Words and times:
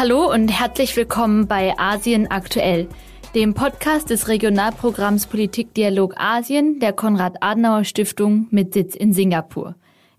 Hallo 0.00 0.32
und 0.32 0.48
herzlich 0.48 0.96
willkommen 0.96 1.46
bei 1.46 1.78
Asien 1.78 2.30
aktuell, 2.30 2.88
dem 3.34 3.52
Podcast 3.52 4.08
des 4.08 4.28
Regionalprogramms 4.28 5.26
Politikdialog 5.26 6.14
Asien 6.16 6.80
der 6.80 6.94
Konrad-Adenauer-Stiftung 6.94 8.46
mit 8.50 8.72
Sitz 8.72 8.94
in 8.94 9.12
Singapur. 9.12 9.74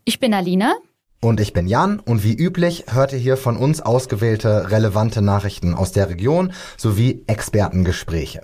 Ich 0.06 0.20
bin 0.20 0.36
Alina. 0.36 0.76
Und 1.20 1.40
ich 1.40 1.54
bin 1.54 1.66
Jan 1.66 2.00
und 2.00 2.24
wie 2.24 2.36
üblich 2.36 2.86
hört 2.92 3.12
ihr 3.14 3.18
hier 3.18 3.38
von 3.38 3.58
uns 3.58 3.82
ausgewählte 3.82 4.70
relevante 4.70 5.24
Nachrichten 5.24 5.74
aus 5.74 5.92
der 5.92 6.10
Region 6.12 6.54
sowie 6.78 7.24
Expertengespräche. 7.26 8.44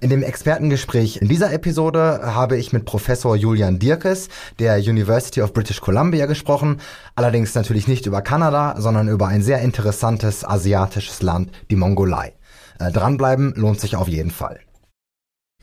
In 0.00 0.10
dem 0.10 0.22
Expertengespräch 0.22 1.18
in 1.18 1.28
dieser 1.28 1.52
Episode 1.52 2.20
habe 2.22 2.58
ich 2.58 2.72
mit 2.72 2.84
Professor 2.84 3.34
Julian 3.34 3.78
Dirkes 3.78 4.28
der 4.58 4.78
University 4.78 5.40
of 5.40 5.52
British 5.52 5.80
Columbia 5.80 6.26
gesprochen, 6.26 6.80
allerdings 7.14 7.54
natürlich 7.54 7.88
nicht 7.88 8.06
über 8.06 8.20
Kanada, 8.20 8.74
sondern 8.78 9.08
über 9.08 9.28
ein 9.28 9.42
sehr 9.42 9.60
interessantes 9.60 10.44
asiatisches 10.44 11.22
Land, 11.22 11.50
die 11.70 11.76
Mongolei. 11.76 12.34
Äh, 12.78 12.92
dranbleiben 12.92 13.54
lohnt 13.56 13.80
sich 13.80 13.96
auf 13.96 14.08
jeden 14.08 14.30
Fall. 14.30 14.60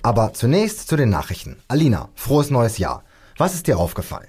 Aber 0.02 0.34
zunächst 0.34 0.88
zu 0.88 0.96
den 0.96 1.10
Nachrichten. 1.10 1.58
Alina, 1.68 2.10
frohes 2.16 2.50
neues 2.50 2.78
Jahr. 2.78 3.04
Was 3.38 3.54
ist 3.54 3.68
dir 3.68 3.78
aufgefallen? 3.78 4.28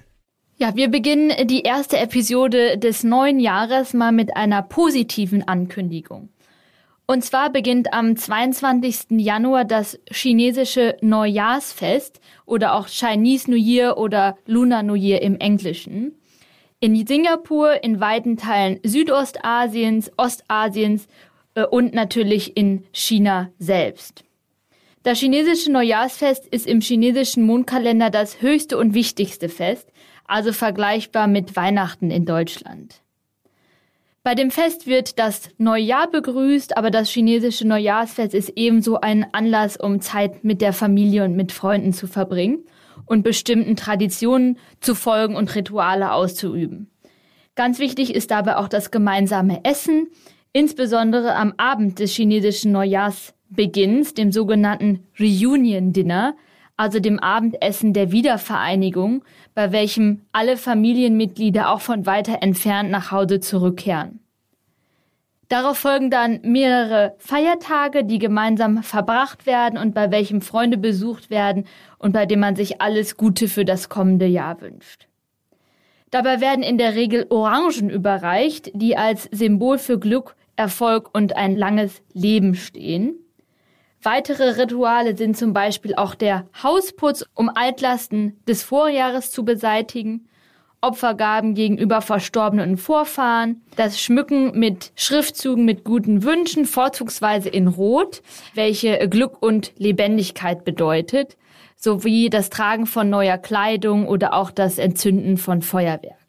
Ja, 0.57 0.75
wir 0.75 0.89
beginnen 0.89 1.33
die 1.47 1.63
erste 1.63 1.97
Episode 1.97 2.77
des 2.77 3.03
neuen 3.03 3.39
Jahres 3.39 3.93
mal 3.93 4.13
mit 4.13 4.37
einer 4.37 4.61
positiven 4.61 5.45
Ankündigung. 5.45 6.29
Und 7.07 7.23
zwar 7.23 7.51
beginnt 7.51 7.93
am 7.93 8.15
22. 8.15 9.19
Januar 9.19 9.63
das 9.63 9.99
chinesische 10.09 10.97
Neujahrsfest 11.01 12.19
oder 12.45 12.73
auch 12.73 12.87
Chinese 12.87 13.49
New 13.49 13.57
Year 13.57 13.97
oder 13.97 14.37
Lunar 14.47 14.81
New 14.81 14.95
Year 14.95 15.21
im 15.21 15.39
Englischen. 15.39 16.15
In 16.79 17.05
Singapur, 17.05 17.83
in 17.83 17.99
weiten 17.99 18.37
Teilen 18.37 18.79
Südostasiens, 18.83 20.11
Ostasiens 20.17 21.07
äh, 21.53 21.63
und 21.63 21.93
natürlich 21.93 22.57
in 22.57 22.85
China 22.91 23.51
selbst. 23.59 24.23
Das 25.03 25.19
chinesische 25.19 25.71
Neujahrsfest 25.71 26.47
ist 26.47 26.65
im 26.65 26.81
chinesischen 26.81 27.45
Mondkalender 27.45 28.09
das 28.09 28.41
höchste 28.41 28.79
und 28.79 28.95
wichtigste 28.95 29.49
Fest, 29.49 29.87
also 30.25 30.51
vergleichbar 30.51 31.27
mit 31.27 31.55
Weihnachten 31.55 32.09
in 32.09 32.25
Deutschland. 32.25 33.04
Bei 34.25 34.33
dem 34.33 34.49
Fest 34.49 34.87
wird 34.87 35.19
das 35.19 35.51
Neujahr 35.59 36.09
begrüßt, 36.09 36.77
aber 36.77 36.89
das 36.89 37.11
chinesische 37.11 37.67
Neujahrsfest 37.67 38.33
ist 38.33 38.53
ebenso 38.55 38.99
ein 38.99 39.27
Anlass, 39.33 39.77
um 39.77 40.01
Zeit 40.01 40.43
mit 40.43 40.61
der 40.61 40.73
Familie 40.73 41.25
und 41.25 41.35
mit 41.35 41.51
Freunden 41.51 41.93
zu 41.93 42.07
verbringen 42.07 42.65
und 43.05 43.21
bestimmten 43.21 43.75
Traditionen 43.75 44.57
zu 44.79 44.95
folgen 44.95 45.35
und 45.35 45.53
Rituale 45.53 46.11
auszuüben. 46.11 46.89
Ganz 47.53 47.77
wichtig 47.77 48.15
ist 48.15 48.31
dabei 48.31 48.57
auch 48.57 48.67
das 48.67 48.89
gemeinsame 48.89 49.63
Essen, 49.63 50.07
insbesondere 50.53 51.35
am 51.35 51.53
Abend 51.57 51.99
des 51.99 52.11
chinesischen 52.15 52.71
Neujahrsbeginns, 52.71 54.15
dem 54.15 54.31
sogenannten 54.31 55.03
Reunion 55.19 55.93
Dinner, 55.93 56.35
also 56.77 56.99
dem 56.99 57.19
Abendessen 57.19 57.93
der 57.93 58.11
Wiedervereinigung, 58.11 59.23
bei 59.53 59.71
welchem 59.71 60.21
alle 60.31 60.57
Familienmitglieder 60.57 61.69
auch 61.69 61.81
von 61.81 62.05
weiter 62.05 62.41
entfernt 62.41 62.91
nach 62.91 63.11
Hause 63.11 63.39
zurückkehren. 63.39 64.19
Darauf 65.47 65.77
folgen 65.77 66.09
dann 66.09 66.39
mehrere 66.41 67.15
Feiertage, 67.19 68.03
die 68.03 68.17
gemeinsam 68.17 68.81
verbracht 68.81 69.45
werden 69.45 69.77
und 69.77 69.93
bei 69.93 70.09
welchem 70.09 70.41
Freunde 70.41 70.77
besucht 70.77 71.29
werden 71.29 71.65
und 71.99 72.13
bei 72.13 72.25
dem 72.25 72.39
man 72.39 72.55
sich 72.55 72.81
alles 72.81 73.15
Gute 73.15 73.47
für 73.47 73.63
das 73.63 73.87
kommende 73.87 74.25
Jahr 74.25 74.59
wünscht. 74.61 75.07
Dabei 76.09 76.41
werden 76.41 76.63
in 76.63 76.77
der 76.77 76.95
Regel 76.95 77.27
Orangen 77.29 77.89
überreicht, 77.89 78.71
die 78.73 78.97
als 78.97 79.29
Symbol 79.31 79.77
für 79.77 79.99
Glück, 79.99 80.35
Erfolg 80.55 81.09
und 81.13 81.35
ein 81.35 81.55
langes 81.55 82.01
Leben 82.13 82.55
stehen. 82.55 83.24
Weitere 84.05 84.61
Rituale 84.61 85.17
sind 85.17 85.35
zum 85.35 85.51
Beispiel 85.51 85.95
auch 85.95 86.13
der 86.13 86.47
Hausputz, 86.61 87.25
um 87.33 87.49
Altlasten 87.49 88.39
des 88.47 88.61
Vorjahres 88.61 89.31
zu 89.31 89.43
beseitigen, 89.43 90.27
Opfergaben 90.79 91.55
gegenüber 91.55 92.01
verstorbenen 92.01 92.77
Vorfahren, 92.77 93.63
das 93.77 93.99
Schmücken 93.99 94.59
mit 94.59 94.91
Schriftzügen 94.95 95.65
mit 95.65 95.83
guten 95.83 96.21
Wünschen, 96.21 96.65
vorzugsweise 96.65 97.49
in 97.49 97.67
Rot, 97.67 98.21
welche 98.53 99.09
Glück 99.09 99.41
und 99.41 99.71
Lebendigkeit 99.77 100.65
bedeutet, 100.65 101.35
sowie 101.75 102.29
das 102.29 102.51
Tragen 102.51 102.85
von 102.85 103.09
neuer 103.09 103.39
Kleidung 103.39 104.07
oder 104.07 104.35
auch 104.35 104.51
das 104.51 104.77
Entzünden 104.77 105.37
von 105.37 105.63
Feuerwerk. 105.63 106.24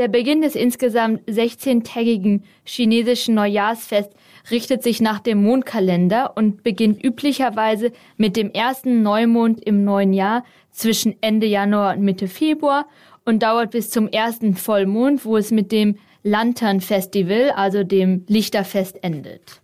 Der 0.00 0.08
Beginn 0.08 0.40
des 0.40 0.54
insgesamt 0.54 1.28
16-tägigen 1.28 2.40
chinesischen 2.64 3.34
Neujahrsfest 3.34 4.10
richtet 4.50 4.82
sich 4.82 5.02
nach 5.02 5.20
dem 5.20 5.42
Mondkalender 5.42 6.38
und 6.38 6.62
beginnt 6.62 7.04
üblicherweise 7.04 7.92
mit 8.16 8.34
dem 8.34 8.50
ersten 8.50 9.02
Neumond 9.02 9.62
im 9.62 9.84
neuen 9.84 10.14
Jahr 10.14 10.42
zwischen 10.70 11.16
Ende 11.20 11.46
Januar 11.46 11.94
und 11.94 12.02
Mitte 12.02 12.28
Februar 12.28 12.86
und 13.26 13.42
dauert 13.42 13.72
bis 13.72 13.90
zum 13.90 14.08
ersten 14.08 14.54
Vollmond, 14.54 15.26
wo 15.26 15.36
es 15.36 15.50
mit 15.50 15.70
dem 15.70 15.98
Lantern 16.22 16.80
Festival, 16.80 17.50
also 17.50 17.84
dem 17.84 18.24
Lichterfest, 18.26 19.04
endet. 19.04 19.60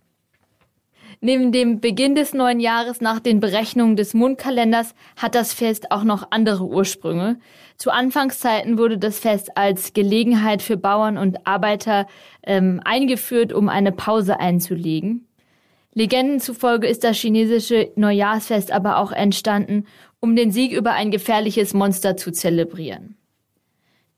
Neben 1.19 1.51
dem 1.51 1.79
Beginn 1.79 2.13
des 2.13 2.35
neuen 2.35 2.59
Jahres 2.59 3.01
nach 3.01 3.19
den 3.19 3.39
Berechnungen 3.39 3.95
des 3.95 4.13
Mondkalenders 4.13 4.93
hat 5.15 5.33
das 5.33 5.51
Fest 5.51 5.91
auch 5.91 6.03
noch 6.03 6.27
andere 6.29 6.63
Ursprünge. 6.63 7.39
Zu 7.77 7.91
Anfangszeiten 7.91 8.79
wurde 8.79 8.97
das 8.97 9.19
Fest 9.19 9.55
als 9.55 9.93
Gelegenheit 9.93 10.63
für 10.63 10.77
Bauern 10.77 11.17
und 11.17 11.45
Arbeiter 11.45 12.07
ähm, 12.43 12.81
eingeführt, 12.83 13.53
um 13.53 13.69
eine 13.69 13.91
Pause 13.91 14.39
einzulegen. 14.39 15.27
Legenden 15.93 16.39
zufolge 16.39 16.87
ist 16.87 17.03
das 17.03 17.17
chinesische 17.17 17.91
Neujahrsfest 17.95 18.71
aber 18.71 18.97
auch 18.97 19.11
entstanden, 19.11 19.85
um 20.19 20.35
den 20.35 20.51
Sieg 20.51 20.71
über 20.71 20.93
ein 20.93 21.11
gefährliches 21.11 21.73
Monster 21.73 22.17
zu 22.17 22.31
zelebrieren. 22.31 23.15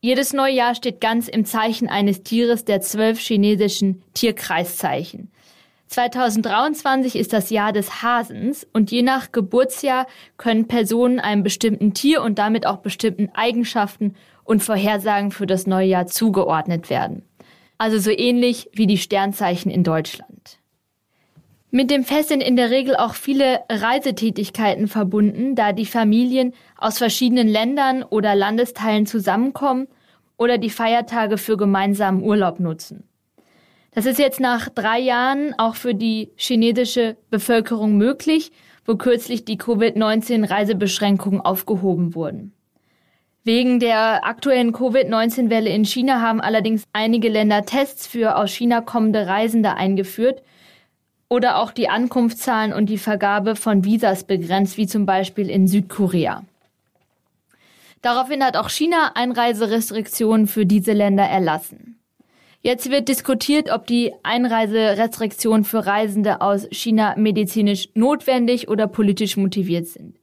Jedes 0.02 0.32
Neujahr 0.32 0.76
steht 0.76 1.02
ganz 1.02 1.28
im 1.28 1.44
Zeichen 1.44 1.90
eines 1.90 2.24
Tieres 2.24 2.64
der 2.64 2.80
zwölf 2.80 3.20
chinesischen 3.20 4.02
Tierkreiszeichen. 4.14 5.32
2023 5.90 7.16
ist 7.16 7.34
das 7.34 7.50
Jahr 7.50 7.74
des 7.74 8.04
Hasens 8.04 8.68
und 8.74 8.92
je 8.92 9.02
nach 9.02 9.32
Geburtsjahr 9.32 10.06
können 10.38 10.68
Personen 10.68 11.20
einem 11.20 11.42
bestimmten 11.42 11.96
Tier 11.96 12.22
und 12.22 12.38
damit 12.38 12.68
auch 12.68 12.78
bestimmten 12.78 13.30
Eigenschaften 13.34 14.16
und 14.44 14.62
Vorhersagen 14.62 15.32
für 15.32 15.48
das 15.48 15.66
neue 15.66 15.88
Jahr 15.88 16.06
zugeordnet 16.06 16.92
werden. 16.92 17.24
Also 17.80 17.98
so 17.98 18.12
ähnlich 18.12 18.70
wie 18.74 18.86
die 18.86 19.00
Sternzeichen 19.00 19.72
in 19.72 19.84
Deutschland. 19.84 20.60
Mit 21.72 21.90
dem 21.90 22.04
Fest 22.04 22.30
sind 22.30 22.42
in 22.42 22.56
der 22.56 22.70
Regel 22.70 22.96
auch 22.96 23.16
viele 23.16 23.62
Reisetätigkeiten 23.70 24.88
verbunden, 24.88 25.56
da 25.56 25.72
die 25.72 25.86
Familien 25.86 26.54
aus 26.78 27.00
verschiedenen 27.00 27.48
Ländern 27.48 28.04
oder 28.04 28.36
Landesteilen 28.36 29.08
zusammenkommen 29.08 29.88
oder 30.38 30.58
die 30.58 30.70
Feiertage 30.70 31.38
für 31.38 31.58
gemeinsamen 31.58 32.24
Urlaub 32.24 32.60
nutzen. 32.60 33.09
Das 34.00 34.06
ist 34.06 34.18
jetzt 34.18 34.40
nach 34.40 34.70
drei 34.70 34.98
Jahren 34.98 35.54
auch 35.58 35.76
für 35.76 35.94
die 35.94 36.30
chinesische 36.38 37.18
Bevölkerung 37.32 37.98
möglich, 37.98 38.54
wo 38.86 38.96
kürzlich 38.96 39.44
die 39.44 39.58
Covid-19-Reisebeschränkungen 39.58 41.42
aufgehoben 41.42 42.16
wurden. 42.16 42.54
Wegen 43.44 43.82
der 43.82 44.26
aktuellen 44.26 44.72
Covid-19-Welle 44.72 45.70
in 45.70 45.84
China 45.84 46.22
haben 46.22 46.40
allerdings 46.40 46.86
einige 46.94 47.28
Länder 47.28 47.66
Tests 47.66 48.08
für 48.08 48.38
aus 48.38 48.52
China 48.52 48.80
kommende 48.80 49.28
Reisende 49.28 49.74
eingeführt 49.76 50.44
oder 51.28 51.58
auch 51.58 51.72
die 51.74 51.90
Ankunftszahlen 51.90 52.72
und 52.72 52.86
die 52.86 53.00
Vergabe 53.00 53.58
von 53.58 53.84
Visas 53.84 54.24
begrenzt, 54.24 54.78
wie 54.78 54.88
zum 54.88 55.06
Beispiel 55.06 55.50
in 55.50 55.68
Südkorea. 55.68 56.46
Daraufhin 58.02 58.46
hat 58.46 58.56
auch 58.56 58.70
China 58.70 59.12
Einreiserestriktionen 59.16 60.48
für 60.48 60.66
diese 60.66 60.94
Länder 60.94 61.26
erlassen. 61.26 61.99
Jetzt 62.62 62.92
wird 62.92 63.08
diskutiert, 63.08 63.72
ob 63.72 63.88
die 63.88 64.14
Einreiserestriktionen 64.22 65.64
für 65.64 65.86
Reisende 65.86 66.42
aus 66.42 66.68
China 66.72 67.16
medizinisch 67.16 67.90
notwendig 67.94 68.68
oder 68.68 68.88
politisch 68.88 69.38
motiviert 69.38 69.88
sind. 69.88 70.18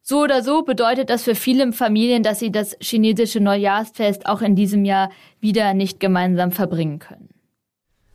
So 0.00 0.22
oder 0.22 0.42
so 0.42 0.62
bedeutet 0.62 1.10
das 1.10 1.24
für 1.24 1.34
viele 1.34 1.74
Familien, 1.74 2.22
dass 2.22 2.38
sie 2.38 2.50
das 2.50 2.74
chinesische 2.80 3.40
Neujahrsfest 3.40 4.24
auch 4.24 4.40
in 4.40 4.56
diesem 4.56 4.86
Jahr 4.86 5.10
wieder 5.40 5.74
nicht 5.74 6.00
gemeinsam 6.00 6.52
verbringen 6.52 6.98
können. 6.98 7.28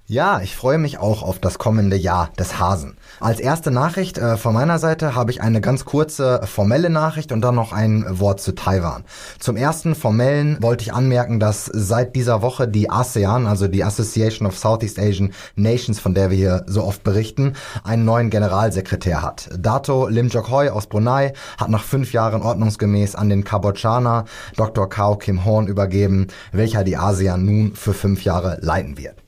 Ja, 0.05 0.41
ich 0.41 0.57
freue 0.57 0.79
mich 0.79 0.97
auch 0.97 1.23
auf 1.23 1.39
das 1.39 1.57
kommende 1.57 1.95
Jahr 1.95 2.29
des 2.37 2.59
Hasen. 2.59 2.97
Als 3.21 3.39
erste 3.39 3.71
Nachricht 3.71 4.17
äh, 4.17 4.35
von 4.35 4.53
meiner 4.53 4.77
Seite 4.77 5.15
habe 5.15 5.31
ich 5.31 5.41
eine 5.41 5.61
ganz 5.61 5.85
kurze 5.85 6.41
formelle 6.43 6.89
Nachricht 6.89 7.31
und 7.31 7.39
dann 7.39 7.55
noch 7.55 7.71
ein 7.71 8.05
Wort 8.09 8.41
zu 8.41 8.53
Taiwan. 8.53 9.05
Zum 9.39 9.55
ersten 9.55 9.95
formellen 9.95 10.57
wollte 10.59 10.81
ich 10.83 10.93
anmerken, 10.93 11.39
dass 11.39 11.67
seit 11.67 12.17
dieser 12.17 12.41
Woche 12.41 12.67
die 12.67 12.89
ASEAN, 12.89 13.47
also 13.47 13.69
die 13.69 13.85
Association 13.85 14.45
of 14.45 14.57
Southeast 14.57 14.99
Asian 14.99 15.31
Nations, 15.55 16.01
von 16.01 16.13
der 16.13 16.29
wir 16.29 16.37
hier 16.37 16.65
so 16.67 16.83
oft 16.83 17.05
berichten, 17.05 17.53
einen 17.85 18.03
neuen 18.03 18.29
Generalsekretär 18.29 19.21
hat. 19.21 19.51
Dato 19.57 20.09
Lim 20.09 20.27
Jok 20.27 20.49
Hoi 20.49 20.69
aus 20.69 20.87
Brunei 20.87 21.31
hat 21.57 21.69
nach 21.69 21.83
fünf 21.83 22.11
Jahren 22.11 22.41
ordnungsgemäß 22.41 23.15
an 23.15 23.29
den 23.29 23.45
Kambodschaner 23.45 24.25
Dr. 24.57 24.89
Kao 24.89 25.15
Kim 25.15 25.45
Horn 25.45 25.67
übergeben, 25.67 26.27
welcher 26.51 26.83
die 26.83 26.97
ASEAN 26.97 27.45
nun 27.45 27.73
für 27.73 27.93
fünf 27.93 28.25
Jahre 28.25 28.57
leiten 28.59 28.97
wird. 28.97 29.22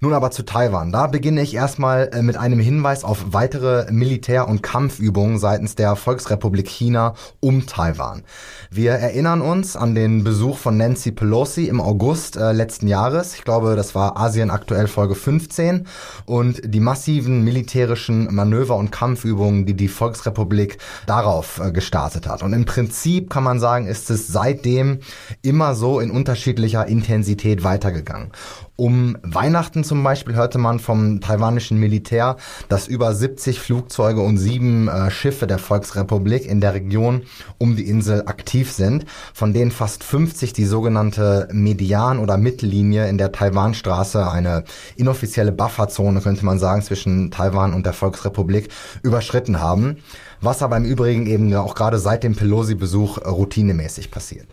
Nun 0.00 0.12
aber 0.12 0.30
zu 0.30 0.44
Taiwan. 0.44 0.92
Da 0.92 1.08
beginne 1.08 1.42
ich 1.42 1.54
erstmal 1.54 2.10
äh, 2.12 2.22
mit 2.22 2.36
einem 2.36 2.60
Hinweis 2.60 3.02
auf 3.02 3.32
weitere 3.32 3.90
Militär- 3.90 4.46
und 4.46 4.62
Kampfübungen 4.62 5.38
seitens 5.40 5.74
der 5.74 5.96
Volksrepublik 5.96 6.68
China 6.68 7.14
um 7.40 7.66
Taiwan. 7.66 8.22
Wir 8.70 8.92
erinnern 8.92 9.40
uns 9.40 9.74
an 9.74 9.96
den 9.96 10.22
Besuch 10.22 10.56
von 10.56 10.76
Nancy 10.76 11.10
Pelosi 11.10 11.64
im 11.64 11.80
August 11.80 12.36
äh, 12.36 12.52
letzten 12.52 12.86
Jahres. 12.86 13.34
Ich 13.34 13.42
glaube, 13.42 13.74
das 13.74 13.96
war 13.96 14.16
Asien 14.16 14.52
aktuell 14.52 14.86
Folge 14.86 15.16
15 15.16 15.88
und 16.26 16.60
die 16.64 16.78
massiven 16.78 17.42
militärischen 17.42 18.32
Manöver 18.32 18.76
und 18.76 18.92
Kampfübungen, 18.92 19.66
die 19.66 19.74
die 19.74 19.88
Volksrepublik 19.88 20.78
darauf 21.06 21.58
äh, 21.58 21.72
gestartet 21.72 22.28
hat. 22.28 22.44
Und 22.44 22.52
im 22.52 22.66
Prinzip 22.66 23.30
kann 23.30 23.42
man 23.42 23.58
sagen, 23.58 23.88
ist 23.88 24.10
es 24.10 24.28
seitdem 24.28 25.00
immer 25.42 25.74
so 25.74 25.98
in 25.98 26.12
unterschiedlicher 26.12 26.86
Intensität 26.86 27.64
weitergegangen. 27.64 28.30
Um 28.80 29.18
Weihnachten 29.24 29.82
zum 29.82 30.04
Beispiel 30.04 30.36
hörte 30.36 30.58
man 30.58 30.78
vom 30.78 31.20
taiwanischen 31.20 31.80
Militär, 31.80 32.36
dass 32.68 32.86
über 32.86 33.12
70 33.12 33.58
Flugzeuge 33.58 34.20
und 34.20 34.38
sieben 34.38 34.86
äh, 34.86 35.10
Schiffe 35.10 35.48
der 35.48 35.58
Volksrepublik 35.58 36.46
in 36.46 36.60
der 36.60 36.74
Region 36.74 37.22
um 37.58 37.74
die 37.74 37.88
Insel 37.88 38.22
aktiv 38.26 38.70
sind, 38.70 39.04
von 39.34 39.52
denen 39.52 39.72
fast 39.72 40.04
50 40.04 40.52
die 40.52 40.64
sogenannte 40.64 41.48
Median- 41.50 42.20
oder 42.20 42.36
Mittellinie 42.36 43.08
in 43.08 43.18
der 43.18 43.32
Taiwanstraße, 43.32 44.30
eine 44.30 44.62
inoffizielle 44.94 45.50
Bufferzone 45.50 46.20
könnte 46.20 46.44
man 46.44 46.60
sagen, 46.60 46.82
zwischen 46.82 47.32
Taiwan 47.32 47.74
und 47.74 47.84
der 47.84 47.94
Volksrepublik, 47.94 48.68
überschritten 49.02 49.58
haben, 49.58 49.96
was 50.40 50.62
aber 50.62 50.76
im 50.76 50.84
Übrigen 50.84 51.26
eben 51.26 51.52
auch 51.56 51.74
gerade 51.74 51.98
seit 51.98 52.22
dem 52.22 52.36
Pelosi-Besuch 52.36 53.26
routinemäßig 53.26 54.12
passiert. 54.12 54.46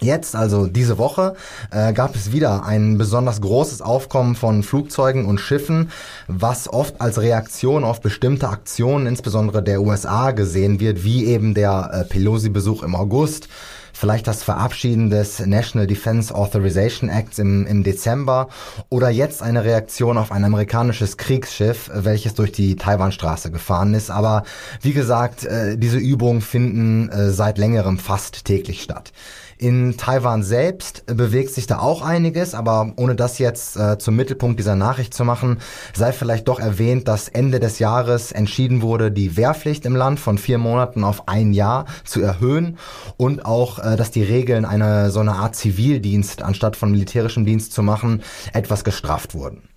Jetzt, 0.00 0.34
also 0.34 0.66
diese 0.66 0.96
Woche, 0.96 1.34
äh, 1.70 1.92
gab 1.92 2.16
es 2.16 2.32
wieder 2.32 2.64
ein 2.64 2.96
besonders 2.96 3.42
großes 3.42 3.82
Aufkommen 3.82 4.34
von 4.34 4.62
Flugzeugen 4.62 5.26
und 5.26 5.38
Schiffen, 5.38 5.90
was 6.26 6.72
oft 6.72 7.00
als 7.02 7.20
Reaktion 7.20 7.84
auf 7.84 8.00
bestimmte 8.00 8.48
Aktionen, 8.48 9.06
insbesondere 9.06 9.62
der 9.62 9.82
USA, 9.82 10.30
gesehen 10.30 10.80
wird, 10.80 11.04
wie 11.04 11.26
eben 11.26 11.52
der 11.52 11.90
äh, 11.92 12.04
Pelosi-Besuch 12.04 12.82
im 12.82 12.94
August, 12.94 13.48
vielleicht 13.92 14.26
das 14.26 14.42
Verabschieden 14.42 15.10
des 15.10 15.44
National 15.44 15.86
Defense 15.86 16.34
Authorization 16.34 17.10
Acts 17.10 17.38
im, 17.38 17.66
im 17.66 17.82
Dezember 17.82 18.48
oder 18.88 19.10
jetzt 19.10 19.42
eine 19.42 19.64
Reaktion 19.64 20.16
auf 20.16 20.32
ein 20.32 20.44
amerikanisches 20.44 21.18
Kriegsschiff, 21.18 21.90
welches 21.92 22.32
durch 22.32 22.52
die 22.52 22.76
Taiwanstraße 22.76 23.50
gefahren 23.50 23.92
ist. 23.92 24.10
Aber 24.10 24.44
wie 24.80 24.94
gesagt, 24.94 25.44
äh, 25.44 25.76
diese 25.76 25.98
Übungen 25.98 26.40
finden 26.40 27.10
äh, 27.10 27.30
seit 27.30 27.58
längerem 27.58 27.98
fast 27.98 28.46
täglich 28.46 28.82
statt. 28.82 29.12
In 29.60 29.98
Taiwan 29.98 30.42
selbst 30.42 31.04
bewegt 31.04 31.50
sich 31.50 31.66
da 31.66 31.80
auch 31.80 32.00
einiges, 32.00 32.54
aber 32.54 32.94
ohne 32.96 33.14
das 33.14 33.38
jetzt 33.38 33.76
äh, 33.76 33.98
zum 33.98 34.16
Mittelpunkt 34.16 34.58
dieser 34.58 34.74
Nachricht 34.74 35.12
zu 35.12 35.22
machen, 35.22 35.58
sei 35.92 36.12
vielleicht 36.12 36.48
doch 36.48 36.58
erwähnt, 36.58 37.08
dass 37.08 37.28
Ende 37.28 37.60
des 37.60 37.78
Jahres 37.78 38.32
entschieden 38.32 38.80
wurde, 38.80 39.12
die 39.12 39.36
Wehrpflicht 39.36 39.84
im 39.84 39.94
Land 39.94 40.18
von 40.18 40.38
vier 40.38 40.56
Monaten 40.56 41.04
auf 41.04 41.28
ein 41.28 41.52
Jahr 41.52 41.84
zu 42.04 42.22
erhöhen 42.22 42.78
und 43.18 43.44
auch, 43.44 43.78
äh, 43.80 43.96
dass 43.96 44.10
die 44.10 44.22
Regeln 44.22 44.64
eine 44.64 45.10
so 45.10 45.20
eine 45.20 45.34
Art 45.34 45.54
Zivildienst 45.56 46.40
anstatt 46.40 46.74
von 46.74 46.90
militärischem 46.90 47.44
Dienst 47.44 47.74
zu 47.74 47.82
machen, 47.82 48.22
etwas 48.54 48.82
gestrafft 48.82 49.34
wurden. 49.34 49.69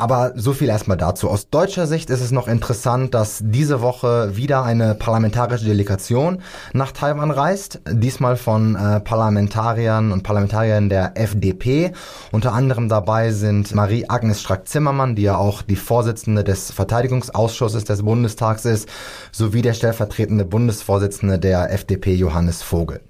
Aber 0.00 0.32
so 0.34 0.54
viel 0.54 0.70
erstmal 0.70 0.96
dazu. 0.96 1.28
Aus 1.28 1.50
deutscher 1.50 1.86
Sicht 1.86 2.08
ist 2.08 2.22
es 2.22 2.30
noch 2.30 2.48
interessant, 2.48 3.12
dass 3.12 3.40
diese 3.44 3.82
Woche 3.82 4.34
wieder 4.34 4.62
eine 4.62 4.94
parlamentarische 4.94 5.66
Delegation 5.66 6.40
nach 6.72 6.92
Taiwan 6.92 7.30
reist. 7.30 7.82
Diesmal 7.86 8.36
von 8.36 8.76
äh, 8.76 9.00
Parlamentariern 9.00 10.10
und 10.10 10.22
Parlamentariern 10.22 10.88
der 10.88 11.18
FDP. 11.18 11.92
Unter 12.32 12.54
anderem 12.54 12.88
dabei 12.88 13.30
sind 13.32 13.74
Marie-Agnes 13.74 14.40
Strack-Zimmermann, 14.40 15.16
die 15.16 15.22
ja 15.24 15.36
auch 15.36 15.60
die 15.60 15.76
Vorsitzende 15.76 16.44
des 16.44 16.70
Verteidigungsausschusses 16.70 17.84
des 17.84 18.02
Bundestags 18.02 18.64
ist, 18.64 18.88
sowie 19.32 19.60
der 19.60 19.74
stellvertretende 19.74 20.46
Bundesvorsitzende 20.46 21.38
der 21.38 21.74
FDP 21.74 22.14
Johannes 22.14 22.62
Vogel. 22.62 23.02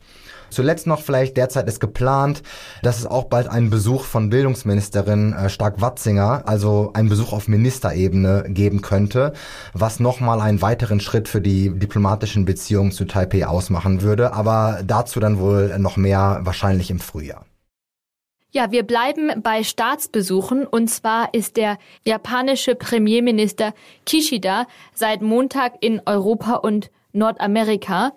Zuletzt 0.50 0.86
noch 0.86 1.00
vielleicht 1.00 1.36
derzeit 1.36 1.68
ist 1.68 1.80
geplant, 1.80 2.42
dass 2.82 2.98
es 2.98 3.06
auch 3.06 3.24
bald 3.24 3.48
einen 3.48 3.70
Besuch 3.70 4.04
von 4.04 4.30
Bildungsministerin 4.30 5.32
äh, 5.32 5.48
Stark-Watzinger, 5.48 6.42
also 6.46 6.90
einen 6.94 7.08
Besuch 7.08 7.32
auf 7.32 7.48
Ministerebene 7.48 8.44
geben 8.48 8.82
könnte, 8.82 9.32
was 9.72 10.00
nochmal 10.00 10.40
einen 10.40 10.62
weiteren 10.62 11.00
Schritt 11.00 11.28
für 11.28 11.40
die 11.40 11.70
diplomatischen 11.70 12.44
Beziehungen 12.44 12.92
zu 12.92 13.04
Taipei 13.04 13.46
ausmachen 13.46 14.02
würde. 14.02 14.32
Aber 14.32 14.80
dazu 14.84 15.20
dann 15.20 15.38
wohl 15.38 15.78
noch 15.78 15.96
mehr 15.96 16.40
wahrscheinlich 16.42 16.90
im 16.90 16.98
Frühjahr. 16.98 17.44
Ja, 18.52 18.72
wir 18.72 18.82
bleiben 18.82 19.30
bei 19.42 19.62
Staatsbesuchen 19.62 20.66
und 20.66 20.88
zwar 20.88 21.32
ist 21.34 21.56
der 21.56 21.78
japanische 22.04 22.74
Premierminister 22.74 23.74
Kishida 24.04 24.66
seit 24.92 25.22
Montag 25.22 25.74
in 25.80 26.02
Europa 26.04 26.54
und 26.54 26.90
Nordamerika 27.12 28.12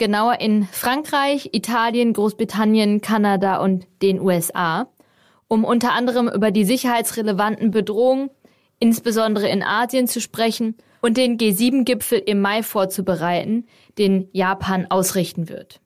genauer 0.00 0.40
in 0.40 0.66
Frankreich, 0.72 1.50
Italien, 1.52 2.14
Großbritannien, 2.14 3.02
Kanada 3.02 3.58
und 3.58 3.86
den 4.00 4.18
USA, 4.18 4.88
um 5.46 5.62
unter 5.62 5.92
anderem 5.92 6.26
über 6.26 6.50
die 6.50 6.64
sicherheitsrelevanten 6.64 7.70
Bedrohungen, 7.70 8.30
insbesondere 8.78 9.48
in 9.48 9.62
Asien, 9.62 10.08
zu 10.08 10.20
sprechen 10.20 10.74
und 11.02 11.18
den 11.18 11.36
G7-Gipfel 11.36 12.18
im 12.18 12.40
Mai 12.40 12.62
vorzubereiten, 12.62 13.66
den 13.98 14.28
Japan 14.32 14.86
ausrichten 14.88 15.50
wird. 15.50 15.80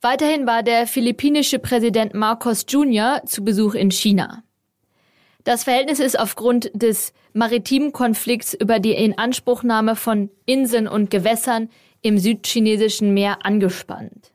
Weiterhin 0.00 0.44
war 0.46 0.64
der 0.64 0.88
philippinische 0.88 1.60
Präsident 1.60 2.14
Marcos 2.14 2.66
Jr. 2.68 3.22
zu 3.26 3.44
Besuch 3.44 3.74
in 3.74 3.92
China. 3.92 4.42
Das 5.44 5.64
Verhältnis 5.64 6.00
ist 6.00 6.18
aufgrund 6.18 6.70
des 6.74 7.12
maritimen 7.32 7.92
Konflikts 7.92 8.54
über 8.54 8.80
die 8.80 8.92
Inanspruchnahme 8.92 9.94
von 9.94 10.30
Inseln 10.46 10.88
und 10.88 11.10
Gewässern 11.10 11.68
im 12.08 12.18
südchinesischen 12.18 13.12
Meer 13.12 13.44
angespannt. 13.44 14.32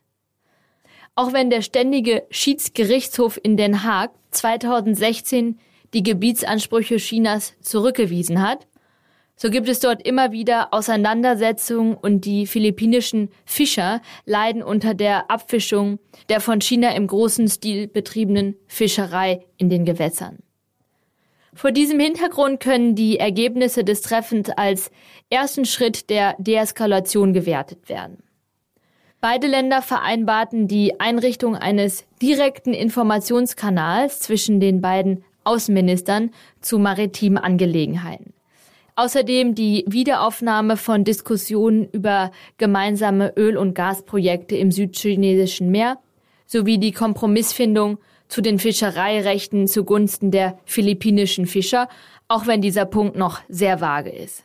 Auch 1.16 1.32
wenn 1.32 1.50
der 1.50 1.60
ständige 1.60 2.22
Schiedsgerichtshof 2.30 3.38
in 3.42 3.56
Den 3.56 3.82
Haag 3.82 4.12
2016 4.30 5.58
die 5.92 6.02
Gebietsansprüche 6.02 6.96
Chinas 6.96 7.54
zurückgewiesen 7.60 8.40
hat, 8.40 8.66
so 9.36 9.50
gibt 9.50 9.68
es 9.68 9.80
dort 9.80 10.06
immer 10.06 10.30
wieder 10.30 10.72
Auseinandersetzungen 10.72 11.94
und 11.94 12.24
die 12.24 12.46
philippinischen 12.46 13.30
Fischer 13.44 14.00
leiden 14.24 14.62
unter 14.62 14.94
der 14.94 15.28
Abfischung 15.28 15.98
der 16.28 16.40
von 16.40 16.60
China 16.60 16.94
im 16.94 17.08
großen 17.08 17.48
Stil 17.48 17.88
betriebenen 17.88 18.54
Fischerei 18.68 19.44
in 19.56 19.68
den 19.68 19.84
Gewässern. 19.84 20.38
Vor 21.54 21.70
diesem 21.70 22.00
Hintergrund 22.00 22.60
können 22.60 22.94
die 22.94 23.18
Ergebnisse 23.18 23.84
des 23.84 24.02
Treffens 24.02 24.50
als 24.50 24.90
ersten 25.30 25.64
Schritt 25.64 26.10
der 26.10 26.34
Deeskalation 26.38 27.32
gewertet 27.32 27.88
werden. 27.88 28.18
Beide 29.20 29.46
Länder 29.46 29.80
vereinbarten 29.80 30.68
die 30.68 31.00
Einrichtung 31.00 31.56
eines 31.56 32.04
direkten 32.20 32.74
Informationskanals 32.74 34.20
zwischen 34.20 34.60
den 34.60 34.80
beiden 34.80 35.24
Außenministern 35.44 36.30
zu 36.60 36.78
maritimen 36.78 37.38
Angelegenheiten. 37.38 38.34
Außerdem 38.96 39.54
die 39.54 39.84
Wiederaufnahme 39.88 40.76
von 40.76 41.04
Diskussionen 41.04 41.88
über 41.90 42.32
gemeinsame 42.58 43.32
Öl- 43.36 43.56
und 43.56 43.74
Gasprojekte 43.74 44.56
im 44.56 44.70
südchinesischen 44.70 45.70
Meer 45.70 45.98
sowie 46.46 46.78
die 46.78 46.92
Kompromissfindung 46.92 47.98
zu 48.28 48.40
den 48.40 48.58
Fischereirechten 48.58 49.66
zugunsten 49.66 50.30
der 50.30 50.58
philippinischen 50.64 51.46
Fischer, 51.46 51.88
auch 52.28 52.46
wenn 52.46 52.60
dieser 52.60 52.84
Punkt 52.84 53.16
noch 53.16 53.40
sehr 53.48 53.80
vage 53.80 54.10
ist. 54.10 54.44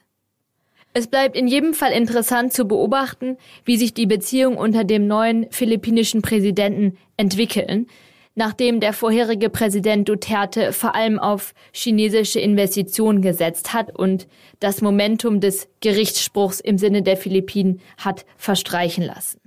Es 0.93 1.07
bleibt 1.07 1.36
in 1.38 1.48
jedem 1.48 1.74
Fall 1.74 1.91
interessant 1.91 2.51
zu 2.51 2.65
beobachten, 2.65 3.38
wie 3.63 3.77
sich 3.77 3.93
die 3.93 4.07
Beziehungen 4.07 4.57
unter 4.57 4.83
dem 4.83 5.07
neuen 5.07 5.50
philippinischen 5.51 6.21
Präsidenten 6.21 6.98
entwickeln, 7.15 7.88
nachdem 8.33 8.79
der 8.79 8.93
vorherige 8.93 9.50
Präsident 9.50 10.09
Duterte 10.09 10.74
vor 10.74 10.95
allem 10.95 11.19
auf 11.19 11.53
chinesische 11.71 12.39
Investitionen 12.39 13.21
gesetzt 13.21 13.74
hat 13.74 13.95
und 13.95 14.27
das 14.59 14.81
Momentum 14.81 15.41
des 15.41 15.67
Gerichtsspruchs 15.81 16.59
im 16.59 16.77
Sinne 16.77 17.03
der 17.03 17.17
Philippinen 17.17 17.81
hat 17.98 18.25
verstreichen 18.38 19.03
lassen. 19.03 19.39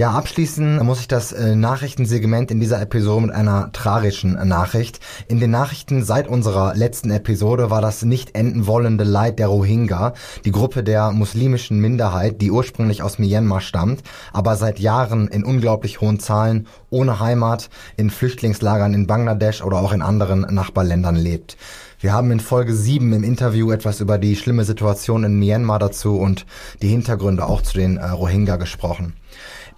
Ja, 0.00 0.12
abschließen 0.12 0.82
muss 0.82 1.00
ich 1.00 1.08
das 1.08 1.30
äh, 1.30 1.54
Nachrichtensegment 1.54 2.50
in 2.50 2.58
dieser 2.58 2.80
Episode 2.80 3.26
mit 3.26 3.34
einer 3.34 3.70
tragischen 3.72 4.32
Nachricht. 4.48 4.98
In 5.28 5.40
den 5.40 5.50
Nachrichten 5.50 6.02
seit 6.04 6.26
unserer 6.26 6.74
letzten 6.74 7.10
Episode 7.10 7.68
war 7.68 7.82
das 7.82 8.02
nicht 8.02 8.34
enden 8.34 8.66
wollende 8.66 9.04
Leid 9.04 9.38
der 9.38 9.48
Rohingya, 9.48 10.14
die 10.46 10.52
Gruppe 10.52 10.82
der 10.82 11.12
muslimischen 11.12 11.80
Minderheit, 11.80 12.40
die 12.40 12.50
ursprünglich 12.50 13.02
aus 13.02 13.18
Myanmar 13.18 13.60
stammt, 13.60 14.00
aber 14.32 14.56
seit 14.56 14.78
Jahren 14.78 15.28
in 15.28 15.44
unglaublich 15.44 16.00
hohen 16.00 16.18
Zahlen 16.18 16.66
ohne 16.88 17.20
Heimat 17.20 17.68
in 17.98 18.08
Flüchtlingslagern 18.08 18.94
in 18.94 19.06
Bangladesch 19.06 19.62
oder 19.62 19.80
auch 19.80 19.92
in 19.92 20.00
anderen 20.00 20.46
Nachbarländern 20.48 21.16
lebt. 21.16 21.58
Wir 21.98 22.14
haben 22.14 22.30
in 22.30 22.40
Folge 22.40 22.74
7 22.74 23.12
im 23.12 23.22
Interview 23.22 23.70
etwas 23.70 24.00
über 24.00 24.16
die 24.16 24.34
schlimme 24.34 24.64
Situation 24.64 25.24
in 25.24 25.38
Myanmar 25.38 25.78
dazu 25.78 26.18
und 26.18 26.46
die 26.80 26.88
Hintergründe 26.88 27.44
auch 27.44 27.60
zu 27.60 27.74
den 27.74 27.98
äh, 27.98 28.06
Rohingya 28.06 28.56
gesprochen. 28.56 29.19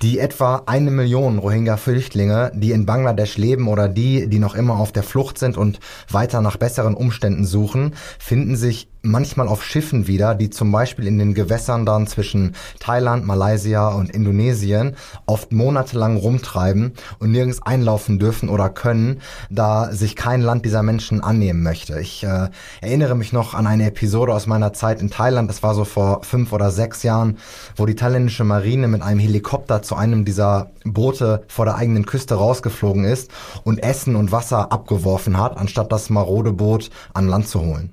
Die 0.02 0.18
etwa 0.18 0.64
eine 0.66 0.90
Million 0.90 1.38
Rohingya-Flüchtlinge, 1.38 2.50
die 2.54 2.72
in 2.72 2.86
Bangladesch 2.86 3.38
leben 3.38 3.68
oder 3.68 3.88
die, 3.88 4.28
die 4.28 4.40
noch 4.40 4.56
immer 4.56 4.80
auf 4.80 4.90
der 4.90 5.04
Flucht 5.04 5.38
sind 5.38 5.56
und 5.56 5.78
weiter 6.10 6.40
nach 6.40 6.56
besseren 6.56 6.94
Umständen 6.94 7.44
suchen, 7.44 7.94
finden 8.18 8.56
sich 8.56 8.91
manchmal 9.02 9.48
auf 9.48 9.64
Schiffen 9.64 10.06
wieder, 10.06 10.34
die 10.34 10.50
zum 10.50 10.70
Beispiel 10.72 11.06
in 11.06 11.18
den 11.18 11.34
Gewässern 11.34 11.84
dann 11.84 12.06
zwischen 12.06 12.54
Thailand, 12.78 13.26
Malaysia 13.26 13.88
und 13.88 14.10
Indonesien 14.10 14.96
oft 15.26 15.52
monatelang 15.52 16.16
rumtreiben 16.16 16.92
und 17.18 17.32
nirgends 17.32 17.62
einlaufen 17.62 18.18
dürfen 18.18 18.48
oder 18.48 18.68
können, 18.68 19.20
da 19.50 19.92
sich 19.92 20.16
kein 20.16 20.40
Land 20.40 20.64
dieser 20.64 20.82
Menschen 20.82 21.22
annehmen 21.22 21.62
möchte. 21.62 21.98
Ich 22.00 22.24
äh, 22.24 22.48
erinnere 22.80 23.16
mich 23.16 23.32
noch 23.32 23.54
an 23.54 23.66
eine 23.66 23.86
Episode 23.86 24.32
aus 24.32 24.46
meiner 24.46 24.72
Zeit 24.72 25.00
in 25.00 25.10
Thailand, 25.10 25.50
das 25.50 25.62
war 25.62 25.74
so 25.74 25.84
vor 25.84 26.22
fünf 26.22 26.52
oder 26.52 26.70
sechs 26.70 27.02
Jahren, 27.02 27.38
wo 27.76 27.86
die 27.86 27.96
thailändische 27.96 28.44
Marine 28.44 28.88
mit 28.88 29.02
einem 29.02 29.20
Helikopter 29.20 29.82
zu 29.82 29.96
einem 29.96 30.24
dieser 30.24 30.70
Boote 30.84 31.42
vor 31.48 31.64
der 31.64 31.76
eigenen 31.76 32.06
Küste 32.06 32.34
rausgeflogen 32.34 33.04
ist 33.04 33.30
und 33.64 33.82
Essen 33.82 34.16
und 34.16 34.32
Wasser 34.32 34.72
abgeworfen 34.72 35.38
hat, 35.38 35.56
anstatt 35.56 35.92
das 35.92 36.10
marode 36.10 36.52
Boot 36.52 36.90
an 37.14 37.28
Land 37.28 37.48
zu 37.48 37.60
holen. 37.60 37.92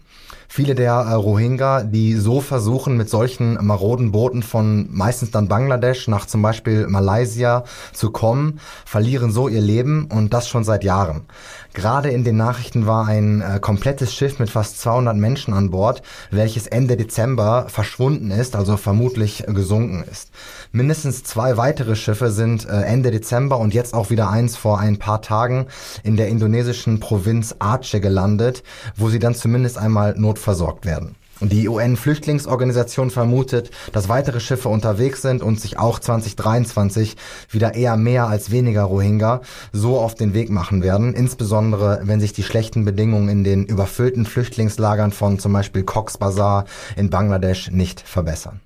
Viele 0.51 0.73
der 0.73 0.93
äh, 0.93 1.13
Rohingya, 1.13 1.83
die 1.83 2.15
so 2.15 2.41
versuchen, 2.41 2.97
mit 2.97 3.07
solchen 3.07 3.63
maroden 3.63 4.11
Booten 4.11 4.41
von 4.41 4.87
meistens 4.89 5.29
dann 5.29 5.47
Bangladesch 5.47 6.07
nach 6.07 6.25
zum 6.25 6.41
Beispiel 6.41 6.87
Malaysia 6.87 7.65
zu 7.93 8.09
kommen, 8.09 8.59
verlieren 8.83 9.31
so 9.31 9.47
ihr 9.47 9.61
Leben 9.61 10.07
und 10.11 10.33
das 10.33 10.49
schon 10.49 10.63
seit 10.63 10.83
Jahren. 10.83 11.27
Gerade 11.73 12.09
in 12.09 12.23
den 12.23 12.35
Nachrichten 12.35 12.87
war 12.87 13.07
ein 13.07 13.41
äh, 13.41 13.59
komplettes 13.59 14.13
Schiff 14.13 14.39
mit 14.39 14.49
fast 14.49 14.81
200 14.81 15.15
Menschen 15.15 15.53
an 15.53 15.69
Bord, 15.69 16.01
welches 16.31 16.65
Ende 16.65 16.97
Dezember 16.97 17.67
verschwunden 17.69 18.31
ist, 18.31 18.55
also 18.55 18.75
vermutlich 18.75 19.43
gesunken 19.47 20.03
ist. 20.09 20.31
Mindestens 20.71 21.23
zwei 21.23 21.57
weitere 21.57 21.95
Schiffe 21.95 22.31
sind 22.31 22.67
äh, 22.67 22.81
Ende 22.81 23.11
Dezember 23.11 23.59
und 23.59 23.73
jetzt 23.73 23.93
auch 23.93 24.09
wieder 24.09 24.29
eins 24.29 24.57
vor 24.57 24.79
ein 24.79 24.97
paar 24.97 25.21
Tagen 25.21 25.67
in 26.03 26.17
der 26.17 26.29
indonesischen 26.29 26.99
Provinz 26.99 27.55
Aceh 27.59 27.99
gelandet, 27.99 28.63
wo 28.95 29.09
sie 29.09 29.19
dann 29.19 29.35
zumindest 29.35 29.77
einmal 29.77 30.15
notversorgt 30.17 30.85
werden. 30.85 31.15
Die 31.41 31.69
UN-Flüchtlingsorganisation 31.69 33.11
vermutet, 33.11 33.71
dass 33.93 34.09
weitere 34.09 34.41
Schiffe 34.41 34.67
unterwegs 34.67 35.21
sind 35.21 35.41
und 35.41 35.59
sich 35.59 35.79
auch 35.79 35.99
2023 35.99 37.15
wieder 37.49 37.75
eher 37.75 37.95
mehr 37.95 38.27
als 38.27 38.51
weniger 38.51 38.83
Rohingya 38.83 39.41
so 39.71 39.99
auf 39.99 40.15
den 40.15 40.33
Weg 40.33 40.49
machen 40.49 40.83
werden, 40.83 41.13
insbesondere 41.13 42.01
wenn 42.03 42.19
sich 42.19 42.33
die 42.33 42.43
schlechten 42.43 42.83
Bedingungen 42.83 43.29
in 43.29 43.43
den 43.45 43.65
überfüllten 43.65 44.25
Flüchtlingslagern 44.25 45.13
von 45.13 45.39
zum 45.39 45.53
Beispiel 45.53 45.83
Cox's 45.83 46.17
Bazar 46.17 46.65
in 46.97 47.09
Bangladesch 47.09 47.71
nicht 47.71 48.01
verbessern. 48.01 48.59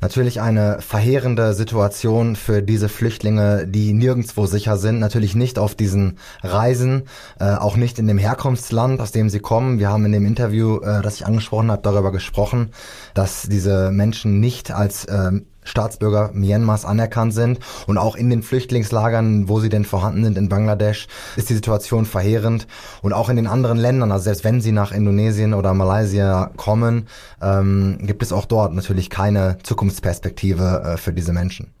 Natürlich 0.00 0.42
eine 0.42 0.80
verheerende 0.80 1.54
Situation 1.54 2.36
für 2.36 2.62
diese 2.62 2.90
Flüchtlinge, 2.90 3.66
die 3.66 3.94
nirgendwo 3.94 4.44
sicher 4.44 4.76
sind. 4.76 4.98
Natürlich 4.98 5.34
nicht 5.34 5.58
auf 5.58 5.74
diesen 5.74 6.18
Reisen, 6.42 7.04
äh, 7.40 7.54
auch 7.54 7.76
nicht 7.76 7.98
in 7.98 8.06
dem 8.06 8.18
Herkunftsland, 8.18 9.00
aus 9.00 9.12
dem 9.12 9.30
sie 9.30 9.40
kommen. 9.40 9.78
Wir 9.78 9.88
haben 9.88 10.04
in 10.04 10.12
dem 10.12 10.26
Interview, 10.26 10.80
äh, 10.80 11.00
das 11.00 11.16
ich 11.16 11.26
angesprochen 11.26 11.70
habe, 11.70 11.82
darüber 11.82 12.12
gesprochen, 12.12 12.72
dass 13.14 13.42
diese 13.42 13.90
Menschen 13.90 14.38
nicht 14.38 14.70
als 14.70 15.06
äh, 15.06 15.32
Staatsbürger 15.66 16.30
Myanmars 16.32 16.84
anerkannt 16.84 17.34
sind. 17.34 17.58
Und 17.86 17.98
auch 17.98 18.16
in 18.16 18.30
den 18.30 18.42
Flüchtlingslagern, 18.42 19.48
wo 19.48 19.60
sie 19.60 19.68
denn 19.68 19.84
vorhanden 19.84 20.24
sind 20.24 20.38
in 20.38 20.48
Bangladesch, 20.48 21.08
ist 21.36 21.50
die 21.50 21.54
Situation 21.54 22.06
verheerend. 22.06 22.66
Und 23.02 23.12
auch 23.12 23.28
in 23.28 23.36
den 23.36 23.46
anderen 23.46 23.78
Ländern, 23.78 24.12
also 24.12 24.24
selbst 24.24 24.44
wenn 24.44 24.60
sie 24.60 24.72
nach 24.72 24.92
Indonesien 24.92 25.54
oder 25.54 25.74
Malaysia 25.74 26.50
kommen, 26.56 27.08
ähm, 27.42 27.98
gibt 28.02 28.22
es 28.22 28.32
auch 28.32 28.46
dort 28.46 28.74
natürlich 28.74 29.10
keine 29.10 29.58
Zukunftsperspektive 29.62 30.94
äh, 30.94 30.96
für 30.96 31.12
diese 31.12 31.32
Menschen. 31.32 31.72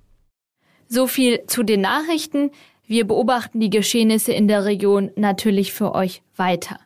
So 0.88 1.06
viel 1.06 1.46
zu 1.46 1.62
den 1.62 1.80
Nachrichten. 1.80 2.50
Wir 2.86 3.06
beobachten 3.06 3.58
die 3.58 3.70
Geschehnisse 3.70 4.32
in 4.32 4.46
der 4.46 4.64
Region 4.64 5.10
natürlich 5.16 5.72
für 5.72 5.94
euch 5.94 6.22
weiter. 6.36 6.78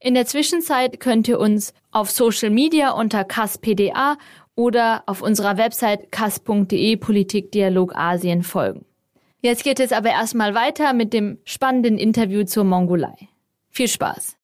In 0.00 0.14
der 0.14 0.26
Zwischenzeit 0.26 1.00
könnt 1.00 1.28
ihr 1.28 1.38
uns 1.40 1.72
auf 1.90 2.10
Social 2.10 2.50
Media 2.50 2.90
unter 2.90 3.24
KASPDA 3.24 4.18
oder 4.56 5.02
auf 5.06 5.22
unserer 5.22 5.56
Website 5.56 6.10
kas.de 6.12 6.96
Politikdialog 6.96 7.94
Asien 7.94 8.42
folgen. 8.42 8.84
Jetzt 9.40 9.64
geht 9.64 9.80
es 9.80 9.92
aber 9.92 10.10
erstmal 10.10 10.54
weiter 10.54 10.92
mit 10.92 11.12
dem 11.12 11.38
spannenden 11.44 11.98
Interview 11.98 12.44
zur 12.44 12.64
Mongolei. 12.64 13.28
Viel 13.70 13.88
Spaß! 13.88 14.36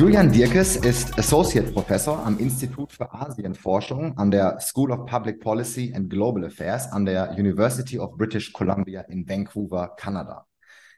Julian 0.00 0.32
Dirkes 0.32 0.76
ist 0.76 1.18
Associate 1.18 1.72
Professor 1.72 2.24
am 2.24 2.38
Institut 2.38 2.90
für 2.90 3.12
Asienforschung 3.12 4.16
an 4.16 4.30
der 4.30 4.58
School 4.58 4.92
of 4.92 5.04
Public 5.04 5.40
Policy 5.40 5.92
and 5.94 6.08
Global 6.08 6.46
Affairs 6.46 6.90
an 6.90 7.04
der 7.04 7.32
University 7.32 7.98
of 7.98 8.16
British 8.16 8.50
Columbia 8.50 9.02
in 9.02 9.28
Vancouver, 9.28 9.94
Kanada. 9.98 10.46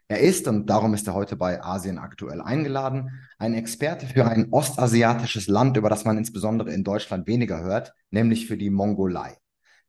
Er 0.07 0.21
ist, 0.21 0.47
und 0.47 0.69
darum 0.69 0.93
ist 0.93 1.05
er 1.05 1.15
heute 1.15 1.35
bei 1.35 1.61
Asien 1.61 1.97
aktuell 1.97 2.39
eingeladen, 2.39 3.09
ein 3.39 3.55
Experte 3.55 4.05
für 4.05 4.25
ein 4.25 4.47
ostasiatisches 4.51 5.47
Land, 5.47 5.75
über 5.75 5.89
das 5.89 6.05
man 6.05 6.17
insbesondere 6.17 6.71
in 6.71 6.85
Deutschland 6.85 7.27
weniger 7.27 7.61
hört, 7.61 7.93
nämlich 8.09 8.47
für 8.47 8.55
die 8.55 8.69
Mongolei. 8.69 9.35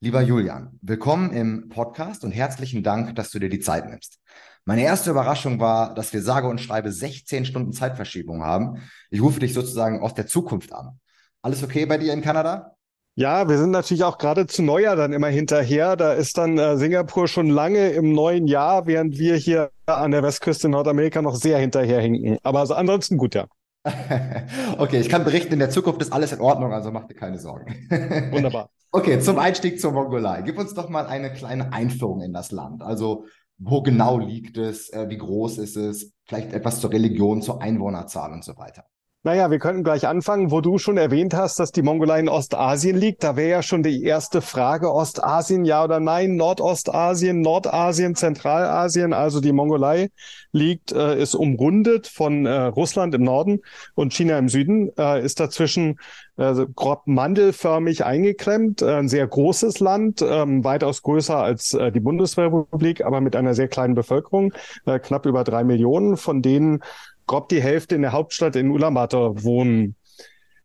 Lieber 0.00 0.22
Julian, 0.22 0.76
willkommen 0.82 1.32
im 1.32 1.68
Podcast 1.68 2.24
und 2.24 2.32
herzlichen 2.32 2.82
Dank, 2.82 3.14
dass 3.14 3.30
du 3.30 3.38
dir 3.38 3.48
die 3.48 3.60
Zeit 3.60 3.88
nimmst. 3.88 4.18
Meine 4.66 4.82
erste 4.82 5.10
Überraschung 5.10 5.60
war, 5.60 5.94
dass 5.94 6.14
wir 6.14 6.22
sage 6.22 6.48
und 6.48 6.58
schreibe 6.58 6.90
16 6.90 7.44
Stunden 7.44 7.72
Zeitverschiebung 7.72 8.42
haben. 8.42 8.82
Ich 9.10 9.20
rufe 9.20 9.40
dich 9.40 9.52
sozusagen 9.52 10.00
aus 10.00 10.14
der 10.14 10.26
Zukunft 10.26 10.72
an. 10.72 10.98
Alles 11.42 11.62
okay 11.62 11.84
bei 11.84 11.98
dir 11.98 12.14
in 12.14 12.22
Kanada? 12.22 12.74
Ja, 13.16 13.46
wir 13.46 13.58
sind 13.58 13.70
natürlich 13.70 14.02
auch 14.04 14.16
gerade 14.16 14.46
zu 14.46 14.62
Neujahr 14.62 14.96
dann 14.96 15.12
immer 15.12 15.28
hinterher. 15.28 15.96
Da 15.96 16.14
ist 16.14 16.38
dann 16.38 16.56
äh, 16.58 16.78
Singapur 16.78 17.28
schon 17.28 17.48
lange 17.48 17.90
im 17.90 18.12
neuen 18.12 18.46
Jahr, 18.46 18.86
während 18.86 19.18
wir 19.18 19.36
hier 19.36 19.70
an 19.86 20.10
der 20.10 20.22
Westküste 20.22 20.68
in 20.68 20.72
Nordamerika 20.72 21.20
noch 21.20 21.36
sehr 21.36 21.58
hinterherhinken. 21.58 22.38
Aber 22.42 22.60
also 22.60 22.72
ansonsten 22.74 23.18
gut, 23.18 23.34
ja. 23.34 23.46
okay, 24.78 24.98
ich 24.98 25.10
kann 25.10 25.24
berichten, 25.24 25.52
in 25.52 25.58
der 25.58 25.68
Zukunft 25.68 26.00
ist 26.00 26.12
alles 26.12 26.32
in 26.32 26.40
Ordnung, 26.40 26.72
also 26.72 26.90
mach 26.90 27.06
dir 27.06 27.14
keine 27.14 27.38
Sorgen. 27.38 27.86
Wunderbar. 28.32 28.70
Okay, 28.90 29.20
zum 29.20 29.38
Einstieg 29.38 29.78
zur 29.78 29.92
Mongolei. 29.92 30.42
Gib 30.42 30.58
uns 30.58 30.72
doch 30.72 30.88
mal 30.88 31.06
eine 31.06 31.32
kleine 31.32 31.72
Einführung 31.72 32.22
in 32.22 32.32
das 32.32 32.50
Land. 32.50 32.80
Also 32.80 33.26
wo 33.58 33.82
genau 33.82 34.18
liegt 34.18 34.56
es, 34.58 34.90
äh, 34.90 35.08
wie 35.08 35.18
groß 35.18 35.58
ist 35.58 35.76
es, 35.76 36.12
vielleicht 36.24 36.52
etwas 36.52 36.80
zur 36.80 36.92
Religion, 36.92 37.42
zur 37.42 37.62
Einwohnerzahl 37.62 38.32
und 38.32 38.44
so 38.44 38.56
weiter. 38.56 38.84
Naja, 39.26 39.50
wir 39.50 39.58
könnten 39.58 39.84
gleich 39.84 40.06
anfangen, 40.06 40.50
wo 40.50 40.60
du 40.60 40.76
schon 40.76 40.98
erwähnt 40.98 41.32
hast, 41.32 41.58
dass 41.58 41.72
die 41.72 41.80
Mongolei 41.80 42.20
in 42.20 42.28
Ostasien 42.28 42.94
liegt. 42.94 43.24
Da 43.24 43.36
wäre 43.36 43.48
ja 43.48 43.62
schon 43.62 43.82
die 43.82 44.02
erste 44.02 44.42
Frage, 44.42 44.92
Ostasien, 44.92 45.64
ja 45.64 45.82
oder 45.82 45.98
nein, 45.98 46.36
Nordostasien, 46.36 47.40
Nordasien, 47.40 48.16
Zentralasien. 48.16 49.14
Also 49.14 49.40
die 49.40 49.52
Mongolei 49.52 50.10
liegt, 50.52 50.92
äh, 50.92 51.18
ist 51.18 51.34
umrundet 51.34 52.06
von 52.06 52.44
äh, 52.44 52.52
Russland 52.64 53.14
im 53.14 53.22
Norden 53.22 53.60
und 53.94 54.12
China 54.12 54.38
im 54.38 54.50
Süden, 54.50 54.92
äh, 54.98 55.24
ist 55.24 55.40
dazwischen 55.40 55.98
äh, 56.36 56.66
grob 56.74 57.06
mandelförmig 57.06 58.04
eingeklemmt. 58.04 58.82
Äh, 58.82 58.96
ein 58.96 59.08
sehr 59.08 59.26
großes 59.26 59.80
Land, 59.80 60.20
äh, 60.20 60.64
weitaus 60.64 61.00
größer 61.00 61.38
als 61.38 61.72
äh, 61.72 61.90
die 61.90 62.00
Bundesrepublik, 62.00 63.02
aber 63.02 63.22
mit 63.22 63.36
einer 63.36 63.54
sehr 63.54 63.68
kleinen 63.68 63.94
Bevölkerung, 63.94 64.52
äh, 64.84 64.98
knapp 64.98 65.24
über 65.24 65.44
drei 65.44 65.64
Millionen, 65.64 66.18
von 66.18 66.42
denen 66.42 66.82
grob 67.26 67.48
die 67.48 67.62
Hälfte 67.62 67.94
in 67.94 68.02
der 68.02 68.12
Hauptstadt 68.12 68.56
in 68.56 68.70
Ulaanbaatar 68.70 69.42
wohnen. 69.42 69.96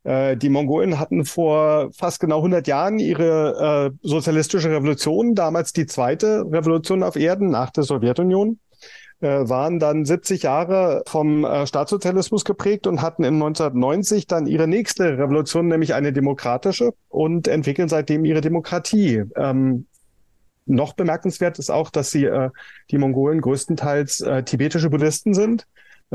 Äh, 0.04 0.38
die 0.38 0.50
Mongolen 0.50 1.00
hatten 1.00 1.26
vor 1.26 1.92
fast 1.92 2.20
genau 2.20 2.38
100 2.38 2.68
Jahren 2.68 3.00
ihre 3.00 3.92
äh, 3.94 4.08
sozialistische 4.08 4.72
Revolution, 4.72 5.36
damals 5.36 5.74
die 5.74 5.86
zweite 5.86 6.46
Revolution 6.50 7.04
auf 7.04 7.16
Erden 7.16 7.50
nach 7.50 7.70
der 7.72 7.84
Sowjetunion, 7.84 8.60
äh, 9.22 9.50
waren 9.50 9.80
dann 9.80 10.06
70 10.06 10.44
Jahre 10.44 11.04
vom 11.06 11.44
äh, 11.44 11.68
Staatssozialismus 11.68 12.46
geprägt 12.46 12.88
und 12.88 13.02
hatten 13.02 13.24
in 13.24 13.34
1990 13.34 14.28
dann 14.28 14.48
ihre 14.48 14.68
nächste 14.68 15.18
Revolution, 15.18 15.68
nämlich 15.68 15.94
eine 15.94 16.14
demokratische, 16.14 16.94
und 17.10 17.50
entwickeln 17.50 17.90
seitdem 17.90 18.24
ihre 18.24 18.42
Demokratie. 18.42 19.24
Ähm, 19.36 19.88
noch 20.66 20.94
bemerkenswert 20.94 21.60
ist 21.60 21.70
auch, 21.70 21.90
dass 21.90 22.12
sie 22.12 22.26
äh, 22.26 22.50
die 22.92 22.98
Mongolen 22.98 23.42
größtenteils 23.42 24.24
tibetische 24.46 24.90
Buddhisten 24.90 25.34
sind 25.34 25.66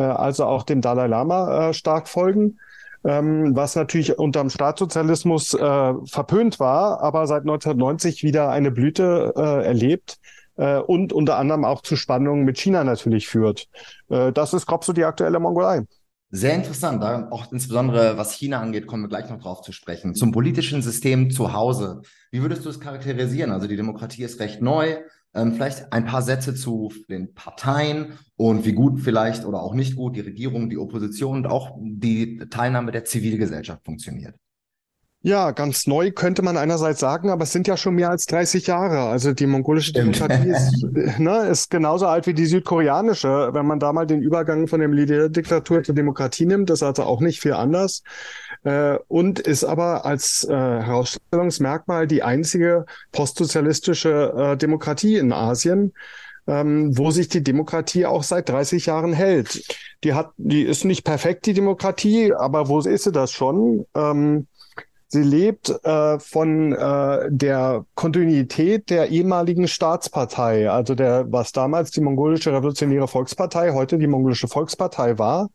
also 0.03 0.45
auch 0.45 0.63
dem 0.63 0.81
Dalai 0.81 1.07
Lama 1.07 1.69
äh, 1.69 1.75
stark 1.75 2.09
folgen. 2.09 2.59
Ähm, 3.07 3.55
was 3.55 3.77
natürlich 3.77 4.19
unterm 4.19 4.49
Staatssozialismus 4.49 5.53
äh, 5.53 5.95
verpönt 6.07 6.59
war, 6.59 7.03
aber 7.03 7.27
seit 7.27 7.43
1990 7.43 8.23
wieder 8.23 8.49
eine 8.49 8.71
Blüte 8.71 9.35
äh, 9.37 9.67
erlebt 9.67 10.17
äh, 10.57 10.79
und 10.79 11.13
unter 11.13 11.37
anderem 11.37 11.67
auch 11.67 11.83
zu 11.83 11.97
Spannungen 11.97 12.47
mit 12.47 12.59
China 12.59 12.83
natürlich 12.83 13.29
führt. 13.29 13.69
Äh, 14.09 14.33
das 14.33 14.55
ist 14.55 14.65
grob 14.65 14.85
so 14.85 14.95
die 14.95 15.05
aktuelle 15.05 15.39
Mongolei. 15.39 15.83
Sehr 16.31 16.55
interessant, 16.55 17.05
auch 17.31 17.53
insbesondere 17.53 18.17
was 18.19 18.33
China 18.33 18.59
angeht, 18.61 18.89
kommen 18.89 19.05
wir 19.05 19.09
gleich 19.09 19.31
noch 19.31 19.41
drauf 19.41 19.61
zu 19.61 19.71
sprechen. 19.71 20.17
Zum 20.17 20.33
politischen 20.33 20.83
System 20.83 21.31
zu 21.31 21.53
Hause, 21.53 22.01
wie 22.33 22.43
würdest 22.43 22.65
du 22.65 22.71
es 22.71 22.81
charakterisieren? 22.81 23.53
Also 23.53 23.69
die 23.69 23.77
Demokratie 23.77 24.25
ist 24.25 24.41
recht 24.41 24.61
neu, 24.61 24.97
Ähm, 25.35 25.55
vielleicht 25.55 25.93
ein 25.93 26.05
paar 26.05 26.23
Sätze 26.23 26.55
zu 26.55 26.93
den 27.09 27.35
Parteien 27.35 28.19
und 28.37 28.65
wie 28.65 28.73
gut 28.73 29.01
vielleicht 29.01 29.45
oder 29.45 29.63
auch 29.63 29.75
nicht 29.75 29.97
gut 29.97 30.17
die 30.17 30.21
Regierung, 30.21 30.71
die 30.71 30.79
Opposition 30.79 31.39
und 31.39 31.47
auch 31.47 31.77
die 31.81 32.39
Teilnahme 32.51 32.93
der 32.93 33.05
Zivilgesellschaft 33.05 33.85
funktioniert. 33.85 34.37
Ja, 35.27 35.53
ganz 35.53 35.87
neu 35.87 36.11
könnte 36.11 36.43
man 36.43 36.59
einerseits 36.59 37.01
sagen, 37.01 37.31
aber 37.31 37.45
es 37.45 37.53
sind 37.53 37.67
ja 37.67 37.79
schon 37.79 37.95
mehr 37.95 38.11
als 38.11 38.27
30 38.27 38.67
Jahre. 38.67 39.09
Also 39.09 39.33
die 39.33 39.47
mongolische 39.47 39.95
Demokratie 39.95 40.51
ist, 40.51 40.83
ne, 41.19 41.47
ist 41.47 41.71
genauso 41.71 42.07
alt 42.07 42.27
wie 42.27 42.35
die 42.35 42.45
südkoreanische. 42.45 43.49
Wenn 43.55 43.65
man 43.65 43.79
da 43.79 43.95
mal 43.95 44.07
den 44.07 44.21
Übergang 44.21 44.69
von 44.69 44.81
der 44.81 44.89
Militärdiktatur 44.91 45.83
zur 45.83 45.95
Demokratie 45.95 46.45
nimmt, 46.45 46.69
ist 46.69 46.83
also 46.83 47.05
auch 47.05 47.23
nicht 47.23 47.41
viel 47.41 47.55
anders. 47.55 48.03
Äh, 48.65 48.99
und 49.09 49.39
ist 49.39 49.65
aber 49.65 50.05
als 50.05 50.45
äh, 50.45 50.53
Herausstellungsmerkmal 50.53 52.07
die 52.07 52.23
einzige 52.23 52.87
postsozialistische 53.13 54.35
äh, 54.37 54.57
Demokratie 54.57 55.17
in 55.17 55.33
Asien. 55.33 55.93
Ähm, 56.47 56.99
wo 56.99 57.11
sich 57.11 57.29
die 57.29 57.43
Demokratie 57.43 58.05
auch 58.05 58.23
seit 58.23 58.51
30 58.51 58.85
Jahren 58.85 59.15
hält. 59.15 59.67
Die 60.05 60.13
hat, 60.13 60.33
die 60.37 60.61
ist 60.61 60.85
nicht 60.85 61.03
perfekt, 61.03 61.47
die 61.47 61.55
Demokratie, 61.55 62.35
aber 62.35 62.69
wo 62.69 62.81
ist 62.81 63.05
sie 63.05 63.13
das 63.13 63.33
schon? 63.33 63.87
Ähm, 63.95 64.47
Sie 65.15 65.23
lebt 65.23 65.71
äh, 65.85 66.19
von 66.19 66.73
äh, 66.73 67.29
der 67.31 67.85
Kontinuität 67.95 68.91
der 68.91 69.11
ehemaligen 69.11 69.69
Staatspartei, 69.69 70.69
also 70.69 70.97
der, 70.97 71.31
was 71.31 71.53
damals 71.53 71.93
die 71.93 72.01
mongolische 72.01 72.53
Revolutionäre 72.53 73.07
Volkspartei, 73.07 73.71
heute 73.71 73.97
die 73.97 74.09
mongolische 74.09 74.49
Volkspartei 74.49 75.17
war, 75.17 75.51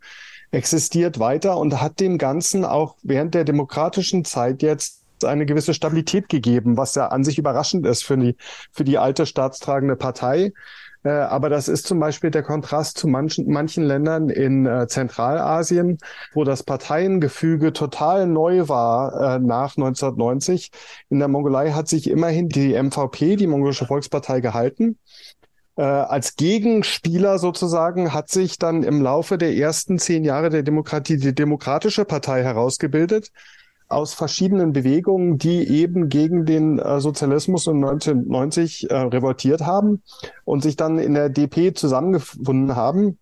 existiert 0.51 1.19
weiter 1.19 1.57
und 1.57 1.81
hat 1.81 1.99
dem 1.99 2.17
Ganzen 2.17 2.65
auch 2.65 2.95
während 3.03 3.35
der 3.35 3.43
demokratischen 3.43 4.25
Zeit 4.25 4.61
jetzt 4.61 4.99
eine 5.23 5.45
gewisse 5.45 5.73
Stabilität 5.73 6.29
gegeben, 6.29 6.77
was 6.77 6.95
ja 6.95 7.07
an 7.07 7.23
sich 7.23 7.37
überraschend 7.37 7.85
ist 7.85 8.03
für 8.03 8.17
die, 8.17 8.35
für 8.71 8.83
die 8.83 8.97
alte 8.97 9.25
staatstragende 9.25 9.95
Partei. 9.95 10.53
Äh, 11.03 11.09
aber 11.09 11.49
das 11.49 11.67
ist 11.67 11.87
zum 11.87 11.99
Beispiel 11.99 12.29
der 12.29 12.43
Kontrast 12.43 12.97
zu 12.97 13.07
manchen, 13.07 13.49
manchen 13.49 13.83
Ländern 13.83 14.29
in 14.29 14.65
äh, 14.65 14.87
Zentralasien, 14.87 15.97
wo 16.33 16.43
das 16.43 16.63
Parteiengefüge 16.63 17.71
total 17.71 18.27
neu 18.27 18.67
war 18.67 19.13
äh, 19.35 19.39
nach 19.39 19.77
1990. 19.77 20.71
In 21.09 21.19
der 21.19 21.29
Mongolei 21.29 21.71
hat 21.71 21.87
sich 21.87 22.09
immerhin 22.09 22.49
die 22.49 22.81
MVP, 22.81 23.37
die 23.37 23.47
Mongolische 23.47 23.85
Volkspartei, 23.85 24.41
gehalten. 24.41 24.97
Als 25.81 26.35
Gegenspieler 26.35 27.39
sozusagen 27.39 28.13
hat 28.13 28.29
sich 28.29 28.57
dann 28.57 28.83
im 28.83 29.01
Laufe 29.01 29.37
der 29.37 29.55
ersten 29.55 29.97
zehn 29.97 30.25
Jahre 30.25 30.49
der 30.49 30.63
Demokratie 30.63 31.17
die 31.17 31.33
Demokratische 31.33 32.05
Partei 32.05 32.43
herausgebildet 32.43 33.31
aus 33.89 34.13
verschiedenen 34.13 34.71
Bewegungen, 34.71 35.39
die 35.39 35.67
eben 35.67 36.09
gegen 36.09 36.45
den 36.45 36.77
äh, 36.77 37.01
Sozialismus 37.01 37.65
in 37.67 37.83
1990 37.83 38.89
äh, 38.89 38.95
revoltiert 38.95 39.61
haben 39.61 40.03
und 40.45 40.61
sich 40.61 40.75
dann 40.75 40.99
in 40.99 41.15
der 41.15 41.29
DP 41.29 41.73
zusammengefunden 41.73 42.75
haben. 42.75 43.17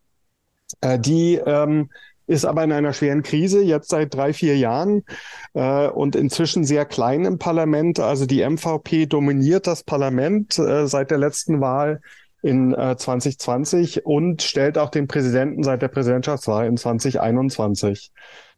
Äh, 0.82 1.00
die 1.00 1.36
ähm, 1.36 1.90
ist 2.28 2.44
aber 2.44 2.66
in 2.66 2.74
einer 2.74 2.92
schweren 2.92 3.24
Krise 3.24 3.64
jetzt 3.64 3.90
seit 3.90 4.14
drei, 4.14 4.34
vier 4.34 4.58
Jahren 4.58 5.06
äh, 5.54 5.88
und 5.88 6.18
inzwischen 6.18 6.66
sehr 6.66 6.86
klein 6.86 7.24
im 7.24 7.40
Parlament. 7.40 8.02
Also 8.02 8.26
die 8.26 8.48
MVP 8.48 9.06
dominiert 9.06 9.68
das 9.68 9.84
Parlament 9.84 10.60
äh, 10.60 10.86
seit 10.88 11.12
der 11.12 11.18
letzten 11.18 11.62
Wahl 11.62 12.02
in 12.48 12.74
äh, 12.74 12.96
2020 12.98 14.06
und 14.06 14.42
stellt 14.42 14.77
auch 14.77 14.89
den 14.89 15.08
Präsidenten 15.08 15.63
seit 15.63 15.82
der 15.82 15.89
Präsidentschaftswahl 15.89 16.66
in 16.66 16.77
2021 16.77 18.12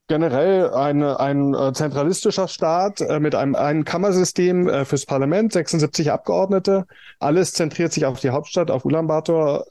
generell 0.10 0.72
eine, 0.72 1.20
ein 1.20 1.54
äh, 1.54 1.72
zentralistischer 1.72 2.50
Staat 2.50 3.00
äh, 3.00 3.20
mit 3.22 3.36
einem, 3.36 3.56
einem 3.56 3.86
Kammersystem 3.86 4.68
äh, 4.68 4.84
fürs 4.84 5.06
Parlament, 5.06 5.54
76 5.54 6.12
Abgeordnete. 6.12 6.86
Alles 7.20 7.54
zentriert 7.54 7.94
sich 7.94 8.06
auf 8.06 8.20
die 8.20 8.32
Hauptstadt, 8.32 8.72
auf 8.72 8.84
Ulaanbaatar. 8.86 9.66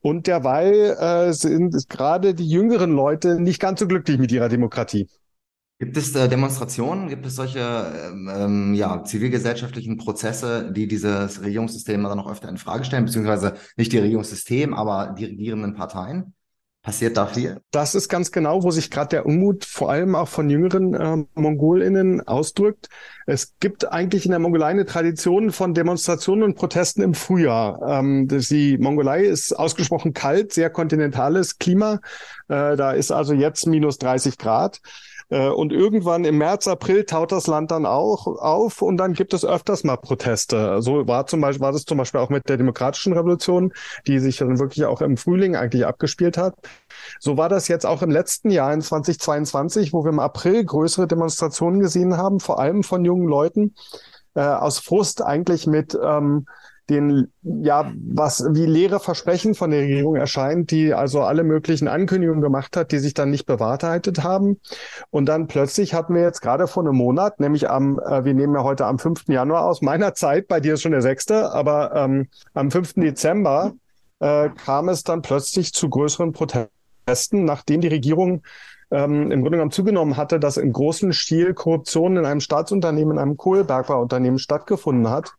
Und 0.00 0.26
derweil 0.26 0.96
äh, 0.98 1.32
sind 1.32 1.88
gerade 1.88 2.34
die 2.34 2.48
jüngeren 2.48 2.90
Leute 2.90 3.40
nicht 3.40 3.60
ganz 3.60 3.78
so 3.78 3.86
glücklich 3.86 4.18
mit 4.18 4.32
ihrer 4.32 4.48
Demokratie. 4.48 5.08
Gibt 5.82 5.96
es 5.96 6.14
äh, 6.14 6.28
Demonstrationen? 6.28 7.08
Gibt 7.08 7.26
es 7.26 7.34
solche 7.34 7.58
ähm, 7.58 8.30
ähm, 8.32 8.74
ja, 8.74 9.02
zivilgesellschaftlichen 9.02 9.96
Prozesse, 9.96 10.70
die 10.70 10.86
dieses 10.86 11.42
Regierungssystem 11.42 12.04
dann 12.04 12.18
noch 12.18 12.30
öfter 12.30 12.48
in 12.48 12.56
Frage 12.56 12.84
stellen, 12.84 13.04
beziehungsweise 13.04 13.54
nicht 13.76 13.90
die 13.90 13.98
Regierungssystem, 13.98 14.74
aber 14.74 15.12
die 15.18 15.24
regierenden 15.24 15.74
Parteien? 15.74 16.34
Passiert 16.82 17.16
da 17.16 17.26
viel? 17.26 17.60
Das 17.72 17.96
ist 17.96 18.08
ganz 18.08 18.30
genau, 18.30 18.62
wo 18.62 18.70
sich 18.70 18.92
gerade 18.92 19.08
der 19.08 19.26
Unmut 19.26 19.64
vor 19.64 19.90
allem 19.90 20.14
auch 20.14 20.28
von 20.28 20.48
jüngeren 20.48 20.94
äh, 20.94 21.24
MongolInnen 21.34 22.28
ausdrückt. 22.28 22.88
Es 23.26 23.54
gibt 23.58 23.90
eigentlich 23.90 24.24
in 24.24 24.30
der 24.30 24.38
Mongolei 24.38 24.68
eine 24.68 24.86
Tradition 24.86 25.50
von 25.50 25.74
Demonstrationen 25.74 26.44
und 26.44 26.54
Protesten 26.54 27.02
im 27.02 27.14
Frühjahr. 27.14 27.82
Ähm, 27.88 28.28
die 28.28 28.78
Mongolei 28.78 29.24
ist 29.24 29.52
ausgesprochen 29.52 30.12
kalt, 30.12 30.52
sehr 30.52 30.70
kontinentales 30.70 31.58
Klima. 31.58 31.94
Äh, 32.46 32.76
da 32.76 32.92
ist 32.92 33.10
also 33.10 33.34
jetzt 33.34 33.66
minus 33.66 33.98
30 33.98 34.38
Grad. 34.38 34.80
Äh, 35.32 35.48
und 35.48 35.72
irgendwann 35.72 36.26
im 36.26 36.36
März, 36.36 36.68
April 36.68 37.04
taut 37.04 37.32
das 37.32 37.46
Land 37.46 37.70
dann 37.70 37.86
auch 37.86 38.26
auf 38.26 38.82
und 38.82 38.98
dann 38.98 39.14
gibt 39.14 39.32
es 39.32 39.46
öfters 39.46 39.82
mal 39.82 39.96
Proteste. 39.96 40.82
So 40.82 41.08
war 41.08 41.26
zum 41.26 41.40
Beispiel, 41.40 41.62
war 41.62 41.72
das 41.72 41.86
zum 41.86 41.96
Beispiel 41.96 42.20
auch 42.20 42.28
mit 42.28 42.50
der 42.50 42.58
demokratischen 42.58 43.14
Revolution, 43.14 43.72
die 44.06 44.18
sich 44.18 44.36
dann 44.36 44.58
wirklich 44.58 44.84
auch 44.84 45.00
im 45.00 45.16
Frühling 45.16 45.56
eigentlich 45.56 45.86
abgespielt 45.86 46.36
hat. 46.36 46.54
So 47.18 47.38
war 47.38 47.48
das 47.48 47.68
jetzt 47.68 47.86
auch 47.86 48.02
im 48.02 48.10
letzten 48.10 48.50
Jahr 48.50 48.74
in 48.74 48.82
2022, 48.82 49.94
wo 49.94 50.04
wir 50.04 50.10
im 50.10 50.20
April 50.20 50.66
größere 50.66 51.06
Demonstrationen 51.06 51.80
gesehen 51.80 52.18
haben, 52.18 52.38
vor 52.38 52.58
allem 52.60 52.82
von 52.82 53.02
jungen 53.02 53.26
Leuten, 53.26 53.74
äh, 54.34 54.42
aus 54.42 54.80
Frust 54.80 55.22
eigentlich 55.22 55.66
mit 55.66 55.98
ähm, 56.02 56.44
den, 56.90 57.32
ja, 57.42 57.92
was 57.96 58.44
wie 58.50 58.66
leere 58.66 59.00
Versprechen 59.00 59.54
von 59.54 59.70
der 59.70 59.82
Regierung 59.82 60.16
erscheint, 60.16 60.70
die 60.70 60.94
also 60.94 61.22
alle 61.22 61.44
möglichen 61.44 61.88
Ankündigungen 61.88 62.42
gemacht 62.42 62.76
hat, 62.76 62.92
die 62.92 62.98
sich 62.98 63.14
dann 63.14 63.30
nicht 63.30 63.46
bewahrheitet 63.46 64.22
haben. 64.22 64.60
Und 65.10 65.26
dann 65.26 65.46
plötzlich 65.46 65.94
hatten 65.94 66.14
wir 66.14 66.22
jetzt 66.22 66.40
gerade 66.40 66.66
vor 66.66 66.82
einem 66.82 66.96
Monat, 66.96 67.40
nämlich 67.40 67.70
am, 67.70 67.98
äh, 67.98 68.24
wir 68.24 68.34
nehmen 68.34 68.54
ja 68.54 68.64
heute 68.64 68.86
am 68.86 68.98
5. 68.98 69.28
Januar 69.28 69.64
aus 69.66 69.82
meiner 69.82 70.14
Zeit, 70.14 70.48
bei 70.48 70.60
dir 70.60 70.74
ist 70.74 70.82
schon 70.82 70.92
der 70.92 71.02
6., 71.02 71.30
aber 71.30 71.94
ähm, 71.94 72.28
am 72.54 72.70
5. 72.70 72.94
Dezember 72.94 73.72
äh, 74.20 74.50
kam 74.64 74.88
es 74.88 75.02
dann 75.02 75.22
plötzlich 75.22 75.72
zu 75.72 75.88
größeren 75.88 76.32
Protesten, 76.32 77.44
nachdem 77.44 77.80
die 77.80 77.88
Regierung 77.88 78.42
ähm, 78.92 79.30
im 79.30 79.40
Grunde 79.40 79.56
genommen 79.56 79.70
zugenommen 79.70 80.16
hatte, 80.16 80.38
dass 80.38 80.58
im 80.58 80.72
großen 80.72 81.12
Stil 81.12 81.54
Korruption 81.54 82.16
in 82.16 82.26
einem 82.26 82.40
Staatsunternehmen, 82.40 83.14
in 83.14 83.18
einem 83.18 83.36
Kohlebergbauunternehmen 83.36 84.38
stattgefunden 84.38 85.08
hat. 85.08 85.32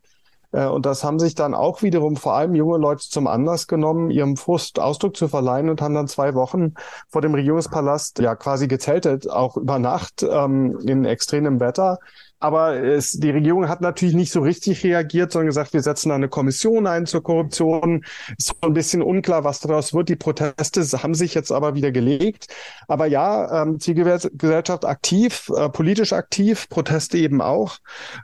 Äh, 0.53 0.67
und 0.67 0.85
das 0.85 1.03
haben 1.03 1.19
sich 1.19 1.35
dann 1.35 1.53
auch 1.53 1.81
wiederum 1.81 2.15
vor 2.15 2.35
allem 2.35 2.55
junge 2.55 2.77
Leute 2.77 3.09
zum 3.09 3.27
Anlass 3.27 3.67
genommen, 3.67 4.09
ihrem 4.09 4.37
Frust 4.37 4.79
Ausdruck 4.79 5.17
zu 5.17 5.27
verleihen 5.27 5.69
und 5.69 5.81
haben 5.81 5.95
dann 5.95 6.07
zwei 6.07 6.33
Wochen 6.35 6.75
vor 7.09 7.21
dem 7.21 7.33
Regierungspalast 7.33 8.19
ja 8.19 8.35
quasi 8.35 8.67
gezeltet, 8.67 9.29
auch 9.29 9.57
über 9.57 9.79
Nacht 9.79 10.23
ähm, 10.23 10.79
in 10.85 11.03
extremem 11.03 11.59
Wetter. 11.59 11.99
Aber 12.43 12.75
es, 12.75 13.12
die 13.12 13.29
Regierung 13.29 13.69
hat 13.69 13.79
natürlich 13.79 14.15
nicht 14.15 14.34
so 14.34 14.41
richtig 14.41 14.84
reagiert, 14.84 15.32
sondern 15.32 15.47
gesagt, 15.47 15.71
wir 15.71 15.82
setzen 15.82 16.12
eine 16.12 16.27
Kommission 16.27 16.88
ein 16.88 17.06
zur 17.06 17.23
Korruption. 17.23 18.03
Ist 18.38 18.47
so 18.47 18.53
ein 18.60 18.73
bisschen 18.73 19.01
unklar, 19.01 19.45
was 19.45 19.62
daraus 19.62 19.93
wird. 19.93 20.10
Die 20.10 20.17
Proteste 20.17 20.82
haben 21.01 21.13
sich 21.15 21.36
jetzt 21.36 21.53
aber 21.53 21.73
wieder 21.75 21.91
gelegt. 21.91 22.47
Aber 22.89 23.06
ja, 23.06 23.62
ähm, 23.62 23.79
Zivilgesellschaft 23.79 24.84
aktiv, 24.84 25.49
äh, 25.56 25.69
politisch 25.69 26.12
aktiv, 26.12 26.67
Proteste 26.67 27.17
eben 27.17 27.39
auch. 27.39 27.77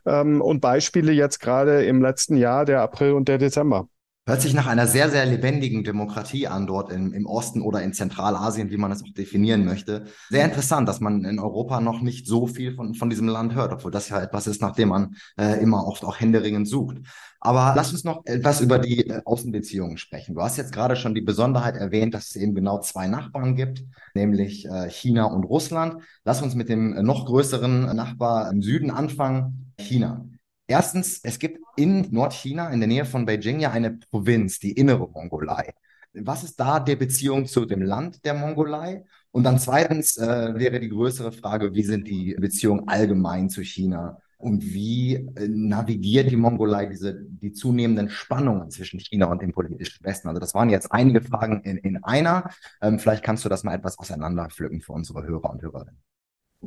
Ähm, 0.05 0.41
und 0.41 0.60
Beispiele 0.60 1.13
jetzt 1.13 1.39
gerade 1.39 1.86
im 1.86 2.01
letzten 2.01 2.36
Jahr, 2.36 2.65
der 2.65 2.82
April 2.82 3.13
und 3.13 3.29
der 3.29 3.38
Dezember. 3.38 3.88
Hört 4.29 4.43
sich 4.43 4.53
nach 4.53 4.67
einer 4.67 4.85
sehr, 4.85 5.09
sehr 5.09 5.25
lebendigen 5.25 5.83
Demokratie 5.83 6.45
an, 6.45 6.67
dort 6.67 6.91
im, 6.91 7.13
im 7.13 7.25
Osten 7.25 7.63
oder 7.63 7.81
in 7.81 7.93
Zentralasien, 7.93 8.69
wie 8.69 8.77
man 8.77 8.91
es 8.91 9.01
auch 9.01 9.11
definieren 9.11 9.65
möchte. 9.65 10.05
Sehr 10.29 10.45
interessant, 10.45 10.87
dass 10.87 10.99
man 10.99 11.25
in 11.25 11.39
Europa 11.39 11.81
noch 11.81 12.01
nicht 12.01 12.27
so 12.27 12.45
viel 12.45 12.75
von, 12.75 12.93
von 12.93 13.09
diesem 13.09 13.27
Land 13.27 13.55
hört, 13.55 13.73
obwohl 13.73 13.89
das 13.89 14.07
ja 14.09 14.21
etwas 14.21 14.45
ist, 14.45 14.61
nach 14.61 14.75
dem 14.75 14.89
man 14.89 15.15
äh, 15.35 15.59
immer 15.63 15.87
oft 15.87 16.05
auch 16.05 16.19
händeringend 16.19 16.67
sucht. 16.67 16.97
Aber 17.39 17.73
lass 17.75 17.91
uns 17.91 18.03
noch 18.03 18.23
etwas 18.25 18.61
über 18.61 18.77
die 18.77 19.07
äh, 19.07 19.19
Außenbeziehungen 19.25 19.97
sprechen. 19.97 20.35
Du 20.35 20.41
hast 20.41 20.57
jetzt 20.57 20.73
gerade 20.73 20.95
schon 20.95 21.15
die 21.15 21.21
Besonderheit 21.21 21.75
erwähnt, 21.75 22.13
dass 22.13 22.29
es 22.29 22.35
eben 22.35 22.53
genau 22.53 22.81
zwei 22.81 23.07
Nachbarn 23.07 23.55
gibt, 23.55 23.83
nämlich 24.13 24.67
äh, 24.67 24.91
China 24.91 25.23
und 25.25 25.43
Russland. 25.43 26.03
Lass 26.23 26.43
uns 26.43 26.53
mit 26.53 26.69
dem 26.69 26.91
noch 27.03 27.25
größeren 27.25 27.95
Nachbar 27.95 28.51
im 28.51 28.61
Süden 28.61 28.91
anfangen, 28.91 29.73
China. 29.79 30.28
Erstens, 30.69 31.19
es 31.23 31.39
gibt 31.39 31.60
in 31.77 32.08
Nordchina, 32.12 32.69
in 32.69 32.79
der 32.79 32.88
Nähe 32.88 33.03
von 33.03 33.25
Beijing, 33.25 33.60
ja 33.60 33.71
eine 33.71 33.89
Provinz, 34.12 34.60
die 34.60 34.71
innere 34.71 35.10
Mongolei. 35.10 35.73
Was 36.13 36.43
ist 36.43 36.60
da 36.60 36.79
die 36.79 36.95
Beziehung 36.95 37.47
zu 37.47 37.65
dem 37.65 37.82
Land 37.82 38.23
der 38.23 38.36
Mongolei? 38.36 39.03
Und 39.32 39.45
dann 39.45 39.58
zweitens 39.58 40.17
äh, 40.17 40.53
wäre 40.55 40.79
die 40.79 40.89
größere 40.89 41.32
Frage, 41.32 41.73
wie 41.73 41.82
sind 41.82 42.08
die 42.08 42.36
Beziehungen 42.36 42.88
allgemein 42.88 43.49
zu 43.49 43.63
China? 43.63 44.19
Und 44.38 44.63
wie 44.63 45.15
äh, 45.15 45.47
navigiert 45.47 46.29
die 46.29 46.36
Mongolei 46.36 46.86
diese, 46.86 47.19
die 47.19 47.51
zunehmenden 47.51 48.10
Spannungen 48.12 48.69
zwischen 48.69 48.99
China 48.99 49.25
und 49.25 49.41
dem 49.41 49.53
politischen 49.53 50.03
Westen? 50.05 50.27
Also 50.27 50.39
das 50.39 50.53
waren 50.53 50.69
jetzt 50.69 50.91
einige 50.91 51.21
Fragen 51.21 51.63
in, 51.63 51.77
in 51.77 52.03
einer. 52.03 52.51
Ähm, 52.79 52.99
vielleicht 52.99 53.23
kannst 53.23 53.43
du 53.43 53.49
das 53.49 53.63
mal 53.63 53.73
etwas 53.73 53.97
auseinanderpflücken 53.97 54.82
für 54.82 54.93
unsere 54.93 55.23
Hörer 55.23 55.49
und 55.49 55.63
Hörerinnen. 55.63 55.97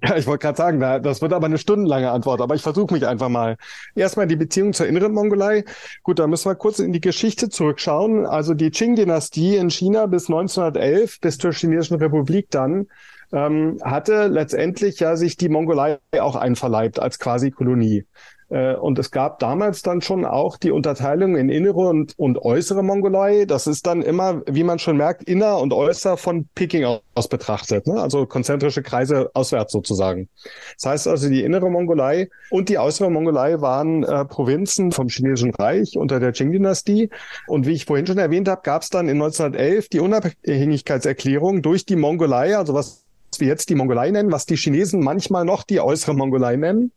Ja, 0.00 0.16
ich 0.16 0.26
wollte 0.26 0.46
gerade 0.46 0.56
sagen, 0.56 0.80
das 0.80 1.20
wird 1.20 1.34
aber 1.34 1.46
eine 1.46 1.58
stundenlange 1.58 2.10
Antwort, 2.10 2.40
aber 2.40 2.54
ich 2.54 2.62
versuche 2.62 2.94
mich 2.94 3.06
einfach 3.06 3.28
mal. 3.28 3.56
Erstmal 3.94 4.26
die 4.26 4.36
Beziehung 4.36 4.72
zur 4.72 4.86
inneren 4.86 5.12
Mongolei. 5.12 5.64
Gut, 6.02 6.18
da 6.18 6.26
müssen 6.26 6.48
wir 6.50 6.54
kurz 6.54 6.78
in 6.78 6.92
die 6.92 7.00
Geschichte 7.00 7.50
zurückschauen. 7.50 8.24
Also 8.24 8.54
die 8.54 8.70
Qing-Dynastie 8.70 9.56
in 9.56 9.68
China 9.68 10.06
bis 10.06 10.28
1911, 10.30 11.20
bis 11.20 11.36
zur 11.36 11.52
Chinesischen 11.52 11.98
Republik 11.98 12.46
dann, 12.50 12.86
ähm, 13.32 13.78
hatte 13.82 14.28
letztendlich 14.28 14.98
ja 14.98 15.16
sich 15.16 15.36
die 15.36 15.50
Mongolei 15.50 15.98
auch 16.18 16.36
einverleibt 16.36 16.98
als 16.98 17.18
quasi 17.18 17.50
Kolonie. 17.50 18.06
Äh, 18.52 18.74
und 18.74 18.98
es 18.98 19.10
gab 19.10 19.38
damals 19.38 19.80
dann 19.80 20.02
schon 20.02 20.26
auch 20.26 20.58
die 20.58 20.70
Unterteilung 20.70 21.36
in 21.36 21.48
innere 21.48 21.88
und, 21.88 22.18
und 22.18 22.38
äußere 22.38 22.82
Mongolei. 22.82 23.46
Das 23.46 23.66
ist 23.66 23.86
dann 23.86 24.02
immer, 24.02 24.42
wie 24.46 24.62
man 24.62 24.78
schon 24.78 24.98
merkt, 24.98 25.24
inner 25.24 25.58
und 25.58 25.72
äußer 25.72 26.18
von 26.18 26.46
Peking 26.54 26.84
aus 27.14 27.28
betrachtet. 27.28 27.86
Ne? 27.86 27.94
Also 27.94 28.26
konzentrische 28.26 28.82
Kreise 28.82 29.30
auswärts 29.32 29.72
sozusagen. 29.72 30.28
Das 30.76 30.90
heißt 30.90 31.08
also, 31.08 31.30
die 31.30 31.42
innere 31.42 31.70
Mongolei 31.70 32.28
und 32.50 32.68
die 32.68 32.78
äußere 32.78 33.10
Mongolei 33.10 33.60
waren 33.62 34.02
äh, 34.02 34.26
Provinzen 34.26 34.92
vom 34.92 35.08
Chinesischen 35.08 35.54
Reich 35.54 35.96
unter 35.96 36.20
der 36.20 36.32
Qing-Dynastie. 36.32 37.08
Und 37.46 37.66
wie 37.66 37.72
ich 37.72 37.86
vorhin 37.86 38.06
schon 38.06 38.18
erwähnt 38.18 38.48
habe, 38.48 38.60
gab 38.62 38.82
es 38.82 38.90
dann 38.90 39.08
in 39.08 39.22
1911 39.22 39.88
die 39.88 40.00
Unabhängigkeitserklärung 40.00 41.62
durch 41.62 41.86
die 41.86 41.96
Mongolei, 41.96 42.56
also 42.56 42.74
was 42.74 43.02
wir 43.38 43.48
jetzt 43.48 43.70
die 43.70 43.74
Mongolei 43.74 44.10
nennen, 44.10 44.30
was 44.30 44.44
die 44.44 44.56
Chinesen 44.56 45.00
manchmal 45.00 45.46
noch 45.46 45.62
die 45.62 45.80
äußere 45.80 46.14
Mongolei 46.14 46.56
nennen 46.56 46.92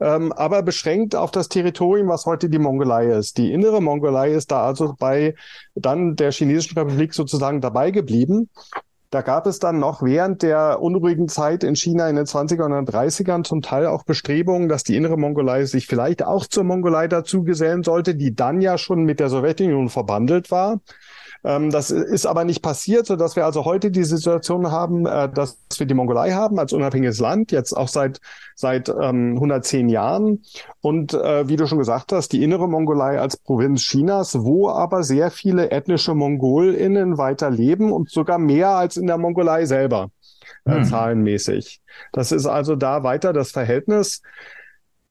ähm, 0.00 0.32
aber 0.32 0.62
beschränkt 0.62 1.14
auf 1.14 1.30
das 1.30 1.48
Territorium, 1.48 2.08
was 2.08 2.26
heute 2.26 2.48
die 2.48 2.58
Mongolei 2.58 3.06
ist. 3.06 3.38
Die 3.38 3.52
innere 3.52 3.80
Mongolei 3.80 4.32
ist 4.32 4.50
da 4.50 4.64
also 4.64 4.94
bei 4.98 5.34
dann 5.74 6.16
der 6.16 6.32
Chinesischen 6.32 6.78
Republik 6.78 7.14
sozusagen 7.14 7.60
dabei 7.60 7.90
geblieben. 7.90 8.48
Da 9.10 9.22
gab 9.22 9.46
es 9.46 9.60
dann 9.60 9.78
noch 9.78 10.02
während 10.02 10.42
der 10.42 10.82
unruhigen 10.82 11.28
Zeit 11.28 11.62
in 11.62 11.76
China 11.76 12.08
in 12.10 12.16
den 12.16 12.26
20er 12.26 12.64
und 12.64 12.90
30ern 12.90 13.44
zum 13.44 13.62
Teil 13.62 13.86
auch 13.86 14.02
Bestrebungen, 14.02 14.68
dass 14.68 14.82
die 14.82 14.96
innere 14.96 15.16
Mongolei 15.16 15.64
sich 15.64 15.86
vielleicht 15.86 16.24
auch 16.24 16.46
zur 16.46 16.64
Mongolei 16.64 17.06
dazu 17.06 17.44
gesellen 17.44 17.82
sollte, 17.84 18.16
die 18.16 18.34
dann 18.34 18.60
ja 18.60 18.76
schon 18.78 19.04
mit 19.04 19.20
der 19.20 19.28
Sowjetunion 19.28 19.88
verbandelt 19.88 20.50
war. 20.50 20.80
Ähm, 21.44 21.70
das 21.70 21.90
ist 21.90 22.26
aber 22.26 22.44
nicht 22.44 22.62
passiert, 22.62 23.06
so 23.06 23.16
dass 23.16 23.36
wir 23.36 23.44
also 23.44 23.64
heute 23.64 23.90
die 23.90 24.04
Situation 24.04 24.70
haben, 24.70 25.06
äh, 25.06 25.28
dass 25.28 25.58
wir 25.76 25.86
die 25.86 25.94
Mongolei 25.94 26.32
haben 26.32 26.58
als 26.58 26.72
unabhängiges 26.72 27.20
Land, 27.20 27.52
jetzt 27.52 27.72
auch 27.72 27.88
seit, 27.88 28.20
seit 28.54 28.88
ähm, 28.88 29.34
110 29.34 29.88
Jahren. 29.88 30.42
Und 30.80 31.14
äh, 31.14 31.48
wie 31.48 31.56
du 31.56 31.66
schon 31.66 31.78
gesagt 31.78 32.12
hast, 32.12 32.32
die 32.32 32.42
innere 32.42 32.68
Mongolei 32.68 33.20
als 33.20 33.36
Provinz 33.36 33.82
Chinas, 33.82 34.42
wo 34.42 34.68
aber 34.70 35.02
sehr 35.02 35.30
viele 35.30 35.70
ethnische 35.70 36.14
MongolInnen 36.14 37.18
weiter 37.18 37.50
leben 37.50 37.92
und 37.92 38.10
sogar 38.10 38.38
mehr 38.38 38.70
als 38.70 38.96
in 38.96 39.06
der 39.06 39.18
Mongolei 39.18 39.66
selber. 39.66 40.10
Äh, 40.64 40.78
hm. 40.78 40.84
zahlenmäßig. 40.84 41.80
Das 42.12 42.32
ist 42.32 42.46
also 42.46 42.74
da 42.74 43.02
weiter 43.04 43.32
das 43.32 43.52
Verhältnis. 43.52 44.22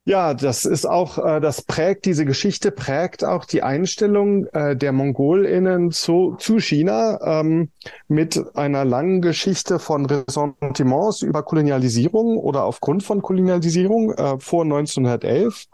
Ja, 0.08 0.36
das 0.36 0.66
ist 0.66 0.86
auch, 0.86 1.18
äh, 1.18 1.40
das 1.42 1.64
prägt, 1.64 2.06
diese 2.06 2.26
Geschichte 2.26 2.70
prägt 2.70 3.24
auch 3.24 3.44
die 3.44 3.64
Einstellung 3.64 4.46
äh, 4.54 4.76
der 4.76 4.92
MongolInnen 4.92 5.90
zu, 5.90 6.36
zu 6.38 6.60
China 6.60 7.20
ähm, 7.24 7.72
mit 8.08 8.56
einer 8.56 8.86
langen 8.86 9.24
Geschichte 9.24 9.80
von 9.80 10.06
Ressentiments 10.06 11.24
über 11.24 11.42
Kolonialisierung 11.42 12.38
oder 12.38 12.66
aufgrund 12.66 13.02
von 13.02 13.24
Kolonialisierung 13.24 14.12
äh, 14.12 14.40
vor 14.40 14.64
1911. 14.64 15.66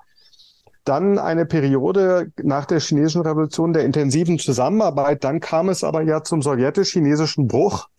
Dann 0.85 1.19
eine 1.19 1.45
Periode 1.45 2.31
nach 2.41 2.65
der 2.65 2.79
chinesischen 2.79 3.23
Revolution 3.23 3.73
der 3.73 3.83
intensiven 3.83 4.39
Zusammenarbeit. 4.39 5.25
Dann 5.25 5.41
kam 5.41 5.67
es 5.67 5.83
aber 5.83 6.03
ja 6.03 6.23
zum 6.23 6.41
sowjetisch-chinesischen 6.41 7.49
Bruch 7.49 7.89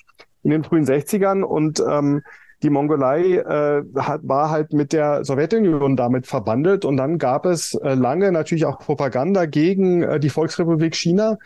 in 0.42 0.50
den 0.50 0.64
frühen 0.64 0.86
60ern 0.86 1.42
und 1.42 1.80
ähm, 1.86 2.22
die 2.62 2.70
Mongolei 2.70 3.36
äh, 3.36 3.82
hat, 3.96 4.20
war 4.24 4.50
halt 4.50 4.72
mit 4.72 4.92
der 4.92 5.24
Sowjetunion 5.24 5.96
damit 5.96 6.26
verbandelt 6.26 6.84
und 6.84 6.96
dann 6.96 7.18
gab 7.18 7.46
es 7.46 7.74
äh, 7.74 7.94
lange 7.94 8.32
natürlich 8.32 8.64
auch 8.64 8.78
Propaganda 8.78 9.46
gegen 9.46 10.02
äh, 10.02 10.20
die 10.20 10.30
Volksrepublik 10.30 10.94
China, 10.94 11.38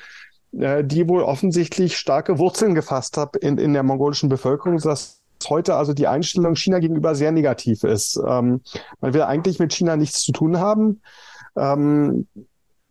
äh, 0.59 0.85
die 0.85 1.09
wohl 1.09 1.23
offensichtlich 1.23 1.97
starke 1.97 2.39
Wurzeln 2.39 2.75
gefasst 2.75 3.17
hat 3.17 3.37
in, 3.37 3.59
in 3.59 3.73
der 3.73 3.83
mongolischen 3.83 4.29
Bevölkerung, 4.29 4.79
dass 4.79 5.23
heute 5.49 5.77
also 5.77 5.93
die 5.93 6.07
Einstellung 6.07 6.57
China 6.57 6.79
gegenüber 6.79 7.15
sehr 7.15 7.33
negativ 7.33 7.85
ist. 7.85 8.17
Ähm, 8.17 8.61
man 9.01 9.15
will 9.15 9.23
eigentlich 9.23 9.59
mit 9.59 9.73
China 9.73 9.97
nichts 9.97 10.23
zu 10.23 10.33
tun 10.33 10.59
haben. 10.59 11.03
Ähm, 11.57 12.27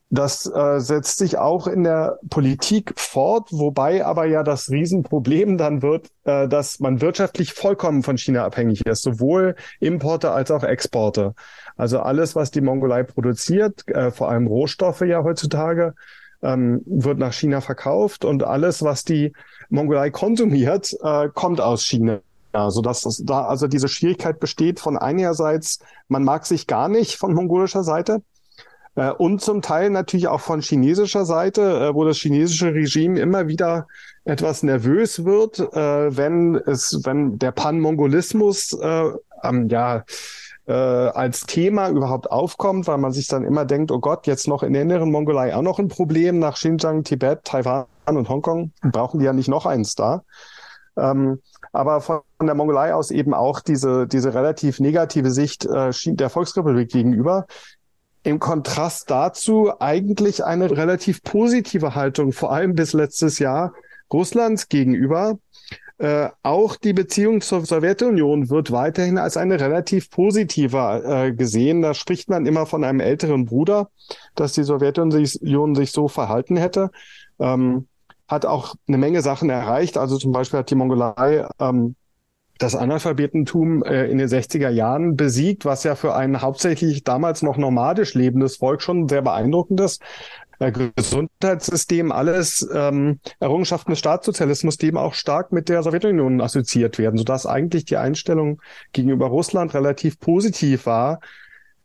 das 0.09 0.45
äh, 0.45 0.79
setzt 0.79 1.17
sich 1.17 1.37
auch 1.37 1.67
in 1.67 1.83
der 1.83 2.19
Politik 2.29 2.93
fort, 2.95 3.49
wobei 3.51 4.05
aber 4.05 4.25
ja 4.25 4.43
das 4.43 4.69
Riesenproblem 4.69 5.57
dann 5.57 5.81
wird, 5.81 6.09
äh, 6.23 6.47
dass 6.47 6.79
man 6.79 7.01
wirtschaftlich 7.01 7.53
vollkommen 7.53 8.03
von 8.03 8.17
China 8.17 8.45
abhängig 8.45 8.85
ist, 8.85 9.01
sowohl 9.01 9.55
Importe 9.79 10.31
als 10.31 10.51
auch 10.51 10.63
Exporte. 10.63 11.33
Also 11.75 11.99
alles, 11.99 12.35
was 12.35 12.51
die 12.51 12.61
Mongolei 12.61 13.03
produziert, 13.03 13.87
äh, 13.87 14.11
vor 14.11 14.29
allem 14.29 14.47
Rohstoffe 14.47 15.01
ja 15.01 15.23
heutzutage, 15.23 15.95
ähm, 16.41 16.81
wird 16.85 17.17
nach 17.17 17.33
China 17.33 17.61
verkauft 17.61 18.25
und 18.25 18.43
alles, 18.43 18.83
was 18.83 19.03
die 19.03 19.33
Mongolei 19.69 20.11
konsumiert, 20.11 20.95
äh, 21.01 21.29
kommt 21.33 21.59
aus 21.59 21.83
China. 21.83 22.19
Ja, 22.53 22.69
so 22.69 22.81
dass 22.81 23.01
das 23.01 23.21
da 23.25 23.45
also 23.45 23.67
diese 23.67 23.89
Schwierigkeit 23.89 24.39
besteht 24.39 24.79
von 24.79 24.97
einerseits, 24.97 25.79
man 26.07 26.23
mag 26.23 26.45
sich 26.45 26.67
gar 26.67 26.87
nicht 26.87 27.17
von 27.17 27.33
mongolischer 27.33 27.83
Seite, 27.83 28.21
und 28.95 29.41
zum 29.41 29.61
Teil 29.61 29.89
natürlich 29.89 30.27
auch 30.27 30.39
von 30.39 30.61
chinesischer 30.61 31.25
Seite, 31.25 31.61
äh, 31.61 31.93
wo 31.93 32.05
das 32.05 32.17
chinesische 32.17 32.73
Regime 32.73 33.19
immer 33.19 33.47
wieder 33.47 33.87
etwas 34.23 34.63
nervös 34.63 35.25
wird, 35.25 35.59
äh, 35.59 36.15
wenn 36.15 36.55
es, 36.55 37.01
wenn 37.03 37.37
der 37.37 37.51
Pan-Mongolismus 37.51 38.77
ähm, 39.43 39.69
ja 39.69 40.03
als 40.67 41.41
Thema 41.41 41.89
überhaupt 41.89 42.31
aufkommt, 42.31 42.87
weil 42.87 42.97
man 42.97 43.11
sich 43.11 43.27
dann 43.27 43.43
immer 43.43 43.65
denkt, 43.65 43.91
oh 43.91 43.99
Gott, 43.99 44.25
jetzt 44.25 44.47
noch 44.47 44.63
in 44.63 44.73
der 44.73 44.81
inneren 44.81 45.11
Mongolei 45.11 45.55
auch 45.55 45.61
noch 45.61 45.77
ein 45.77 45.89
Problem 45.89 46.39
nach 46.39 46.55
Xinjiang, 46.55 47.03
Tibet, 47.03 47.43
Taiwan 47.43 47.85
und 48.07 48.29
Hongkong. 48.29 48.71
Brauchen 48.81 49.19
die 49.19 49.27
ja 49.27 49.33
nicht 49.33 49.47
noch 49.47 49.67
eins 49.67 49.93
da. 49.93 50.23
Ähm, 50.97 51.39
aber 51.71 51.99
von 52.01 52.21
der 52.41 52.55
Mongolei 52.55 52.93
aus 52.93 53.11
eben 53.11 53.33
auch 53.33 53.59
diese, 53.59 54.07
diese 54.07 54.33
relativ 54.33 54.79
negative 54.79 55.29
Sicht 55.29 55.65
äh, 55.65 55.91
der 56.05 56.29
Volksrepublik 56.29 56.89
gegenüber, 56.89 57.47
im 58.25 58.39
Kontrast 58.39 59.09
dazu 59.09 59.71
eigentlich 59.79 60.43
eine 60.43 60.71
relativ 60.71 61.21
positive 61.23 61.95
Haltung, 61.95 62.31
vor 62.31 62.51
allem 62.51 62.73
bis 62.73 62.93
letztes 62.93 63.39
Jahr 63.39 63.73
Russlands 64.11 64.67
gegenüber. 64.67 65.37
Äh, 65.97 66.29
auch 66.43 66.75
die 66.75 66.91
Beziehung 66.91 67.39
zur 67.39 67.65
Sowjetunion 67.65 68.49
wird 68.49 68.71
weiterhin 68.71 69.17
als 69.17 69.37
eine 69.37 69.59
relativ 69.59 70.09
positive 70.09 71.03
äh, 71.05 71.31
gesehen. 71.33 71.81
Da 71.81 71.93
spricht 71.93 72.29
man 72.29 72.45
immer 72.45 72.65
von 72.65 72.83
einem 72.83 72.99
älteren 72.99 73.45
Bruder, 73.45 73.89
dass 74.33 74.53
die 74.53 74.63
Sowjetunion 74.63 75.75
sich 75.75 75.91
so 75.91 76.07
verhalten 76.07 76.57
hätte. 76.57 76.89
Ähm, 77.39 77.87
hat 78.27 78.45
auch 78.45 78.75
eine 78.87 78.97
Menge 78.97 79.21
Sachen 79.21 79.49
erreicht. 79.49 79.97
Also 79.97 80.17
zum 80.17 80.31
Beispiel 80.31 80.59
hat 80.59 80.69
die 80.69 80.75
Mongolei 80.75 81.47
ähm, 81.59 81.95
das 82.57 82.75
Analphabetentum 82.75 83.83
äh, 83.83 84.05
in 84.05 84.17
den 84.17 84.27
60er 84.27 84.69
Jahren 84.69 85.15
besiegt, 85.15 85.65
was 85.65 85.83
ja 85.83 85.95
für 85.95 86.15
ein 86.15 86.41
hauptsächlich 86.41 87.03
damals 87.03 87.41
noch 87.41 87.57
nomadisch 87.57 88.13
lebendes 88.13 88.57
Volk 88.57 88.81
schon 88.81 89.09
sehr 89.09 89.21
beeindruckend 89.21 89.81
ist. 89.81 90.01
Äh, 90.59 90.71
Gesundheitssystem, 90.71 92.11
alles 92.11 92.67
ähm, 92.73 93.19
Errungenschaften 93.39 93.91
des 93.91 93.99
Staatssozialismus, 93.99 94.77
die 94.77 94.87
eben 94.87 94.97
auch 94.97 95.13
stark 95.13 95.51
mit 95.51 95.69
der 95.69 95.83
Sowjetunion 95.83 96.39
assoziiert 96.41 96.97
werden, 96.97 97.17
sodass 97.17 97.45
eigentlich 97.45 97.85
die 97.85 97.97
Einstellung 97.97 98.61
gegenüber 98.93 99.27
Russland 99.27 99.73
relativ 99.73 100.19
positiv 100.19 100.85
war. 100.85 101.19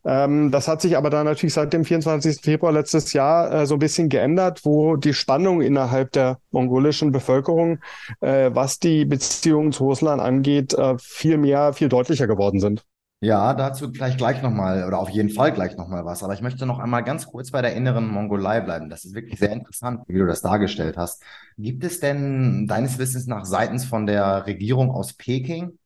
Ähm, 0.05 0.51
das 0.51 0.69
hat 0.69 0.81
sich 0.81 0.97
aber 0.97 1.11
dann 1.11 1.27
natürlich 1.27 1.55
seit 1.55 1.73
dem 1.73 1.85
24. 1.85 2.41
Februar 2.41 2.73
letztes 2.73 3.13
Jahr 3.13 3.53
äh, 3.53 3.67
so 3.67 3.75
ein 3.75 3.79
bisschen 3.79 4.09
geändert, 4.09 4.65
wo 4.65 4.97
die 4.97 5.13
Spannung 5.15 5.61
innerhalb 5.61 6.13
der 6.13 6.39
mongolischen 6.51 7.13
Bevölkerung, 7.13 7.81
äh, 8.21 8.51
was 8.53 8.79
die 8.79 9.05
Beziehungen 9.05 9.73
zu 9.73 9.85
Russland 9.85 10.23
angeht, 10.23 10.73
äh, 10.75 10.97
viel 10.99 11.37
mehr, 11.37 11.73
viel 11.73 11.89
deutlicher 11.89 12.27
geworden 12.27 12.61
sind. 12.61 12.85
Ja, 13.23 13.53
dazu 13.53 13.93
gleich 13.93 14.17
gleich 14.17 14.41
nochmal 14.41 14.87
oder 14.87 14.99
auf 14.99 15.11
jeden 15.11 15.29
Fall 15.29 15.53
gleich 15.53 15.77
nochmal 15.77 16.07
was. 16.07 16.23
Aber 16.23 16.33
ich 16.33 16.41
möchte 16.41 16.65
noch 16.65 16.79
einmal 16.79 17.05
ganz 17.05 17.27
kurz 17.27 17.51
bei 17.51 17.61
der 17.61 17.75
inneren 17.75 18.09
Mongolei 18.09 18.63
bleiben. 18.63 18.89
Das 18.89 19.05
ist 19.05 19.15
wirklich 19.15 19.39
sehr 19.39 19.53
interessant, 19.53 20.01
wie 20.09 20.19
du 20.19 20.27
das 20.27 20.41
dargestellt 20.41 20.97
hast. 20.97 21.23
Gibt 21.59 21.85
es 21.85 22.01
denn 22.01 22.67
deines 22.67 22.99
Wissens 22.99 23.27
nach 23.27 23.45
seitens 23.45 23.85
von 23.85 24.07
der 24.07 24.47
Regierung 24.47 24.91
aus 24.91 25.13
Peking 25.13 25.79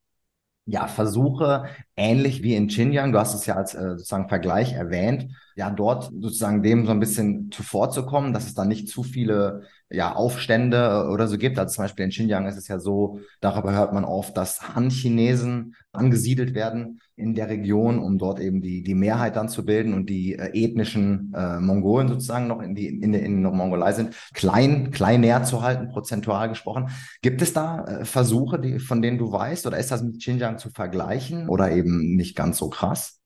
ja, 0.67 0.87
Versuche, 0.87 1.67
ähnlich 1.97 2.43
wie 2.43 2.55
in 2.55 2.69
Xinjiang. 2.69 3.13
Du 3.13 3.19
hast 3.19 3.35
es 3.35 3.47
ja 3.47 3.55
als 3.57 3.75
äh, 3.75 3.91
sozusagen 3.91 4.29
Vergleich 4.29 4.73
erwähnt. 4.73 5.29
Ja, 5.57 5.71
dort 5.71 6.11
sozusagen 6.21 6.63
dem 6.63 6.85
so 6.85 6.91
ein 6.91 7.01
bisschen 7.01 7.51
zuvorzukommen, 7.53 8.33
dass 8.33 8.47
es 8.47 8.55
da 8.55 8.65
nicht 8.65 8.89
zu 8.89 9.05
viele 9.05 9.63
ja, 9.89 10.15
Aufstände 10.15 11.09
oder 11.13 11.29
so 11.29 11.39
gibt. 11.39 11.59
Also 11.59 11.75
zum 11.75 11.85
Beispiel 11.85 12.05
in 12.07 12.11
Xinjiang 12.11 12.47
ist 12.47 12.57
es 12.57 12.69
ja 12.69 12.79
so, 12.79 13.21
darüber 13.41 13.73
hört 13.73 13.93
man 13.93 14.05
oft, 14.05 14.37
dass 14.37 14.75
Han-Chinesen 14.75 15.77
angesiedelt 15.93 16.55
werden 16.55 17.01
in 17.17 17.35
der 17.35 17.49
Region, 17.49 18.01
um 18.01 18.19
dort 18.19 18.41
eben 18.41 18.61
die, 18.61 18.83
die 18.83 18.95
Mehrheit 18.97 19.37
dann 19.37 19.49
zu 19.49 19.65
bilden 19.65 19.95
und 19.95 20.11
die 20.11 20.35
äh, 20.35 20.51
ethnischen 20.53 21.33
äh, 21.33 21.61
Mongolen 21.61 22.09
sozusagen 22.09 22.49
noch 22.49 22.61
in, 22.61 22.75
die, 22.75 22.89
in, 22.89 23.15
in 23.15 23.43
Mongolei 23.43 23.93
sind, 23.93 24.17
klein, 24.35 24.91
klein 24.91 25.21
näher 25.21 25.45
zu 25.45 25.63
halten, 25.63 25.89
prozentual 25.89 26.49
gesprochen. 26.49 26.89
Gibt 27.23 27.41
es 27.41 27.53
da 27.53 27.85
äh, 27.85 28.05
Versuche, 28.05 28.59
die, 28.59 28.81
von 28.81 29.01
denen 29.01 29.19
du 29.19 29.31
weißt, 29.31 29.65
oder 29.67 29.79
ist 29.79 29.93
das 29.93 30.03
mit 30.03 30.19
Xinjiang 30.19 30.59
zu 30.59 30.71
vergleichen 30.71 31.49
oder 31.49 31.71
eben 31.71 31.84
nicht 31.85 32.37
ganz 32.37 32.59
so 32.59 32.69
krass? 32.69 33.21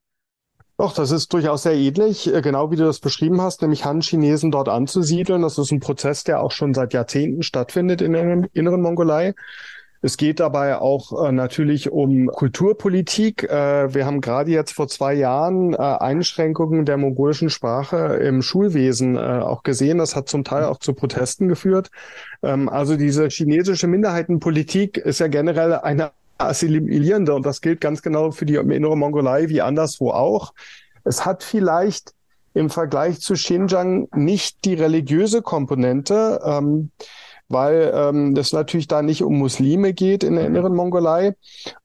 Doch, 0.76 0.94
das 0.94 1.10
ist 1.10 1.32
durchaus 1.32 1.64
sehr 1.64 1.74
ähnlich, 1.74 2.32
äh, 2.32 2.40
genau 2.40 2.70
wie 2.70 2.76
du 2.76 2.84
das 2.84 3.00
beschrieben 3.00 3.40
hast, 3.40 3.62
nämlich 3.62 3.84
Han-Chinesen 3.84 4.52
dort 4.52 4.68
anzusiedeln. 4.68 5.42
Das 5.42 5.58
ist 5.58 5.72
ein 5.72 5.80
Prozess, 5.80 6.22
der 6.22 6.40
auch 6.40 6.52
schon 6.52 6.72
seit 6.72 6.94
Jahrzehnten 6.94 7.42
stattfindet 7.42 8.00
in 8.00 8.12
der 8.12 8.48
inneren 8.52 8.80
Mongolei. 8.80 9.34
Es 10.00 10.16
geht 10.16 10.38
dabei 10.38 10.78
auch 10.78 11.26
äh, 11.26 11.32
natürlich 11.32 11.90
um 11.90 12.28
Kulturpolitik. 12.28 13.42
Äh, 13.42 13.92
wir 13.92 14.06
haben 14.06 14.20
gerade 14.20 14.52
jetzt 14.52 14.72
vor 14.72 14.86
zwei 14.86 15.14
Jahren 15.14 15.72
äh, 15.72 15.78
Einschränkungen 15.78 16.84
der 16.84 16.96
mongolischen 16.96 17.50
Sprache 17.50 17.96
im 18.22 18.40
Schulwesen 18.42 19.16
äh, 19.16 19.18
auch 19.18 19.64
gesehen. 19.64 19.98
Das 19.98 20.14
hat 20.14 20.28
zum 20.28 20.44
Teil 20.44 20.64
auch 20.64 20.78
zu 20.78 20.94
Protesten 20.94 21.48
geführt. 21.48 21.90
Ähm, 22.44 22.68
also 22.68 22.96
diese 22.96 23.28
chinesische 23.28 23.88
Minderheitenpolitik 23.88 24.96
ist 24.98 25.18
ja 25.18 25.26
generell 25.26 25.74
eine 25.74 26.12
assimilierende 26.38 27.34
und 27.34 27.44
das 27.44 27.60
gilt 27.60 27.80
ganz 27.80 28.02
genau 28.02 28.30
für 28.30 28.46
die 28.46 28.54
innere 28.54 28.96
Mongolei 28.96 29.48
wie 29.48 29.60
anderswo 29.60 30.10
auch. 30.10 30.54
Es 31.04 31.24
hat 31.24 31.42
vielleicht 31.42 32.14
im 32.54 32.70
Vergleich 32.70 33.20
zu 33.20 33.34
Xinjiang 33.34 34.08
nicht 34.14 34.64
die 34.64 34.74
religiöse 34.74 35.42
Komponente, 35.42 36.40
ähm, 36.44 36.90
weil 37.48 37.92
ähm, 37.94 38.34
das 38.34 38.52
natürlich 38.52 38.88
da 38.88 39.02
nicht 39.02 39.22
um 39.22 39.38
Muslime 39.38 39.94
geht 39.94 40.22
in 40.22 40.36
der 40.36 40.46
inneren 40.46 40.74
Mongolei 40.74 41.34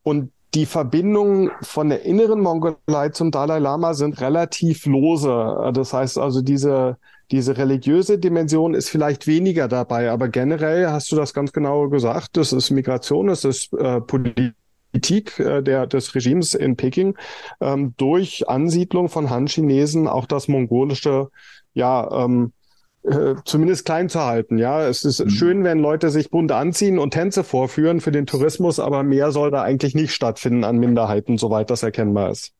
und 0.04 0.32
die 0.54 0.66
Verbindungen 0.66 1.52
von 1.62 1.90
der 1.90 2.04
inneren 2.04 2.40
Mongolei 2.40 3.10
zum 3.10 3.32
Dalai 3.32 3.60
Lama 3.60 3.94
sind 3.94 4.22
relativ 4.22 4.86
lose. 4.86 5.72
Das 5.74 5.94
heißt 5.94 6.20
also, 6.20 6.42
diese, 6.42 6.98
diese 7.34 7.58
religiöse 7.58 8.20
Dimension 8.20 8.76
ist 8.76 8.90
vielleicht 8.90 9.26
weniger 9.26 9.68
dabei, 9.68 10.12
aber 10.12 10.30
generell 10.30 10.90
hast 10.90 11.12
du 11.12 11.16
das 11.16 11.34
ganz 11.34 11.52
genau 11.52 11.90
gesagt. 11.90 12.38
Das 12.38 12.54
ist 12.54 12.70
Migration, 12.70 13.26
das 13.26 13.44
ist 13.44 13.74
äh, 13.74 14.02
Politik 14.02 15.40
äh, 15.40 15.64
der, 15.64 15.88
des 15.88 16.14
Regimes 16.14 16.54
in 16.54 16.76
Peking 16.76 17.18
ähm, 17.60 17.96
durch 17.98 18.48
Ansiedlung 18.48 19.10
von 19.10 19.32
Han-Chinesen 19.32 20.08
auch 20.08 20.28
das 20.28 20.48
mongolische 20.48 21.30
ja 21.74 22.24
ähm, 22.24 22.54
äh, 23.02 23.34
zumindest 23.46 23.86
klein 23.86 24.10
zu 24.10 24.20
halten. 24.20 24.60
Ja, 24.60 24.88
es 24.88 25.04
ist 25.04 25.26
mhm. 25.26 25.30
schön, 25.32 25.64
wenn 25.64 25.80
Leute 25.80 26.12
sich 26.12 26.30
bunt 26.30 26.52
anziehen 26.52 27.00
und 27.00 27.16
Tänze 27.16 27.44
vorführen 27.44 28.00
für 28.00 28.12
den 28.12 28.28
Tourismus, 28.28 28.80
aber 28.80 29.02
mehr 29.02 29.32
soll 29.32 29.50
da 29.50 29.64
eigentlich 29.64 29.96
nicht 29.96 30.14
stattfinden 30.14 30.64
an 30.64 30.78
Minderheiten, 30.78 31.40
soweit 31.40 31.72
das 31.72 31.82
erkennbar 31.82 32.30
ist. 32.30 32.54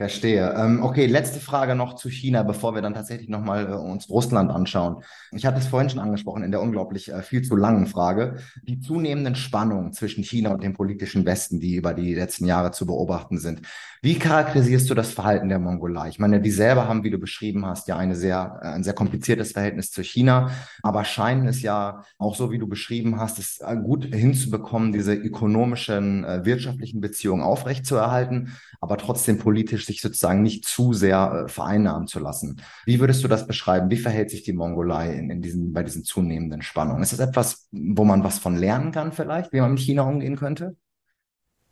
Verstehe. 0.00 0.54
Ähm, 0.56 0.82
okay, 0.82 1.04
letzte 1.04 1.40
Frage 1.40 1.74
noch 1.74 1.94
zu 1.94 2.08
China, 2.08 2.42
bevor 2.42 2.74
wir 2.74 2.80
dann 2.80 2.94
tatsächlich 2.94 3.28
nochmal 3.28 3.68
äh, 3.68 3.74
uns 3.74 4.08
Russland 4.08 4.50
anschauen. 4.50 5.02
Ich 5.30 5.44
hatte 5.44 5.58
es 5.58 5.66
vorhin 5.66 5.90
schon 5.90 6.00
angesprochen 6.00 6.42
in 6.42 6.50
der 6.50 6.62
unglaublich 6.62 7.12
äh, 7.12 7.20
viel 7.20 7.42
zu 7.42 7.54
langen 7.54 7.86
Frage. 7.86 8.36
Die 8.62 8.80
zunehmenden 8.80 9.34
Spannungen 9.34 9.92
zwischen 9.92 10.24
China 10.24 10.52
und 10.52 10.62
dem 10.62 10.72
politischen 10.72 11.26
Westen, 11.26 11.60
die 11.60 11.74
über 11.74 11.92
die 11.92 12.14
letzten 12.14 12.46
Jahre 12.46 12.70
zu 12.70 12.86
beobachten 12.86 13.36
sind. 13.36 13.60
Wie 14.00 14.18
charakterisierst 14.18 14.88
du 14.88 14.94
das 14.94 15.12
Verhalten 15.12 15.50
der 15.50 15.58
Mongolei? 15.58 16.08
Ich 16.08 16.18
meine, 16.18 16.40
die 16.40 16.50
selber 16.50 16.88
haben, 16.88 17.04
wie 17.04 17.10
du 17.10 17.18
beschrieben 17.18 17.66
hast, 17.66 17.86
ja 17.86 17.98
eine 17.98 18.16
sehr, 18.16 18.58
äh, 18.62 18.68
ein 18.68 18.82
sehr 18.82 18.94
kompliziertes 18.94 19.52
Verhältnis 19.52 19.90
zu 19.90 20.02
China, 20.02 20.50
aber 20.82 21.04
scheinen 21.04 21.46
es 21.46 21.60
ja 21.60 22.04
auch 22.16 22.34
so, 22.34 22.50
wie 22.50 22.58
du 22.58 22.66
beschrieben 22.66 23.20
hast, 23.20 23.38
es 23.38 23.60
äh, 23.60 23.76
gut 23.76 24.06
hinzubekommen, 24.06 24.92
diese 24.92 25.12
ökonomischen, 25.12 26.24
äh, 26.24 26.46
wirtschaftlichen 26.46 27.02
Beziehungen 27.02 27.42
aufrechtzuerhalten, 27.42 28.56
aber 28.80 28.96
trotzdem 28.96 29.38
politisch 29.38 29.89
sich 29.90 30.00
sozusagen 30.00 30.42
nicht 30.42 30.64
zu 30.64 30.92
sehr 30.92 31.46
vereinnahmen 31.48 32.06
zu 32.06 32.20
lassen. 32.20 32.60
Wie 32.84 33.00
würdest 33.00 33.24
du 33.24 33.28
das 33.28 33.46
beschreiben? 33.46 33.90
Wie 33.90 33.96
verhält 33.96 34.30
sich 34.30 34.42
die 34.42 34.52
Mongolei 34.52 35.14
in, 35.14 35.30
in 35.30 35.42
diesen, 35.42 35.72
bei 35.72 35.82
diesen 35.82 36.04
zunehmenden 36.04 36.62
Spannungen? 36.62 37.02
Ist 37.02 37.12
das 37.12 37.20
etwas, 37.20 37.68
wo 37.72 38.04
man 38.04 38.24
was 38.24 38.38
von 38.38 38.56
lernen 38.56 38.92
kann 38.92 39.12
vielleicht, 39.12 39.52
wie 39.52 39.60
man 39.60 39.72
mit 39.72 39.80
China 39.80 40.02
umgehen 40.02 40.36
könnte? 40.36 40.76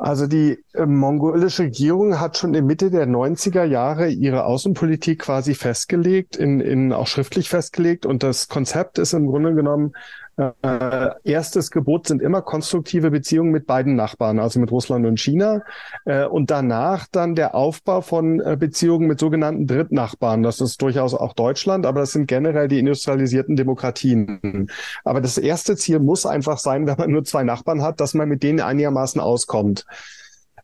Also 0.01 0.29
die 0.29 0.65
äh, 0.75 0.87
mongolische 0.87 1.65
Regierung 1.65 2.21
hat 2.21 2.39
schon 2.39 2.55
in 2.55 2.67
Mitte 2.67 2.91
der 2.91 3.07
90er 3.07 3.65
Jahre 3.65 4.09
ihre 4.09 4.45
Außenpolitik 4.45 5.19
quasi 5.21 5.55
festgelegt, 5.55 6.37
in, 6.37 6.61
in 6.61 6.93
auch 6.93 7.09
schriftlich 7.09 7.49
festgelegt. 7.49 8.07
Und 8.07 8.23
das 8.23 8.47
Konzept 8.47 8.99
ist 8.99 9.13
im 9.13 9.27
Grunde 9.27 9.55
genommen 9.57 9.93
äh, 10.39 11.11
erstes 11.25 11.71
Gebot 11.71 12.07
sind 12.07 12.23
immer 12.23 12.43
konstruktive 12.43 13.11
Beziehungen 13.11 13.51
mit 13.51 13.67
beiden 13.67 13.97
Nachbarn, 13.97 14.39
also 14.39 14.61
mit 14.61 14.71
Russland 14.71 15.05
und 15.05 15.19
China. 15.19 15.63
Äh, 16.05 16.27
und 16.27 16.51
danach 16.51 17.07
dann 17.11 17.35
der 17.35 17.55
Aufbau 17.57 18.03
von 18.03 18.41
äh, 18.41 18.57
Beziehungen 18.59 19.09
mit 19.09 19.19
sogenannten 19.19 19.67
Drittnachbarn. 19.67 20.45
Das 20.45 20.61
ist 20.61 20.81
durchaus 20.81 21.15
auch 21.15 21.33
Deutschland, 21.33 21.87
aber 21.87 22.01
das 22.01 22.13
sind 22.13 22.29
generell 22.29 22.69
die 22.69 22.79
industrialisierten 22.79 23.57
Demokratien. 23.57 24.69
Aber 25.05 25.21
das 25.21 25.39
erste 25.39 25.77
Ziel 25.77 25.99
muss 25.99 26.25
einfach 26.25 26.59
sein, 26.59 26.87
wenn 26.87 26.97
man 26.97 27.11
nur 27.11 27.25
zwei 27.25 27.43
Nachbarn 27.43 27.83
hat, 27.83 28.01
dass 28.01 28.15
man 28.15 28.29
mit 28.29 28.43
denen 28.43 28.61
einigermaßen 28.61 29.21
auskommt. 29.21 29.87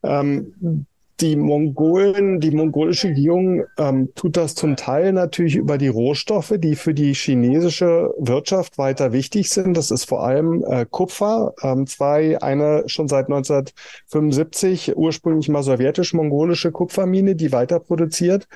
Ähm, 0.05 0.87
die 1.25 1.37
Mongolen, 1.37 2.39
die 2.39 2.51
mongolische 2.51 3.09
Regierung 3.09 3.65
ähm, 3.79 4.11
tut 4.15 4.37
das 4.37 4.55
zum 4.55 4.77
Teil 4.77 5.15
natürlich 5.15 5.57
über 5.57 5.79
die 5.79 5.89
Rohstoffe, 5.89 6.53
die 6.59 6.77
für 6.77 6.93
die 6.93 7.15
chinesische 7.15 8.13
Wirtschaft 8.19 8.77
weiter 8.77 9.13
wichtig 9.13 9.49
sind. 9.49 9.75
Das 9.75 9.91
ist 9.91 10.05
vor 10.05 10.23
allem 10.23 10.63
äh, 10.69 10.85
Kupfer. 10.85 11.55
Ähm, 11.63 11.87
zwei, 11.87 12.43
eine 12.43 12.85
schon 12.89 13.09
seit 13.09 13.27
1975 13.27 14.99
ursprünglich 14.99 15.49
mal 15.49 15.63
sowjetisch-mongolische 15.63 16.73
Kupfermine, 16.73 17.37
die 17.37 17.53
weiter 17.53 17.81
produziert 17.81 18.47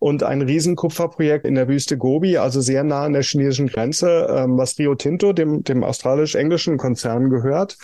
und 0.00 0.24
ein 0.24 0.42
Riesenkupferprojekt 0.42 1.44
in 1.44 1.54
der 1.54 1.68
Wüste 1.68 1.96
Gobi, 1.96 2.36
also 2.36 2.60
sehr 2.60 2.82
nah 2.82 3.04
an 3.04 3.12
der 3.12 3.22
chinesischen 3.22 3.68
Grenze, 3.68 4.28
ähm, 4.30 4.58
was 4.58 4.76
Rio 4.78 4.96
Tinto, 4.96 5.32
dem, 5.32 5.62
dem 5.62 5.84
australisch-englischen 5.84 6.78
Konzern 6.78 7.30
gehört. 7.30 7.78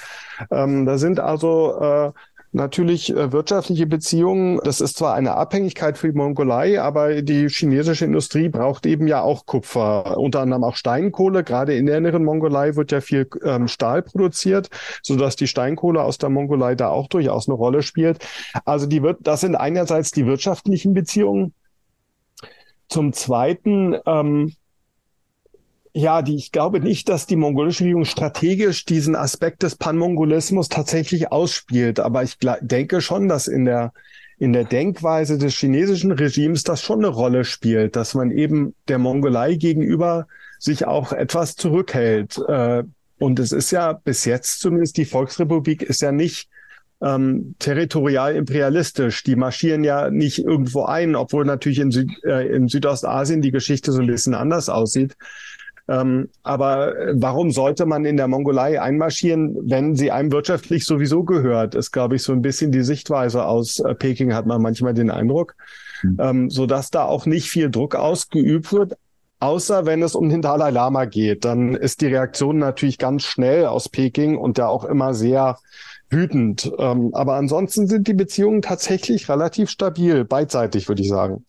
Ähm, 0.50 0.86
da 0.86 0.98
sind 0.98 1.20
also 1.20 1.80
äh, 1.80 2.12
Natürlich 2.56 3.10
äh, 3.10 3.32
wirtschaftliche 3.32 3.84
Beziehungen, 3.88 4.60
das 4.62 4.80
ist 4.80 4.96
zwar 4.96 5.14
eine 5.14 5.34
Abhängigkeit 5.34 5.98
für 5.98 6.12
die 6.12 6.16
Mongolei, 6.16 6.80
aber 6.80 7.20
die 7.20 7.48
chinesische 7.48 8.04
Industrie 8.04 8.48
braucht 8.48 8.86
eben 8.86 9.08
ja 9.08 9.22
auch 9.22 9.44
Kupfer, 9.44 10.16
unter 10.18 10.38
anderem 10.38 10.62
auch 10.62 10.76
Steinkohle. 10.76 11.42
Gerade 11.42 11.74
in 11.74 11.86
der 11.86 11.98
inneren 11.98 12.22
Mongolei 12.22 12.76
wird 12.76 12.92
ja 12.92 13.00
viel 13.00 13.28
ähm, 13.44 13.66
Stahl 13.66 14.02
produziert, 14.02 14.68
so 15.02 15.16
dass 15.16 15.34
die 15.34 15.48
Steinkohle 15.48 16.00
aus 16.00 16.18
der 16.18 16.28
Mongolei 16.30 16.76
da 16.76 16.90
auch 16.90 17.08
durchaus 17.08 17.48
eine 17.48 17.56
Rolle 17.56 17.82
spielt. 17.82 18.24
Also 18.64 18.86
die 18.86 19.02
wird, 19.02 19.18
das 19.22 19.40
sind 19.40 19.56
einerseits 19.56 20.12
die 20.12 20.24
wirtschaftlichen 20.24 20.94
Beziehungen. 20.94 21.54
Zum 22.88 23.12
Zweiten 23.12 23.96
ähm, 24.06 24.52
ja, 25.96 26.22
die, 26.22 26.34
ich 26.34 26.50
glaube 26.50 26.80
nicht, 26.80 27.08
dass 27.08 27.26
die 27.26 27.36
mongolische 27.36 27.84
Regierung 27.84 28.04
strategisch 28.04 28.84
diesen 28.84 29.14
Aspekt 29.14 29.62
des 29.62 29.76
Panmongolismus 29.76 30.68
tatsächlich 30.68 31.30
ausspielt. 31.30 32.00
Aber 32.00 32.24
ich 32.24 32.36
denke 32.60 33.00
schon, 33.00 33.28
dass 33.28 33.46
in 33.46 33.64
der, 33.64 33.92
in 34.36 34.52
der 34.52 34.64
Denkweise 34.64 35.38
des 35.38 35.54
chinesischen 35.54 36.10
Regimes 36.10 36.64
das 36.64 36.82
schon 36.82 36.98
eine 36.98 37.14
Rolle 37.14 37.44
spielt, 37.44 37.94
dass 37.94 38.14
man 38.14 38.32
eben 38.32 38.74
der 38.88 38.98
Mongolei 38.98 39.54
gegenüber 39.54 40.26
sich 40.58 40.84
auch 40.84 41.12
etwas 41.12 41.54
zurückhält. 41.54 42.38
Äh, 42.48 42.82
und 43.20 43.38
es 43.38 43.52
ist 43.52 43.70
ja 43.70 43.92
bis 43.92 44.24
jetzt 44.24 44.60
zumindest 44.60 44.96
die 44.96 45.04
Volksrepublik 45.04 45.82
ist 45.82 46.02
ja 46.02 46.10
nicht 46.10 46.48
ähm, 47.00 47.54
territorial 47.60 48.34
imperialistisch. 48.34 49.22
Die 49.22 49.36
marschieren 49.36 49.84
ja 49.84 50.10
nicht 50.10 50.40
irgendwo 50.40 50.86
ein, 50.86 51.14
obwohl 51.14 51.44
natürlich 51.44 51.78
in, 51.78 51.92
Süd, 51.92 52.10
äh, 52.24 52.48
in 52.48 52.66
Südostasien 52.66 53.42
die 53.42 53.52
Geschichte 53.52 53.92
so 53.92 54.00
ein 54.00 54.08
bisschen 54.08 54.34
anders 54.34 54.68
aussieht. 54.68 55.16
Ähm, 55.86 56.30
aber 56.42 56.96
äh, 56.96 57.12
warum 57.14 57.50
sollte 57.50 57.84
man 57.84 58.04
in 58.04 58.16
der 58.16 58.28
Mongolei 58.28 58.80
einmarschieren, 58.80 59.56
wenn 59.68 59.94
sie 59.94 60.10
einem 60.10 60.32
wirtschaftlich 60.32 60.86
sowieso 60.86 61.24
gehört? 61.24 61.74
Ist, 61.74 61.92
glaube 61.92 62.16
ich, 62.16 62.22
so 62.22 62.32
ein 62.32 62.42
bisschen 62.42 62.72
die 62.72 62.82
Sichtweise 62.82 63.44
aus 63.44 63.80
äh, 63.80 63.94
Peking, 63.94 64.34
hat 64.34 64.46
man 64.46 64.62
manchmal 64.62 64.94
den 64.94 65.10
Eindruck, 65.10 65.54
mhm. 66.02 66.16
ähm, 66.20 66.50
so 66.50 66.66
dass 66.66 66.90
da 66.90 67.04
auch 67.04 67.26
nicht 67.26 67.50
viel 67.50 67.70
Druck 67.70 67.94
ausgeübt 67.94 68.72
wird. 68.72 68.96
Außer 69.40 69.84
wenn 69.84 70.02
es 70.02 70.14
um 70.14 70.30
den 70.30 70.40
Dalai 70.40 70.70
Lama 70.70 71.04
geht, 71.04 71.44
dann 71.44 71.74
ist 71.74 72.00
die 72.00 72.06
Reaktion 72.06 72.56
natürlich 72.56 72.96
ganz 72.96 73.24
schnell 73.24 73.66
aus 73.66 73.90
Peking 73.90 74.38
und 74.38 74.56
ja 74.56 74.68
auch 74.68 74.86
immer 74.86 75.12
sehr 75.12 75.58
wütend. 76.08 76.72
Ähm, 76.78 77.10
aber 77.12 77.34
ansonsten 77.34 77.86
sind 77.88 78.08
die 78.08 78.14
Beziehungen 78.14 78.62
tatsächlich 78.62 79.28
relativ 79.28 79.68
stabil, 79.68 80.24
beidseitig, 80.24 80.88
würde 80.88 81.02
ich 81.02 81.08
sagen. 81.08 81.44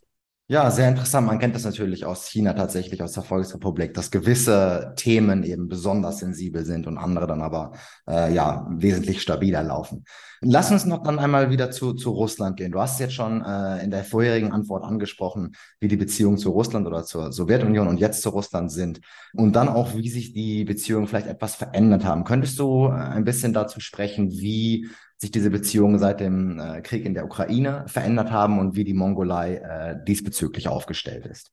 Ja, 0.48 0.70
sehr 0.70 0.88
interessant. 0.88 1.26
Man 1.26 1.40
kennt 1.40 1.56
das 1.56 1.64
natürlich 1.64 2.06
aus 2.06 2.28
China 2.28 2.54
tatsächlich, 2.54 3.02
aus 3.02 3.14
der 3.14 3.24
Volksrepublik, 3.24 3.96
dass 3.96 4.12
gewisse 4.12 4.94
Themen 4.96 5.42
eben 5.42 5.68
besonders 5.68 6.20
sensibel 6.20 6.64
sind 6.64 6.86
und 6.86 7.00
andere 7.00 7.26
dann 7.26 7.42
aber 7.42 7.72
äh, 8.08 8.32
ja 8.32 8.68
wesentlich 8.70 9.24
stabiler 9.24 9.64
laufen. 9.64 10.06
Lass 10.42 10.70
uns 10.70 10.86
noch 10.86 11.02
dann 11.02 11.18
einmal 11.18 11.50
wieder 11.50 11.72
zu, 11.72 11.94
zu 11.94 12.12
Russland 12.12 12.58
gehen. 12.58 12.72
Du 12.72 12.80
hast 12.80 13.00
jetzt 13.00 13.16
schon 13.16 13.44
äh, 13.44 13.84
in 13.84 13.90
der 13.90 14.04
vorherigen 14.04 14.52
Antwort 14.52 14.84
angesprochen, 14.84 15.56
wie 15.80 15.88
die 15.88 15.98
Beziehungen 15.98 16.38
zu 16.38 16.52
Russland 16.52 16.86
oder 16.86 17.04
zur 17.06 17.32
Sowjetunion 17.32 17.88
und 17.88 17.98
jetzt 17.98 18.22
zu 18.22 18.30
Russland 18.30 18.72
sind. 18.72 19.02
Und 19.34 19.56
dann 19.56 19.68
auch, 19.68 19.96
wie 19.96 20.10
sich 20.10 20.34
die 20.34 20.64
Beziehungen 20.64 21.08
vielleicht 21.08 21.26
etwas 21.26 21.56
verändert 21.56 22.06
haben. 22.06 22.24
Könntest 22.24 22.60
du 22.60 22.86
äh, 22.86 22.92
ein 22.92 23.24
bisschen 23.24 23.52
dazu 23.52 23.80
sprechen, 23.80 24.30
wie 24.30 24.90
sich 25.18 25.32
diese 25.32 25.50
Beziehungen 25.50 26.00
seit 26.00 26.20
dem 26.20 26.60
äh, 26.60 26.82
Krieg 26.82 27.06
in 27.06 27.14
der 27.14 27.26
Ukraine 27.26 27.86
verändert 27.88 28.32
haben 28.32 28.60
und 28.60 28.76
wie 28.76 28.84
die 28.84 28.94
Mongolei 28.94 29.56
äh, 29.56 30.04
diesbezüglich 30.06 30.68
aufgestellt 30.68 31.26
ist. 31.26 31.52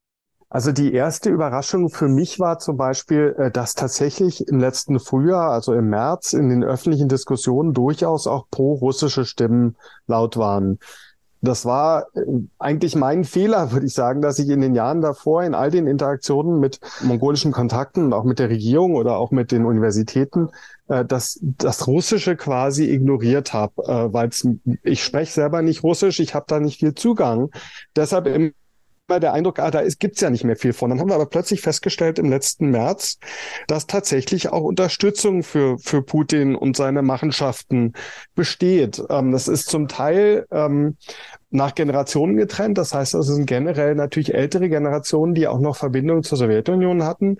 Also 0.49 0.71
die 0.71 0.93
erste 0.93 1.31
Überraschung 1.31 1.89
für 1.89 2.07
mich 2.07 2.39
war 2.39 2.59
zum 2.59 2.77
Beispiel, 2.77 3.35
äh, 3.39 3.49
dass 3.49 3.73
tatsächlich 3.73 4.47
im 4.47 4.59
letzten 4.59 4.99
Frühjahr, 4.99 5.49
also 5.49 5.73
im 5.73 5.89
März, 5.89 6.33
in 6.33 6.49
den 6.49 6.63
öffentlichen 6.63 7.07
Diskussionen 7.07 7.73
durchaus 7.73 8.27
auch 8.27 8.45
pro-russische 8.51 9.25
Stimmen 9.25 9.77
laut 10.05 10.37
waren. 10.37 10.77
Das 11.43 11.65
war 11.65 12.07
äh, 12.15 12.21
eigentlich 12.57 12.95
mein 12.95 13.25
Fehler, 13.25 13.71
würde 13.73 13.85
ich 13.85 13.93
sagen, 13.93 14.21
dass 14.21 14.39
ich 14.39 14.49
in 14.49 14.61
den 14.61 14.75
Jahren 14.75 15.01
davor 15.01 15.43
in 15.43 15.53
all 15.53 15.69
den 15.69 15.87
Interaktionen 15.87 16.59
mit 16.59 16.79
mongolischen 17.01 17.51
Kontakten 17.51 18.05
und 18.05 18.13
auch 18.13 18.23
mit 18.23 18.39
der 18.39 18.49
Regierung 18.49 18.95
oder 18.95 19.17
auch 19.17 19.31
mit 19.31 19.51
den 19.51 19.65
Universitäten 19.65 20.49
äh, 20.87 21.03
das, 21.03 21.39
das 21.41 21.85
Russische 21.85 22.37
quasi 22.37 22.89
ignoriert 22.89 23.53
habe, 23.53 23.73
äh, 23.83 24.13
weil 24.13 24.29
ich 24.83 25.03
spreche 25.03 25.33
selber 25.33 25.61
nicht 25.61 25.83
Russisch, 25.83 26.21
ich 26.21 26.33
habe 26.33 26.45
da 26.47 26.59
nicht 26.59 26.79
viel 26.79 26.95
Zugang. 26.95 27.49
Deshalb 27.95 28.53
im 29.07 29.19
der 29.19 29.33
Eindruck, 29.33 29.59
ah, 29.59 29.69
da 29.69 29.83
gibt 29.83 30.15
es 30.15 30.21
ja 30.21 30.29
nicht 30.29 30.45
mehr 30.45 30.55
viel 30.55 30.71
von. 30.71 30.89
Dann 30.89 30.99
haben 30.99 31.09
wir 31.09 31.15
aber 31.15 31.25
plötzlich 31.25 31.61
festgestellt 31.61 32.19
im 32.19 32.29
letzten 32.29 32.71
März, 32.71 33.17
dass 33.67 33.85
tatsächlich 33.85 34.49
auch 34.49 34.61
Unterstützung 34.61 35.43
für, 35.43 35.77
für 35.77 36.01
Putin 36.01 36.55
und 36.55 36.77
seine 36.77 37.01
Machenschaften 37.01 37.93
besteht. 38.33 39.03
Ähm, 39.09 39.31
das 39.31 39.49
ist 39.49 39.69
zum 39.69 39.89
Teil 39.89 40.45
ähm, 40.51 40.95
nach 41.49 41.75
Generationen 41.75 42.37
getrennt. 42.37 42.77
Das 42.77 42.93
heißt, 42.93 43.13
das 43.13 43.27
sind 43.27 43.45
generell 43.45 43.95
natürlich 43.95 44.33
ältere 44.33 44.69
Generationen, 44.69 45.33
die 45.33 45.47
auch 45.47 45.59
noch 45.59 45.75
Verbindungen 45.75 46.23
zur 46.23 46.37
Sowjetunion 46.37 47.03
hatten, 47.03 47.39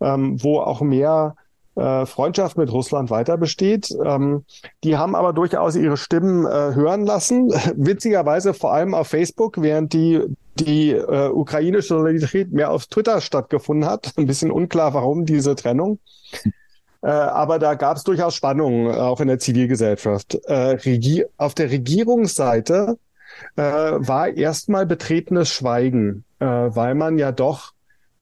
ähm, 0.00 0.42
wo 0.42 0.58
auch 0.58 0.80
mehr 0.80 1.36
äh, 1.76 2.06
Freundschaft 2.06 2.56
mit 2.56 2.72
Russland 2.72 3.10
weiter 3.10 3.36
besteht. 3.36 3.94
Ähm, 4.02 4.44
die 4.82 4.96
haben 4.96 5.14
aber 5.14 5.34
durchaus 5.34 5.76
ihre 5.76 5.98
Stimmen 5.98 6.46
äh, 6.46 6.74
hören 6.74 7.04
lassen. 7.04 7.50
Witzigerweise 7.76 8.54
vor 8.54 8.72
allem 8.72 8.94
auf 8.94 9.08
Facebook, 9.08 9.60
während 9.60 9.92
die 9.92 10.22
die 10.54 10.92
äh, 10.92 11.28
ukrainische 11.28 11.88
Solidarität 11.88 12.50
mehr 12.50 12.70
auf 12.70 12.86
Twitter 12.86 13.20
stattgefunden 13.20 13.86
hat. 13.88 14.12
Ein 14.16 14.26
bisschen 14.26 14.50
unklar, 14.50 14.94
warum 14.94 15.26
diese 15.26 15.54
Trennung. 15.54 15.98
Aber 17.02 17.60
da 17.60 17.74
gab 17.74 17.98
es 17.98 18.02
durchaus 18.02 18.34
Spannungen, 18.34 18.92
auch 18.92 19.20
in 19.20 19.28
der 19.28 19.38
Zivilgesellschaft. 19.38 20.40
Auf 20.48 21.54
der 21.54 21.70
Regierungsseite 21.70 22.98
war 23.54 24.28
erstmal 24.28 24.86
betretenes 24.86 25.50
Schweigen, 25.50 26.24
weil 26.40 26.96
man 26.96 27.18
ja 27.18 27.30
doch 27.30 27.74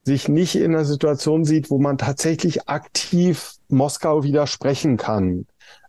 sich 0.05 0.29
nicht 0.29 0.55
in 0.57 0.75
einer 0.75 0.85
Situation 0.85 1.45
sieht, 1.45 1.71
wo 1.71 1.79
man 1.79 1.99
tatsächlich 1.99 2.69
aktiv 2.69 3.53
Moskau 3.69 4.23
widersprechen 4.23 4.97
kann. 4.97 5.47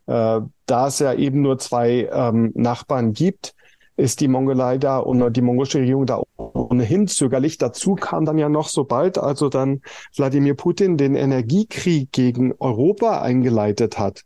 Äh, 0.08 0.42
da 0.66 0.88
es 0.88 1.00
ja 1.00 1.14
eben 1.14 1.42
nur 1.42 1.58
zwei 1.58 2.10
ähm, 2.12 2.52
Nachbarn 2.56 3.14
gibt, 3.14 3.54
ist 3.98 4.20
die 4.20 4.28
Mongolei 4.28 4.78
da 4.78 4.98
und 4.98 5.36
die 5.36 5.42
mongolische 5.42 5.80
Regierung 5.80 6.06
da 6.06 6.22
ohnehin 6.38 7.08
zögerlich. 7.08 7.58
Dazu 7.58 7.96
kam 7.96 8.26
dann 8.26 8.38
ja 8.38 8.50
noch, 8.50 8.68
sobald 8.68 9.18
also 9.18 9.50
dann 9.50 9.82
Wladimir 10.16 10.56
Putin 10.56 10.98
den 10.98 11.16
Energiekrieg 11.16 12.12
gegen 12.12 12.54
Europa 12.60 13.22
eingeleitet 13.22 13.98
hat, 13.98 14.24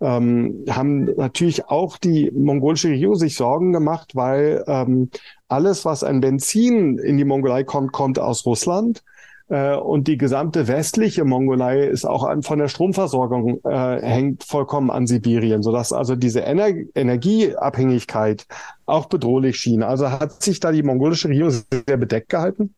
ähm, 0.00 0.64
haben 0.68 1.04
natürlich 1.16 1.66
auch 1.66 1.96
die 1.96 2.30
mongolische 2.32 2.88
Regierung 2.88 3.14
sich 3.16 3.36
Sorgen 3.36 3.72
gemacht, 3.72 4.14
weil 4.14 4.64
ähm, 4.66 5.10
alles, 5.48 5.84
was 5.84 6.02
an 6.02 6.20
Benzin 6.20 6.98
in 6.98 7.16
die 7.16 7.24
Mongolei 7.24 7.62
kommt, 7.62 7.92
kommt 7.92 8.18
aus 8.18 8.44
Russland. 8.44 9.04
Äh, 9.48 9.76
und 9.76 10.08
die 10.08 10.16
gesamte 10.16 10.68
westliche 10.68 11.24
Mongolei 11.24 11.86
ist 11.86 12.04
auch 12.04 12.24
an, 12.24 12.42
von 12.42 12.58
der 12.58 12.68
Stromversorgung 12.68 13.60
äh, 13.64 14.00
hängt 14.00 14.44
vollkommen 14.44 14.90
an 14.90 15.06
Sibirien, 15.06 15.62
sodass 15.62 15.92
also 15.92 16.16
diese 16.16 16.42
Ener 16.42 16.68
Energieabhängigkeit 16.94 18.46
auch 18.86 19.06
bedrohlich 19.06 19.56
schien. 19.56 19.82
Also 19.82 20.10
hat 20.10 20.42
sich 20.42 20.60
da 20.60 20.72
die 20.72 20.82
mongolische 20.82 21.28
Regierung 21.28 21.50
sehr 21.50 21.96
bedeckt 21.96 22.30
gehalten. 22.30 22.74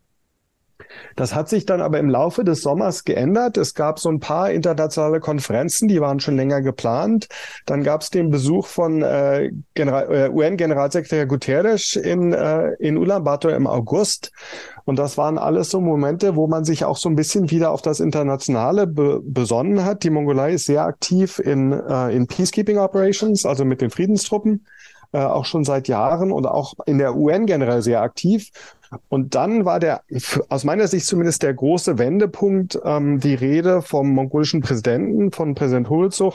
Das 1.16 1.34
hat 1.34 1.48
sich 1.48 1.66
dann 1.66 1.80
aber 1.80 1.98
im 1.98 2.10
Laufe 2.10 2.44
des 2.44 2.62
Sommers 2.62 3.04
geändert. 3.04 3.56
Es 3.56 3.74
gab 3.74 3.98
so 3.98 4.08
ein 4.08 4.20
paar 4.20 4.50
internationale 4.50 5.20
Konferenzen, 5.20 5.88
die 5.88 6.00
waren 6.00 6.20
schon 6.20 6.36
länger 6.36 6.62
geplant. 6.62 7.28
Dann 7.64 7.82
gab 7.82 8.02
es 8.02 8.10
den 8.10 8.30
Besuch 8.30 8.66
von 8.66 9.02
äh, 9.02 9.46
äh, 9.74 10.30
UN-Generalsekretär 10.30 11.26
Guterres 11.26 11.96
in, 11.96 12.32
äh, 12.32 12.72
in 12.78 12.98
Ulaanbaatar 12.98 13.54
im 13.54 13.66
August. 13.66 14.32
Und 14.84 15.00
das 15.00 15.18
waren 15.18 15.36
alles 15.36 15.70
so 15.70 15.80
Momente, 15.80 16.36
wo 16.36 16.46
man 16.46 16.64
sich 16.64 16.84
auch 16.84 16.96
so 16.96 17.08
ein 17.08 17.16
bisschen 17.16 17.50
wieder 17.50 17.72
auf 17.72 17.82
das 17.82 17.98
Internationale 17.98 18.86
be 18.86 19.20
besonnen 19.24 19.84
hat. 19.84 20.04
Die 20.04 20.10
Mongolei 20.10 20.52
ist 20.52 20.66
sehr 20.66 20.84
aktiv 20.84 21.40
in, 21.40 21.72
äh, 21.72 22.14
in 22.14 22.28
Peacekeeping 22.28 22.78
Operations, 22.78 23.44
also 23.44 23.64
mit 23.64 23.80
den 23.80 23.90
Friedenstruppen, 23.90 24.64
äh, 25.12 25.18
auch 25.18 25.44
schon 25.44 25.64
seit 25.64 25.88
Jahren 25.88 26.32
und 26.32 26.46
auch 26.46 26.74
in 26.86 26.98
der 26.98 27.16
UN 27.16 27.46
generell 27.46 27.82
sehr 27.82 28.02
aktiv. 28.02 28.50
Und 29.08 29.34
dann 29.34 29.64
war 29.64 29.80
der, 29.80 30.02
aus 30.48 30.64
meiner 30.64 30.86
Sicht 30.86 31.06
zumindest 31.06 31.42
der 31.42 31.54
große 31.54 31.98
Wendepunkt, 31.98 32.78
ähm, 32.84 33.20
die 33.20 33.34
Rede 33.34 33.82
vom 33.82 34.10
mongolischen 34.10 34.60
Präsidenten, 34.60 35.32
von 35.32 35.54
Präsident 35.54 35.90
Hulzuk, 35.90 36.34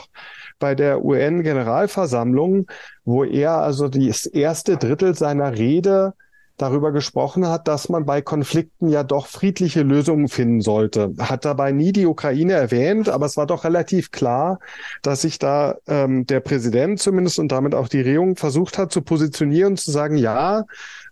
bei 0.59 0.75
der 0.75 1.03
UN-Generalversammlung, 1.03 2.67
wo 3.05 3.23
er 3.23 3.53
also 3.53 3.87
das 3.87 4.25
erste 4.25 4.77
Drittel 4.77 5.15
seiner 5.15 5.57
Rede 5.57 6.13
darüber 6.61 6.91
gesprochen 6.91 7.47
hat, 7.47 7.67
dass 7.67 7.89
man 7.89 8.05
bei 8.05 8.21
Konflikten 8.21 8.89
ja 8.89 9.03
doch 9.03 9.27
friedliche 9.27 9.81
Lösungen 9.81 10.27
finden 10.27 10.61
sollte. 10.61 11.13
Hat 11.19 11.45
dabei 11.45 11.71
nie 11.71 11.91
die 11.91 12.05
Ukraine 12.05 12.53
erwähnt, 12.53 13.09
aber 13.09 13.25
es 13.25 13.37
war 13.37 13.47
doch 13.47 13.63
relativ 13.63 14.11
klar, 14.11 14.59
dass 15.01 15.21
sich 15.21 15.39
da 15.39 15.75
ähm, 15.87 16.25
der 16.27 16.39
Präsident 16.39 16.99
zumindest 16.99 17.39
und 17.39 17.51
damit 17.51 17.73
auch 17.73 17.87
die 17.87 18.01
Regierung 18.01 18.35
versucht 18.35 18.77
hat 18.77 18.91
zu 18.91 19.01
positionieren, 19.01 19.77
zu 19.77 19.91
sagen, 19.91 20.17
ja, 20.17 20.65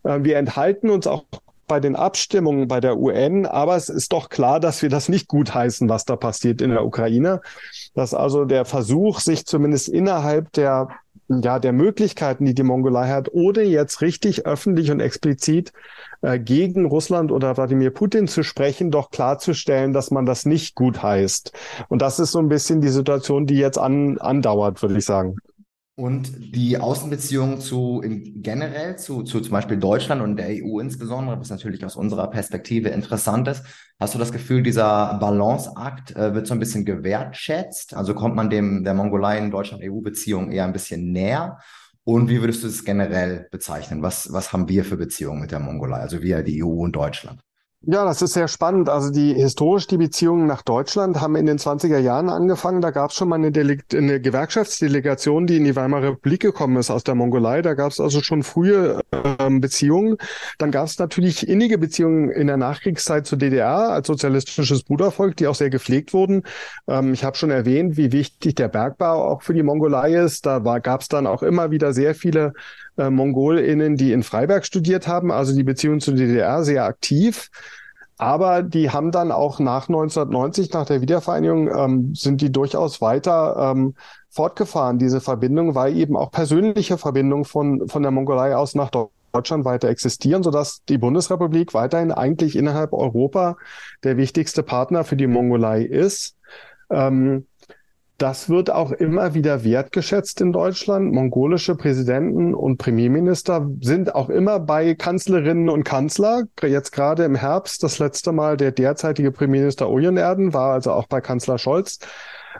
äh, 0.03 0.19
wir 0.21 0.37
enthalten 0.37 0.89
uns 0.89 1.07
auch 1.07 1.25
bei 1.69 1.79
den 1.79 1.95
Abstimmungen 1.95 2.67
bei 2.67 2.81
der 2.81 2.97
UN, 2.97 3.45
aber 3.45 3.77
es 3.77 3.87
ist 3.87 4.11
doch 4.11 4.27
klar, 4.27 4.59
dass 4.59 4.81
wir 4.81 4.89
das 4.89 5.07
nicht 5.07 5.27
gutheißen, 5.29 5.87
was 5.87 6.03
da 6.03 6.15
passiert 6.17 6.61
in 6.61 6.71
der 6.71 6.83
Ukraine. 6.83 7.41
Dass 7.93 8.13
also 8.13 8.43
der 8.43 8.65
Versuch, 8.65 9.19
sich 9.19 9.45
zumindest 9.45 9.87
innerhalb 9.87 10.51
der 10.53 10.89
ja, 11.29 11.59
der 11.59 11.73
Möglichkeiten, 11.73 12.45
die 12.45 12.55
die 12.55 12.63
Mongolei 12.63 13.07
hat, 13.09 13.29
ohne 13.31 13.61
jetzt 13.61 14.01
richtig 14.01 14.45
öffentlich 14.45 14.89
und 14.91 14.99
explizit 14.99 15.71
äh, 16.21 16.39
gegen 16.39 16.85
Russland 16.85 17.31
oder 17.31 17.55
Wladimir 17.55 17.91
Putin 17.91 18.27
zu 18.27 18.43
sprechen, 18.43 18.89
doch 18.89 19.11
klarzustellen, 19.11 19.93
dass 19.93 20.09
man 20.11 20.25
das 20.25 20.45
nicht 20.45 20.75
gut 20.75 21.03
heißt. 21.03 21.53
Und 21.87 22.01
das 22.01 22.19
ist 22.19 22.31
so 22.31 22.39
ein 22.39 22.49
bisschen 22.49 22.81
die 22.81 22.89
Situation, 22.89 23.45
die 23.45 23.57
jetzt 23.57 23.77
an, 23.77 24.17
andauert, 24.17 24.81
würde 24.81 24.97
ich 24.97 25.05
sagen. 25.05 25.37
Und 25.99 26.55
die 26.55 26.77
Außenbeziehungen 26.77 27.59
zu 27.59 27.99
in 28.01 28.41
generell 28.41 28.97
zu, 28.97 29.23
zu 29.23 29.41
zum 29.41 29.51
Beispiel 29.51 29.75
Deutschland 29.75 30.21
und 30.21 30.37
der 30.37 30.47
EU 30.47 30.79
insbesondere, 30.79 31.37
was 31.37 31.49
natürlich 31.49 31.83
aus 31.83 31.97
unserer 31.97 32.29
Perspektive 32.29 32.87
interessant 32.87 33.49
ist, 33.49 33.65
hast 33.99 34.15
du 34.15 34.17
das 34.17 34.31
Gefühl, 34.31 34.63
dieser 34.63 35.17
Balanceakt 35.19 36.15
äh, 36.15 36.33
wird 36.33 36.47
so 36.47 36.53
ein 36.53 36.59
bisschen 36.61 36.85
gewertschätzt? 36.85 37.93
Also 37.97 38.13
kommt 38.13 38.37
man 38.37 38.49
dem 38.49 38.85
der 38.85 38.93
Mongolei 38.93 39.39
in 39.39 39.51
Deutschland-EU-Beziehung 39.51 40.53
eher 40.53 40.63
ein 40.63 40.71
bisschen 40.71 41.11
näher? 41.11 41.59
Und 42.05 42.29
wie 42.29 42.39
würdest 42.39 42.63
du 42.63 42.67
es 42.67 42.85
generell 42.85 43.49
bezeichnen? 43.51 44.01
Was, 44.01 44.31
was 44.31 44.53
haben 44.53 44.69
wir 44.69 44.85
für 44.85 44.95
Beziehungen 44.95 45.41
mit 45.41 45.51
der 45.51 45.59
Mongolei? 45.59 45.97
Also 45.97 46.21
wir, 46.21 46.43
die 46.43 46.63
EU 46.63 46.81
und 46.81 46.95
Deutschland? 46.95 47.41
Ja, 47.81 48.03
das 48.03 48.21
ist 48.21 48.33
sehr 48.33 48.49
spannend. 48.49 48.89
Also 48.89 49.09
die 49.09 49.33
historisch 49.33 49.87
die 49.87 49.95
Beziehungen 49.95 50.45
nach 50.47 50.63
Deutschland 50.63 51.21
haben 51.21 51.37
in 51.37 51.45
den 51.45 51.57
20er 51.57 51.97
Jahren 51.97 52.29
angefangen. 52.29 52.81
Da 52.81 52.91
gab 52.91 53.11
es 53.11 53.15
schon 53.15 53.29
mal 53.29 53.35
eine, 53.35 53.53
Dele 53.53 53.77
eine 53.93 54.19
Gewerkschaftsdelegation, 54.19 55.47
die 55.47 55.55
in 55.57 55.63
die 55.63 55.77
Weimarer 55.77 56.09
Republik 56.11 56.41
gekommen 56.41 56.75
ist 56.75 56.91
aus 56.91 57.05
der 57.05 57.15
Mongolei. 57.15 57.61
Da 57.61 57.75
gab 57.75 57.91
es 57.91 58.01
also 58.01 58.21
schon 58.21 58.43
frühe 58.43 58.99
ähm, 59.39 59.61
Beziehungen. 59.61 60.17
Dann 60.57 60.71
gab 60.71 60.87
es 60.87 60.99
natürlich 60.99 61.47
innige 61.47 61.77
Beziehungen 61.77 62.29
in 62.29 62.47
der 62.47 62.57
Nachkriegszeit 62.57 63.25
zur 63.25 63.37
DDR 63.37 63.91
als 63.91 64.07
sozialistisches 64.07 64.83
Brudervolk, 64.83 65.37
die 65.37 65.47
auch 65.47 65.55
sehr 65.55 65.69
gepflegt 65.69 66.13
wurden. 66.13 66.43
Ähm, 66.85 67.13
ich 67.13 67.23
habe 67.23 67.37
schon 67.37 67.49
erwähnt, 67.49 67.95
wie 67.95 68.11
wichtig 68.11 68.55
der 68.55 68.67
Bergbau 68.67 69.23
auch 69.23 69.41
für 69.41 69.53
die 69.53 69.63
Mongolei 69.63 70.15
ist. 70.15 70.45
Da 70.45 70.59
gab 70.79 70.99
es 70.99 71.07
dann 71.07 71.25
auch 71.25 71.43
immer 71.43 71.71
wieder 71.71 71.93
sehr 71.93 72.13
viele 72.13 72.51
äh, 72.99 73.09
MongolInnen, 73.09 73.95
die 73.95 74.11
in 74.11 74.23
Freiberg 74.23 74.65
studiert 74.65 75.07
haben, 75.07 75.31
also 75.31 75.55
die 75.55 75.63
Beziehung 75.63 75.99
zur 76.01 76.15
DDR 76.15 76.63
sehr 76.63 76.85
aktiv. 76.85 77.49
Aber 78.17 78.63
die 78.63 78.89
haben 78.89 79.11
dann 79.11 79.31
auch 79.31 79.59
nach 79.59 79.87
1990, 79.87 80.73
nach 80.73 80.85
der 80.85 80.99
Wiedervereinigung, 81.01 81.69
ähm, 81.73 82.15
sind 82.15 82.41
die 82.41 82.51
durchaus 82.51 82.99
weiter 82.99 83.71
ähm, 83.71 83.95
fortgefahren, 84.29 84.99
diese 84.99 85.21
Verbindung, 85.21 85.73
weil 85.73 85.95
eben 85.95 86.17
auch 86.17 86.29
persönliche 86.29 86.97
Verbindungen 86.97 87.45
von, 87.45 87.87
von 87.87 88.01
der 88.01 88.11
Mongolei 88.11 88.57
aus 88.57 88.75
nach 88.75 88.91
Deutschland 89.31 89.63
weiter 89.63 89.87
existieren, 89.87 90.43
sodass 90.43 90.83
die 90.89 90.97
Bundesrepublik 90.97 91.73
weiterhin 91.73 92.11
eigentlich 92.11 92.57
innerhalb 92.57 92.91
Europa 92.91 93.55
der 94.03 94.17
wichtigste 94.17 94.63
Partner 94.63 95.05
für 95.05 95.15
die 95.15 95.27
Mongolei 95.27 95.83
ist. 95.83 96.35
Ähm, 96.89 97.45
das 98.19 98.49
wird 98.49 98.69
auch 98.69 98.91
immer 98.91 99.33
wieder 99.33 99.63
wertgeschätzt 99.63 100.41
in 100.41 100.51
Deutschland. 100.51 101.13
Mongolische 101.13 101.75
Präsidenten 101.75 102.53
und 102.53 102.77
Premierminister 102.77 103.67
sind 103.79 104.13
auch 104.13 104.29
immer 104.29 104.59
bei 104.59 104.93
Kanzlerinnen 104.93 105.69
und 105.69 105.85
Kanzler. 105.85 106.43
Jetzt 106.61 106.91
gerade 106.91 107.23
im 107.23 107.35
Herbst, 107.35 107.81
das 107.81 107.97
letzte 107.97 108.33
Mal 108.33 108.57
der 108.57 108.73
derzeitige 108.73 109.31
Premierminister 109.31 109.89
Ojenerden 109.89 110.53
war 110.53 110.73
also 110.73 110.91
auch 110.91 111.07
bei 111.07 111.21
Kanzler 111.21 111.57
Scholz, 111.57 111.99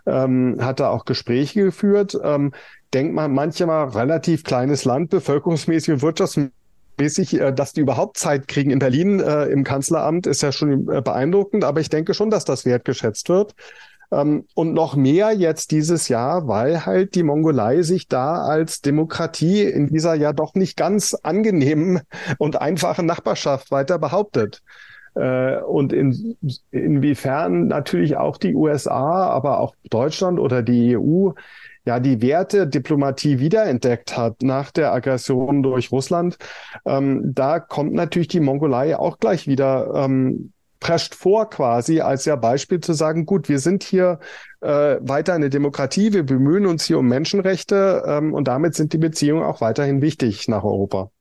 ähm, 0.06 0.58
hat 0.62 0.80
er 0.80 0.92
auch 0.92 1.04
Gespräche 1.04 1.66
geführt. 1.66 2.18
Ähm, 2.24 2.54
denkt 2.94 3.14
man 3.14 3.34
manchmal 3.34 3.90
relativ 3.90 4.46
kleines 4.46 4.86
Land, 4.86 5.10
bevölkerungsmäßig 5.10 5.96
und 5.96 6.02
wirtschaftsmäßig 6.02 7.40
äh, 7.40 7.52
dass 7.52 7.74
die 7.74 7.82
überhaupt 7.82 8.18
Zeit 8.18 8.48
kriegen 8.48 8.72
in 8.72 8.80
Berlin 8.80 9.20
äh, 9.20 9.48
im 9.48 9.66
Kanzleramt, 9.66 10.26
ist 10.26 10.42
ja 10.42 10.54
schon 10.54 10.88
äh, 10.90 11.02
beeindruckend. 11.02 11.66
Aber 11.66 11.82
ich 11.82 11.90
denke 11.90 12.14
schon, 12.14 12.30
dass 12.30 12.46
das 12.46 12.66
wertgeschätzt 12.66 13.28
wird. 13.28 13.56
Ähm, 14.12 14.46
und 14.56 14.74
noch 14.74 14.96
mehr 14.96 15.32
jetzt 15.34 15.72
dieses 15.72 16.08
Jahr, 16.08 16.48
weil 16.48 16.86
halt 16.86 17.16
die 17.16 17.24
Mongolei 17.24 17.82
sich 17.84 18.08
da 18.08 18.44
als 18.44 18.82
Demokratie 18.82 19.64
in 19.64 19.88
dieser 19.88 20.16
ja 20.16 20.34
doch 20.34 20.56
nicht 20.56 20.78
ganz 20.78 21.14
angenehmen 21.14 22.02
und 22.38 22.60
einfachen 22.60 23.06
Nachbarschaft 23.06 23.72
weiter 23.72 24.00
behauptet. 24.00 24.62
Äh, 25.16 25.58
und 25.62 25.94
in, 25.94 26.38
inwiefern 26.72 27.68
natürlich 27.68 28.18
auch 28.18 28.38
die 28.38 28.56
USA, 28.56 29.28
aber 29.30 29.60
auch 29.60 29.76
Deutschland 29.90 30.40
oder 30.40 30.62
die 30.64 30.98
EU 30.98 31.32
ja 31.86 32.00
die 32.00 32.22
Werte 32.22 32.68
Diplomatie 32.68 33.40
wiederentdeckt 33.40 34.18
hat 34.18 34.44
nach 34.44 34.72
der 34.72 34.94
Aggression 34.94 35.64
durch 35.64 35.92
Russland, 35.92 36.38
ähm, 36.86 37.34
da 37.34 37.60
kommt 37.60 37.94
natürlich 37.94 38.28
die 38.28 38.40
Mongolei 38.40 38.98
auch 38.98 39.18
gleich 39.18 39.48
wieder 39.48 39.92
ähm, 39.96 40.54
prescht 40.80 41.16
vor 41.16 41.50
quasi 41.50 42.02
als 42.02 42.26
ja 42.26 42.36
Beispiel 42.36 42.80
zu 42.80 42.94
sagen, 42.94 43.26
gut, 43.26 43.50
wir 43.50 43.60
sind 43.60 43.84
hier 43.84 44.20
äh, 44.62 44.98
weiter 45.02 45.34
eine 45.34 45.50
Demokratie, 45.50 46.14
wir 46.14 46.26
bemühen 46.26 46.66
uns 46.66 46.86
hier 46.86 47.00
um 47.00 47.08
Menschenrechte 47.08 48.04
ähm, 48.06 48.34
und 48.34 48.48
damit 48.48 48.76
sind 48.76 48.94
die 48.94 48.98
Beziehungen 48.98 49.44
auch 49.44 49.62
weiterhin 49.62 50.02
wichtig 50.02 50.48
nach 50.48 50.64
Europa. 50.64 51.12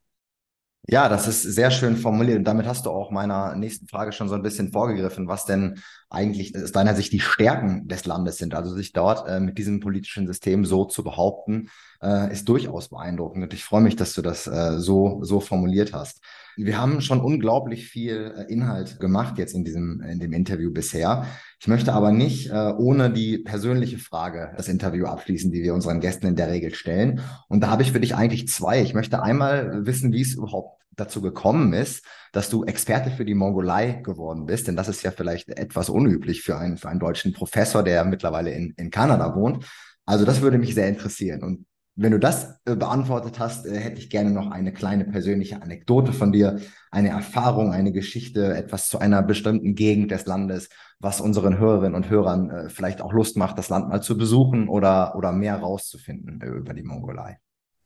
Ja, 0.90 1.11
das 1.11 1.28
ist 1.28 1.42
sehr 1.42 1.70
schön 1.70 1.96
formuliert 1.96 2.38
und 2.38 2.44
damit 2.44 2.66
hast 2.66 2.86
du 2.86 2.90
auch 2.90 3.11
meiner 3.11 3.54
nächsten 3.54 3.86
Frage 3.88 4.12
schon 4.12 4.28
so 4.28 4.34
ein 4.34 4.42
bisschen 4.42 4.72
vorgegriffen, 4.72 5.28
was 5.28 5.44
denn 5.44 5.82
eigentlich 6.11 6.56
aus 6.56 6.72
deiner 6.72 6.94
Sicht 6.94 7.12
die 7.12 7.20
Stärken 7.20 7.86
des 7.86 8.06
Landes 8.06 8.38
sind. 8.38 8.54
Also 8.54 8.74
sich 8.74 8.92
dort 8.92 9.28
äh, 9.28 9.40
mit 9.40 9.59
diesem 9.59 9.80
politischen 9.80 10.26
System 10.26 10.64
so 10.64 10.84
zu 10.84 11.04
behaupten, 11.04 11.68
äh, 12.02 12.32
ist 12.32 12.48
durchaus 12.48 12.88
beeindruckend 12.88 13.44
und 13.44 13.52
ich 13.52 13.64
freue 13.64 13.82
mich, 13.82 13.96
dass 13.96 14.14
du 14.14 14.22
das 14.22 14.46
äh, 14.46 14.78
so, 14.78 15.22
so 15.22 15.40
formuliert 15.40 15.92
hast. 15.92 16.22
Wir 16.56 16.80
haben 16.80 17.00
schon 17.00 17.20
unglaublich 17.20 17.86
viel 17.86 18.34
äh, 18.36 18.52
Inhalt 18.52 19.00
gemacht 19.00 19.36
jetzt 19.38 19.54
in 19.54 19.64
diesem 19.64 20.00
in 20.00 20.18
dem 20.18 20.32
Interview 20.32 20.72
bisher. 20.72 21.26
Ich 21.61 21.68
möchte 21.68 21.92
aber 21.92 22.11
nicht 22.11 22.50
äh, 22.50 22.72
ohne 22.78 23.11
die 23.11 23.38
persönliche 23.38 23.98
Frage 23.98 24.52
das 24.56 24.68
Interview 24.68 25.06
abschließen, 25.06 25.52
die 25.52 25.62
wir 25.62 25.74
unseren 25.74 26.00
Gästen 26.00 26.26
in 26.26 26.36
der 26.36 26.48
Regel 26.48 26.74
stellen. 26.74 27.20
Und 27.48 27.61
da 27.61 27.70
habe 27.70 27.82
ich 27.82 27.92
für 27.92 28.00
dich 28.00 28.14
eigentlich 28.14 28.48
zwei. 28.48 28.80
Ich 28.80 28.94
möchte 28.94 29.22
einmal 29.22 29.84
wissen, 29.84 30.12
wie 30.12 30.22
es 30.22 30.34
überhaupt 30.34 30.78
dazu 30.99 31.22
gekommen 31.22 31.72
ist, 31.72 32.05
dass 32.32 32.51
du 32.51 32.64
Experte 32.64 33.11
für 33.11 33.24
die 33.24 33.34
Mongolei 33.34 34.01
geworden 34.05 34.46
bist, 34.46 34.68
denn 34.68 34.76
das 34.76 34.88
ist 34.88 35.03
ja 35.03 35.11
vielleicht 35.11 35.49
etwas 35.49 35.88
unüblich 35.88 36.42
für 36.42 36.59
einen, 36.59 36.76
für 36.76 36.88
einen 36.88 37.01
deutschen 37.01 37.32
Professor, 37.32 37.82
der 37.82 38.05
mittlerweile 38.05 38.53
in, 38.53 38.74
in 38.76 38.90
Kanada 38.90 39.34
wohnt. 39.34 39.64
Also 40.05 40.24
das 40.24 40.40
würde 40.40 40.59
mich 40.59 40.74
sehr 40.74 40.88
interessieren. 40.88 41.42
Und 41.42 41.66
wenn 42.01 42.12
du 42.12 42.18
das 42.20 42.61
äh, 42.64 42.76
beantwortet 42.76 43.40
hast, 43.40 43.66
äh, 43.66 43.76
hätte 43.76 43.99
ich 43.99 44.09
gerne 44.09 44.30
noch 44.30 44.53
eine 44.53 44.72
kleine 44.72 45.05
persönliche 45.05 45.61
Anekdote 45.62 46.12
von 46.12 46.30
dir, 46.30 46.61
eine 46.92 47.09
Erfahrung, 47.09 47.72
eine 47.72 47.90
Geschichte, 47.90 48.55
etwas 48.55 48.88
zu 48.88 49.01
einer 49.01 49.20
bestimmten 49.22 49.74
Gegend 49.74 50.12
des 50.12 50.24
Landes, 50.24 50.68
was 51.01 51.20
unseren 51.20 51.59
Hörerinnen 51.59 51.96
und 51.96 52.09
Hörern 52.09 52.51
äh, 52.51 52.68
vielleicht 52.68 53.01
auch 53.01 53.12
Lust 53.12 53.36
macht, 53.36 53.59
das 53.59 53.68
Land 53.68 53.88
mal 53.88 54.01
zu 54.01 54.16
besuchen 54.16 54.68
oder, 54.68 55.16
oder 55.16 55.32
mehr 55.32 55.57
rauszufinden 55.57 56.40
über 56.40 56.72
die 56.72 56.84
Mongolei. 56.84 57.38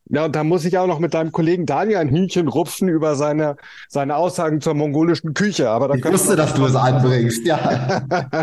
Ja, 0.09 0.25
und 0.25 0.35
da 0.35 0.43
muss 0.43 0.65
ich 0.65 0.77
auch 0.77 0.87
noch 0.87 0.99
mit 0.99 1.13
deinem 1.13 1.31
Kollegen 1.31 1.65
Daniel 1.65 1.97
ein 1.97 2.09
Hühnchen 2.09 2.47
rupfen 2.47 2.89
über 2.89 3.15
seine, 3.15 3.55
seine 3.87 4.17
Aussagen 4.17 4.59
zur 4.59 4.73
mongolischen 4.73 5.33
Küche. 5.33 5.69
Aber 5.69 5.87
da 5.87 5.95
ich 5.95 6.05
wusste, 6.05 6.35
dass 6.35 6.53
du 6.53 6.65
es 6.65 6.75
anbringst, 6.75 7.45
ja. 7.45 8.05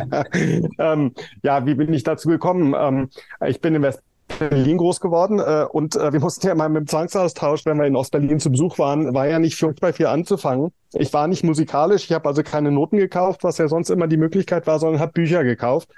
ähm, 0.78 1.12
ja, 1.42 1.66
wie 1.66 1.74
bin 1.74 1.92
ich 1.92 2.02
dazu 2.02 2.28
gekommen? 2.28 2.74
Ähm, 2.78 3.10
ich 3.46 3.60
bin 3.60 3.74
in 3.74 3.82
West 3.82 4.00
Berlin 4.38 4.78
groß 4.78 5.00
geworden 5.00 5.38
äh, 5.38 5.66
und 5.70 5.96
äh, 5.96 6.12
wir 6.12 6.20
mussten 6.20 6.46
ja 6.46 6.54
mal 6.54 6.68
mit 6.68 6.80
dem 6.80 6.86
Zwangsaustausch, 6.86 7.66
wenn 7.66 7.78
wir 7.78 7.86
in 7.86 7.96
Ostberlin 7.96 8.40
zu 8.40 8.50
Besuch 8.50 8.78
waren, 8.78 9.12
war 9.12 9.26
ja 9.26 9.38
nicht 9.38 9.56
furchtbar 9.56 9.92
viel 9.92 10.06
anzufangen. 10.06 10.72
Ich 10.92 11.12
war 11.12 11.26
nicht 11.26 11.44
musikalisch, 11.44 12.04
ich 12.04 12.12
habe 12.12 12.28
also 12.28 12.42
keine 12.42 12.70
Noten 12.70 12.96
gekauft, 12.96 13.42
was 13.42 13.58
ja 13.58 13.68
sonst 13.68 13.90
immer 13.90 14.06
die 14.06 14.16
Möglichkeit 14.16 14.66
war, 14.66 14.78
sondern 14.78 15.00
habe 15.00 15.12
Bücher 15.12 15.44
gekauft 15.44 15.88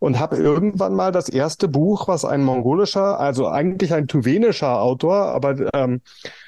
und 0.00 0.18
habe 0.18 0.36
irgendwann 0.36 0.94
mal 0.94 1.12
das 1.12 1.28
erste 1.28 1.68
Buch, 1.68 2.08
was 2.08 2.24
ein 2.24 2.42
mongolischer, 2.42 3.20
also 3.20 3.46
eigentlich 3.46 3.92
ein 3.94 4.08
tuwenischer 4.08 4.80
Autor, 4.80 5.26
aber 5.26 5.54
ähm, 5.74 6.00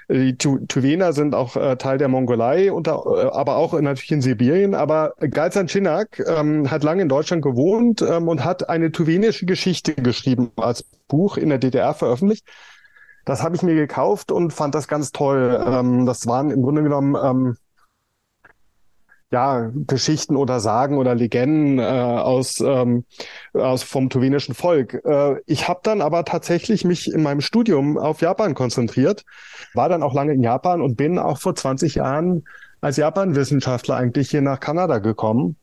die 0.08 0.36
tu 0.36 0.58
Tuvener 0.66 1.12
sind 1.12 1.34
auch 1.34 1.54
äh, 1.56 1.76
Teil 1.76 1.98
der 1.98 2.08
Mongolei, 2.08 2.72
und, 2.72 2.88
äh, 2.88 2.90
aber 2.90 3.56
auch 3.56 3.78
natürlich 3.80 4.10
in 4.10 4.22
Sibirien. 4.22 4.74
Aber 4.74 5.14
Galzan 5.20 5.68
Chinak 5.68 6.22
ähm, 6.26 6.70
hat 6.70 6.82
lange 6.82 7.02
in 7.02 7.08
Deutschland 7.08 7.42
gewohnt 7.42 8.02
ähm, 8.02 8.26
und 8.28 8.44
hat 8.44 8.68
eine 8.68 8.90
tuwenische 8.90 9.46
Geschichte 9.46 9.94
geschrieben 9.94 10.50
als 10.56 10.84
Buch 11.06 11.36
in 11.36 11.50
der 11.50 11.58
DDR 11.58 11.94
veröffentlicht. 11.94 12.46
Das 13.24 13.42
habe 13.42 13.54
ich 13.54 13.62
mir 13.62 13.74
gekauft 13.74 14.32
und 14.32 14.52
fand 14.52 14.74
das 14.74 14.88
ganz 14.88 15.12
toll. 15.12 15.62
Ähm, 15.64 16.06
das 16.06 16.26
waren 16.26 16.50
im 16.50 16.62
Grunde 16.62 16.82
genommen 16.82 17.16
ähm, 17.22 17.56
ja, 19.32 19.70
Geschichten 19.86 20.36
oder 20.36 20.60
Sagen 20.60 20.98
oder 20.98 21.14
Legenden 21.14 21.78
äh, 21.78 21.82
aus, 21.82 22.60
ähm, 22.60 23.04
aus 23.54 23.82
vom 23.82 24.10
tuwenischen 24.10 24.54
Volk. 24.54 25.02
Äh, 25.06 25.40
ich 25.46 25.68
habe 25.68 25.80
dann 25.82 26.02
aber 26.02 26.26
tatsächlich 26.26 26.84
mich 26.84 27.10
in 27.10 27.22
meinem 27.22 27.40
Studium 27.40 27.96
auf 27.96 28.20
Japan 28.20 28.54
konzentriert, 28.54 29.24
war 29.72 29.88
dann 29.88 30.02
auch 30.02 30.12
lange 30.12 30.34
in 30.34 30.42
Japan 30.42 30.82
und 30.82 30.96
bin 30.96 31.18
auch 31.18 31.38
vor 31.38 31.54
20 31.54 31.94
Jahren 31.94 32.44
als 32.82 32.98
Japan-Wissenschaftler 32.98 33.96
eigentlich 33.96 34.28
hier 34.30 34.42
nach 34.42 34.60
Kanada 34.60 34.98
gekommen. 34.98 35.56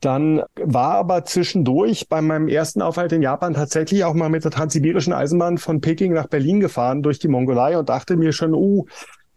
Dann 0.00 0.42
war 0.56 0.96
aber 0.96 1.24
zwischendurch 1.24 2.10
bei 2.10 2.20
meinem 2.20 2.48
ersten 2.48 2.82
Aufhalt 2.82 3.12
in 3.12 3.22
Japan 3.22 3.54
tatsächlich 3.54 4.04
auch 4.04 4.12
mal 4.12 4.28
mit 4.28 4.44
der 4.44 4.50
transsibirischen 4.50 5.14
Eisenbahn 5.14 5.56
von 5.56 5.80
Peking 5.80 6.12
nach 6.12 6.26
Berlin 6.26 6.60
gefahren 6.60 7.02
durch 7.02 7.18
die 7.18 7.28
Mongolei 7.28 7.78
und 7.78 7.88
dachte 7.88 8.16
mir 8.16 8.32
schon, 8.32 8.52
uh, 8.52 8.84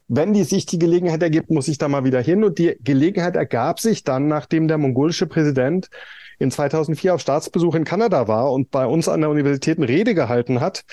wenn 0.09 0.33
die 0.33 0.43
sich 0.43 0.65
die 0.65 0.79
Gelegenheit 0.79 1.21
ergibt, 1.21 1.51
muss 1.51 1.67
ich 1.67 1.77
da 1.77 1.87
mal 1.87 2.03
wieder 2.03 2.19
hin. 2.19 2.43
Und 2.43 2.57
die 2.57 2.75
Gelegenheit 2.81 3.35
ergab 3.35 3.79
sich 3.79 4.03
dann, 4.03 4.27
nachdem 4.27 4.67
der 4.67 4.79
mongolische 4.79 5.27
Präsident 5.27 5.89
in 6.39 6.49
2004 6.49 7.13
auf 7.13 7.21
Staatsbesuch 7.21 7.75
in 7.75 7.83
Kanada 7.83 8.27
war 8.27 8.51
und 8.51 8.71
bei 8.71 8.85
uns 8.85 9.07
an 9.07 9.21
der 9.21 9.29
Universität 9.29 9.77
eine 9.77 9.87
Rede 9.87 10.15
gehalten 10.15 10.61
hat. 10.61 10.83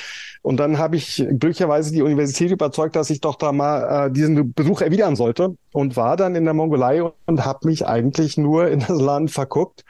Und 0.42 0.58
dann 0.58 0.76
habe 0.78 0.96
ich 0.96 1.16
glücklicherweise 1.16 1.92
die 1.92 2.02
Universität 2.02 2.50
überzeugt, 2.50 2.94
dass 2.94 3.10
ich 3.10 3.20
doch 3.20 3.36
da 3.36 3.52
mal 3.52 4.08
äh, 4.08 4.12
diesen 4.12 4.52
Besuch 4.52 4.82
erwidern 4.82 5.16
sollte 5.16 5.56
und 5.72 5.96
war 5.96 6.16
dann 6.16 6.34
in 6.34 6.44
der 6.44 6.54
Mongolei 6.54 7.02
und 7.02 7.44
habe 7.44 7.66
mich 7.66 7.86
eigentlich 7.86 8.36
nur 8.36 8.68
in 8.68 8.80
das 8.80 9.00
Land 9.00 9.30
verguckt. 9.30 9.84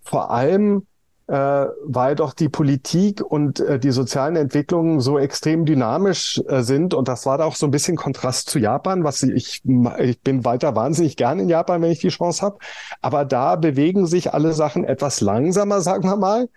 Vor 0.00 0.30
allem 0.30 0.86
äh, 1.28 1.66
weil 1.84 2.14
doch 2.14 2.34
die 2.34 2.48
Politik 2.48 3.22
und 3.22 3.60
äh, 3.60 3.78
die 3.78 3.90
sozialen 3.90 4.36
Entwicklungen 4.36 5.00
so 5.00 5.18
extrem 5.18 5.64
dynamisch 5.64 6.40
äh, 6.48 6.62
sind. 6.62 6.94
Und 6.94 7.08
das 7.08 7.26
war 7.26 7.38
da 7.38 7.44
auch 7.44 7.56
so 7.56 7.66
ein 7.66 7.70
bisschen 7.70 7.96
Kontrast 7.96 8.50
zu 8.50 8.58
Japan, 8.58 9.04
was 9.04 9.22
ich, 9.22 9.62
ich 9.98 10.20
bin 10.20 10.44
weiter 10.44 10.74
wahnsinnig 10.74 11.16
gern 11.16 11.38
in 11.38 11.48
Japan, 11.48 11.80
wenn 11.82 11.92
ich 11.92 12.00
die 12.00 12.08
Chance 12.08 12.42
habe. 12.42 12.58
Aber 13.00 13.24
da 13.24 13.56
bewegen 13.56 14.06
sich 14.06 14.34
alle 14.34 14.52
Sachen 14.52 14.84
etwas 14.84 15.20
langsamer, 15.20 15.80
sagen 15.80 16.04
wir 16.04 16.16
mal 16.16 16.48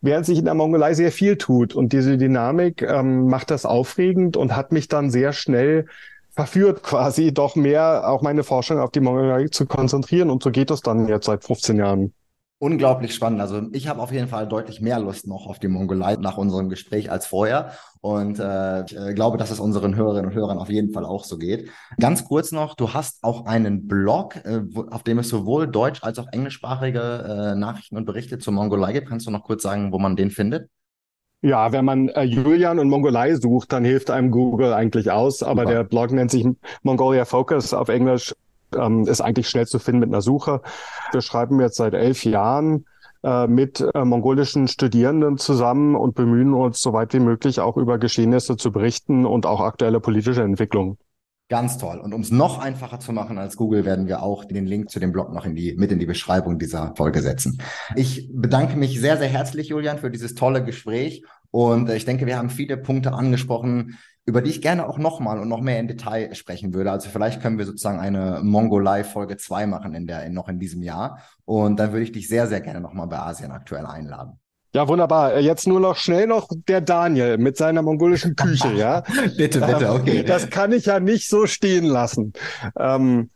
während 0.00 0.26
sich 0.26 0.38
in 0.38 0.46
der 0.46 0.54
Mongolei 0.54 0.94
sehr 0.94 1.12
viel 1.12 1.36
tut. 1.36 1.74
Und 1.74 1.92
diese 1.92 2.16
Dynamik 2.16 2.82
ähm, 2.82 3.26
macht 3.26 3.50
das 3.50 3.66
aufregend 3.66 4.36
und 4.36 4.56
hat 4.56 4.72
mich 4.72 4.88
dann 4.88 5.10
sehr 5.10 5.32
schnell 5.32 5.86
verführt, 6.30 6.82
quasi 6.82 7.32
doch 7.32 7.56
mehr 7.56 8.08
auch 8.08 8.22
meine 8.22 8.44
Forschung 8.44 8.78
auf 8.78 8.90
die 8.90 9.00
Mongolei 9.00 9.48
zu 9.48 9.66
konzentrieren. 9.66 10.30
Und 10.30 10.42
so 10.42 10.50
geht 10.50 10.70
es 10.70 10.80
dann 10.80 11.08
jetzt 11.08 11.26
seit 11.26 11.44
15 11.44 11.76
Jahren. 11.76 12.14
Unglaublich 12.62 13.14
spannend. 13.14 13.40
Also 13.40 13.62
ich 13.72 13.88
habe 13.88 14.02
auf 14.02 14.12
jeden 14.12 14.28
Fall 14.28 14.46
deutlich 14.46 14.82
mehr 14.82 15.00
Lust 15.00 15.26
noch 15.26 15.46
auf 15.46 15.58
die 15.58 15.68
Mongolei 15.68 16.16
nach 16.16 16.36
unserem 16.36 16.68
Gespräch 16.68 17.10
als 17.10 17.26
vorher. 17.26 17.72
Und 18.02 18.38
äh, 18.38 18.84
ich 18.84 18.94
äh, 18.94 19.14
glaube, 19.14 19.38
dass 19.38 19.50
es 19.50 19.60
unseren 19.60 19.96
Hörerinnen 19.96 20.26
und 20.26 20.36
Hörern 20.36 20.58
auf 20.58 20.68
jeden 20.68 20.92
Fall 20.92 21.06
auch 21.06 21.24
so 21.24 21.38
geht. 21.38 21.70
Ganz 21.98 22.22
kurz 22.26 22.52
noch, 22.52 22.74
du 22.74 22.92
hast 22.92 23.24
auch 23.24 23.46
einen 23.46 23.88
Blog, 23.88 24.36
äh, 24.44 24.60
auf 24.90 25.02
dem 25.04 25.20
es 25.20 25.30
sowohl 25.30 25.68
deutsch- 25.68 26.02
als 26.02 26.18
auch 26.18 26.26
englischsprachige 26.32 27.00
äh, 27.00 27.54
Nachrichten 27.54 27.96
und 27.96 28.04
Berichte 28.04 28.38
zur 28.38 28.52
Mongolei 28.52 28.92
gibt. 28.92 29.08
Kannst 29.08 29.26
du 29.26 29.30
noch 29.30 29.44
kurz 29.44 29.62
sagen, 29.62 29.90
wo 29.90 29.98
man 29.98 30.14
den 30.14 30.30
findet? 30.30 30.68
Ja, 31.40 31.72
wenn 31.72 31.86
man 31.86 32.10
äh, 32.10 32.24
Julian 32.24 32.78
und 32.78 32.90
Mongolei 32.90 33.36
sucht, 33.36 33.72
dann 33.72 33.86
hilft 33.86 34.10
einem 34.10 34.30
Google 34.30 34.74
eigentlich 34.74 35.10
aus. 35.10 35.42
Aber 35.42 35.62
Super. 35.62 35.74
der 35.76 35.84
Blog 35.84 36.12
nennt 36.12 36.30
sich 36.30 36.46
Mongolia 36.82 37.24
Focus 37.24 37.72
auf 37.72 37.88
Englisch 37.88 38.34
ähm, 38.76 39.06
ist 39.06 39.20
eigentlich 39.20 39.48
schnell 39.48 39.66
zu 39.66 39.78
finden 39.78 40.00
mit 40.00 40.08
einer 40.10 40.22
Suche. 40.22 40.62
Wir 41.12 41.20
schreiben 41.20 41.60
jetzt 41.60 41.76
seit 41.76 41.94
elf 41.94 42.24
Jahren 42.24 42.86
äh, 43.22 43.46
mit 43.46 43.84
äh, 43.94 44.04
mongolischen 44.04 44.66
Studierenden 44.66 45.36
zusammen 45.36 45.94
und 45.94 46.14
bemühen 46.14 46.54
uns, 46.54 46.80
so 46.80 46.92
weit 46.92 47.12
wie 47.12 47.20
möglich 47.20 47.60
auch 47.60 47.76
über 47.76 47.98
Geschehnisse 47.98 48.56
zu 48.56 48.72
berichten 48.72 49.26
und 49.26 49.44
auch 49.44 49.60
aktuelle 49.60 50.00
politische 50.00 50.42
Entwicklungen. 50.42 50.96
Ganz 51.50 51.78
toll. 51.78 51.98
Und 51.98 52.14
um 52.14 52.20
es 52.20 52.30
noch 52.30 52.60
einfacher 52.60 53.00
zu 53.00 53.12
machen 53.12 53.36
als 53.36 53.56
Google, 53.56 53.84
werden 53.84 54.06
wir 54.06 54.22
auch 54.22 54.44
den 54.44 54.66
Link 54.66 54.88
zu 54.88 55.00
dem 55.00 55.10
Blog 55.10 55.32
noch 55.32 55.44
in 55.44 55.56
die, 55.56 55.74
mit 55.76 55.90
in 55.90 55.98
die 55.98 56.06
Beschreibung 56.06 56.60
dieser 56.60 56.94
Folge 56.96 57.20
setzen. 57.22 57.60
Ich 57.96 58.30
bedanke 58.32 58.76
mich 58.76 59.00
sehr, 59.00 59.16
sehr 59.16 59.26
herzlich, 59.26 59.68
Julian, 59.68 59.98
für 59.98 60.12
dieses 60.12 60.36
tolle 60.36 60.64
Gespräch. 60.64 61.24
Und 61.50 61.90
ich 61.90 62.04
denke, 62.04 62.26
wir 62.26 62.38
haben 62.38 62.50
viele 62.50 62.76
Punkte 62.76 63.12
angesprochen, 63.12 63.98
über 64.26 64.42
die 64.42 64.50
ich 64.50 64.62
gerne 64.62 64.88
auch 64.88 64.98
nochmal 64.98 65.38
und 65.38 65.48
noch 65.48 65.60
mehr 65.60 65.80
in 65.80 65.88
Detail 65.88 66.34
sprechen 66.34 66.74
würde. 66.74 66.90
Also 66.90 67.08
vielleicht 67.08 67.40
können 67.40 67.58
wir 67.58 67.66
sozusagen 67.66 67.98
eine 67.98 68.40
Mongo 68.42 68.78
Live 68.78 69.12
Folge 69.12 69.36
2 69.36 69.66
machen 69.66 69.94
in 69.94 70.06
der, 70.06 70.24
in, 70.24 70.34
noch 70.34 70.48
in 70.48 70.58
diesem 70.58 70.82
Jahr. 70.82 71.20
Und 71.44 71.80
dann 71.80 71.92
würde 71.92 72.04
ich 72.04 72.12
dich 72.12 72.28
sehr, 72.28 72.46
sehr 72.46 72.60
gerne 72.60 72.80
nochmal 72.80 73.08
bei 73.08 73.18
Asien 73.18 73.50
aktuell 73.50 73.86
einladen. 73.86 74.38
Ja, 74.72 74.86
wunderbar. 74.86 75.34
Äh, 75.34 75.40
jetzt 75.40 75.66
nur 75.66 75.80
noch 75.80 75.96
schnell 75.96 76.26
noch 76.26 76.48
der 76.68 76.80
Daniel 76.80 77.38
mit 77.38 77.56
seiner 77.56 77.82
mongolischen 77.82 78.36
Küche, 78.36 78.72
ja. 78.72 79.00
bitte, 79.36 79.60
bitte, 79.60 79.86
ähm, 79.86 80.00
okay. 80.00 80.22
Das 80.22 80.48
kann 80.48 80.72
ich 80.72 80.86
ja 80.86 81.00
nicht 81.00 81.28
so 81.28 81.46
stehen 81.46 81.84
lassen. 81.84 82.32
Ähm, 82.78 83.30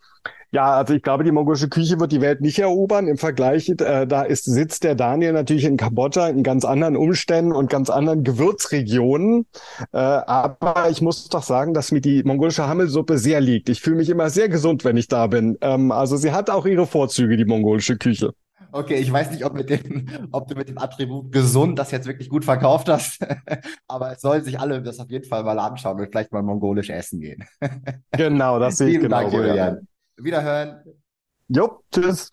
ja, 0.54 0.76
also 0.76 0.94
ich 0.94 1.02
glaube, 1.02 1.24
die 1.24 1.32
mongolische 1.32 1.68
Küche 1.68 1.98
wird 1.98 2.12
die 2.12 2.20
Welt 2.20 2.40
nicht 2.40 2.60
erobern. 2.60 3.08
Im 3.08 3.18
Vergleich, 3.18 3.68
äh, 3.68 4.06
da 4.06 4.22
ist 4.22 4.44
sitzt 4.44 4.84
der 4.84 4.94
Daniel 4.94 5.32
natürlich 5.32 5.64
in 5.64 5.76
Kambodscha 5.76 6.28
in 6.28 6.44
ganz 6.44 6.64
anderen 6.64 6.96
Umständen 6.96 7.50
und 7.50 7.68
ganz 7.68 7.90
anderen 7.90 8.22
Gewürzregionen. 8.22 9.46
Äh, 9.92 9.98
aber 9.98 10.90
ich 10.90 11.02
muss 11.02 11.28
doch 11.28 11.42
sagen, 11.42 11.74
dass 11.74 11.90
mir 11.90 12.00
die 12.00 12.22
mongolische 12.22 12.68
Hammelsuppe 12.68 13.18
sehr 13.18 13.40
liegt. 13.40 13.68
Ich 13.68 13.80
fühle 13.80 13.96
mich 13.96 14.08
immer 14.08 14.30
sehr 14.30 14.48
gesund, 14.48 14.84
wenn 14.84 14.96
ich 14.96 15.08
da 15.08 15.26
bin. 15.26 15.58
Ähm, 15.60 15.90
also 15.90 16.16
sie 16.16 16.30
hat 16.30 16.50
auch 16.50 16.66
ihre 16.66 16.86
Vorzüge, 16.86 17.36
die 17.36 17.44
mongolische 17.44 17.96
Küche. 17.96 18.32
Okay, 18.70 18.94
ich 18.94 19.12
weiß 19.12 19.32
nicht, 19.32 19.44
ob, 19.44 19.54
mit 19.54 19.70
dem, 19.70 20.06
ob 20.30 20.46
du 20.46 20.54
mit 20.54 20.68
dem 20.68 20.78
Attribut 20.78 21.32
gesund 21.32 21.80
das 21.80 21.90
jetzt 21.90 22.06
wirklich 22.06 22.28
gut 22.28 22.44
verkauft 22.44 22.88
hast, 22.88 23.18
aber 23.88 24.12
es 24.12 24.20
sollen 24.20 24.44
sich 24.44 24.60
alle 24.60 24.80
das 24.82 25.00
auf 25.00 25.10
jeden 25.10 25.24
Fall 25.24 25.42
mal 25.42 25.58
anschauen 25.58 25.98
und 25.98 26.06
vielleicht 26.06 26.32
mal 26.32 26.42
mongolisch 26.42 26.90
essen 26.90 27.20
gehen. 27.20 27.44
genau, 28.12 28.60
das 28.60 28.76
sehe 28.76 28.90
ich 28.90 29.00
genau. 29.00 29.20
Dank, 29.20 29.32
Julian. 29.32 29.88
Wiederhören. 30.16 30.84
Jo, 31.48 31.82
tschüss. 31.90 32.30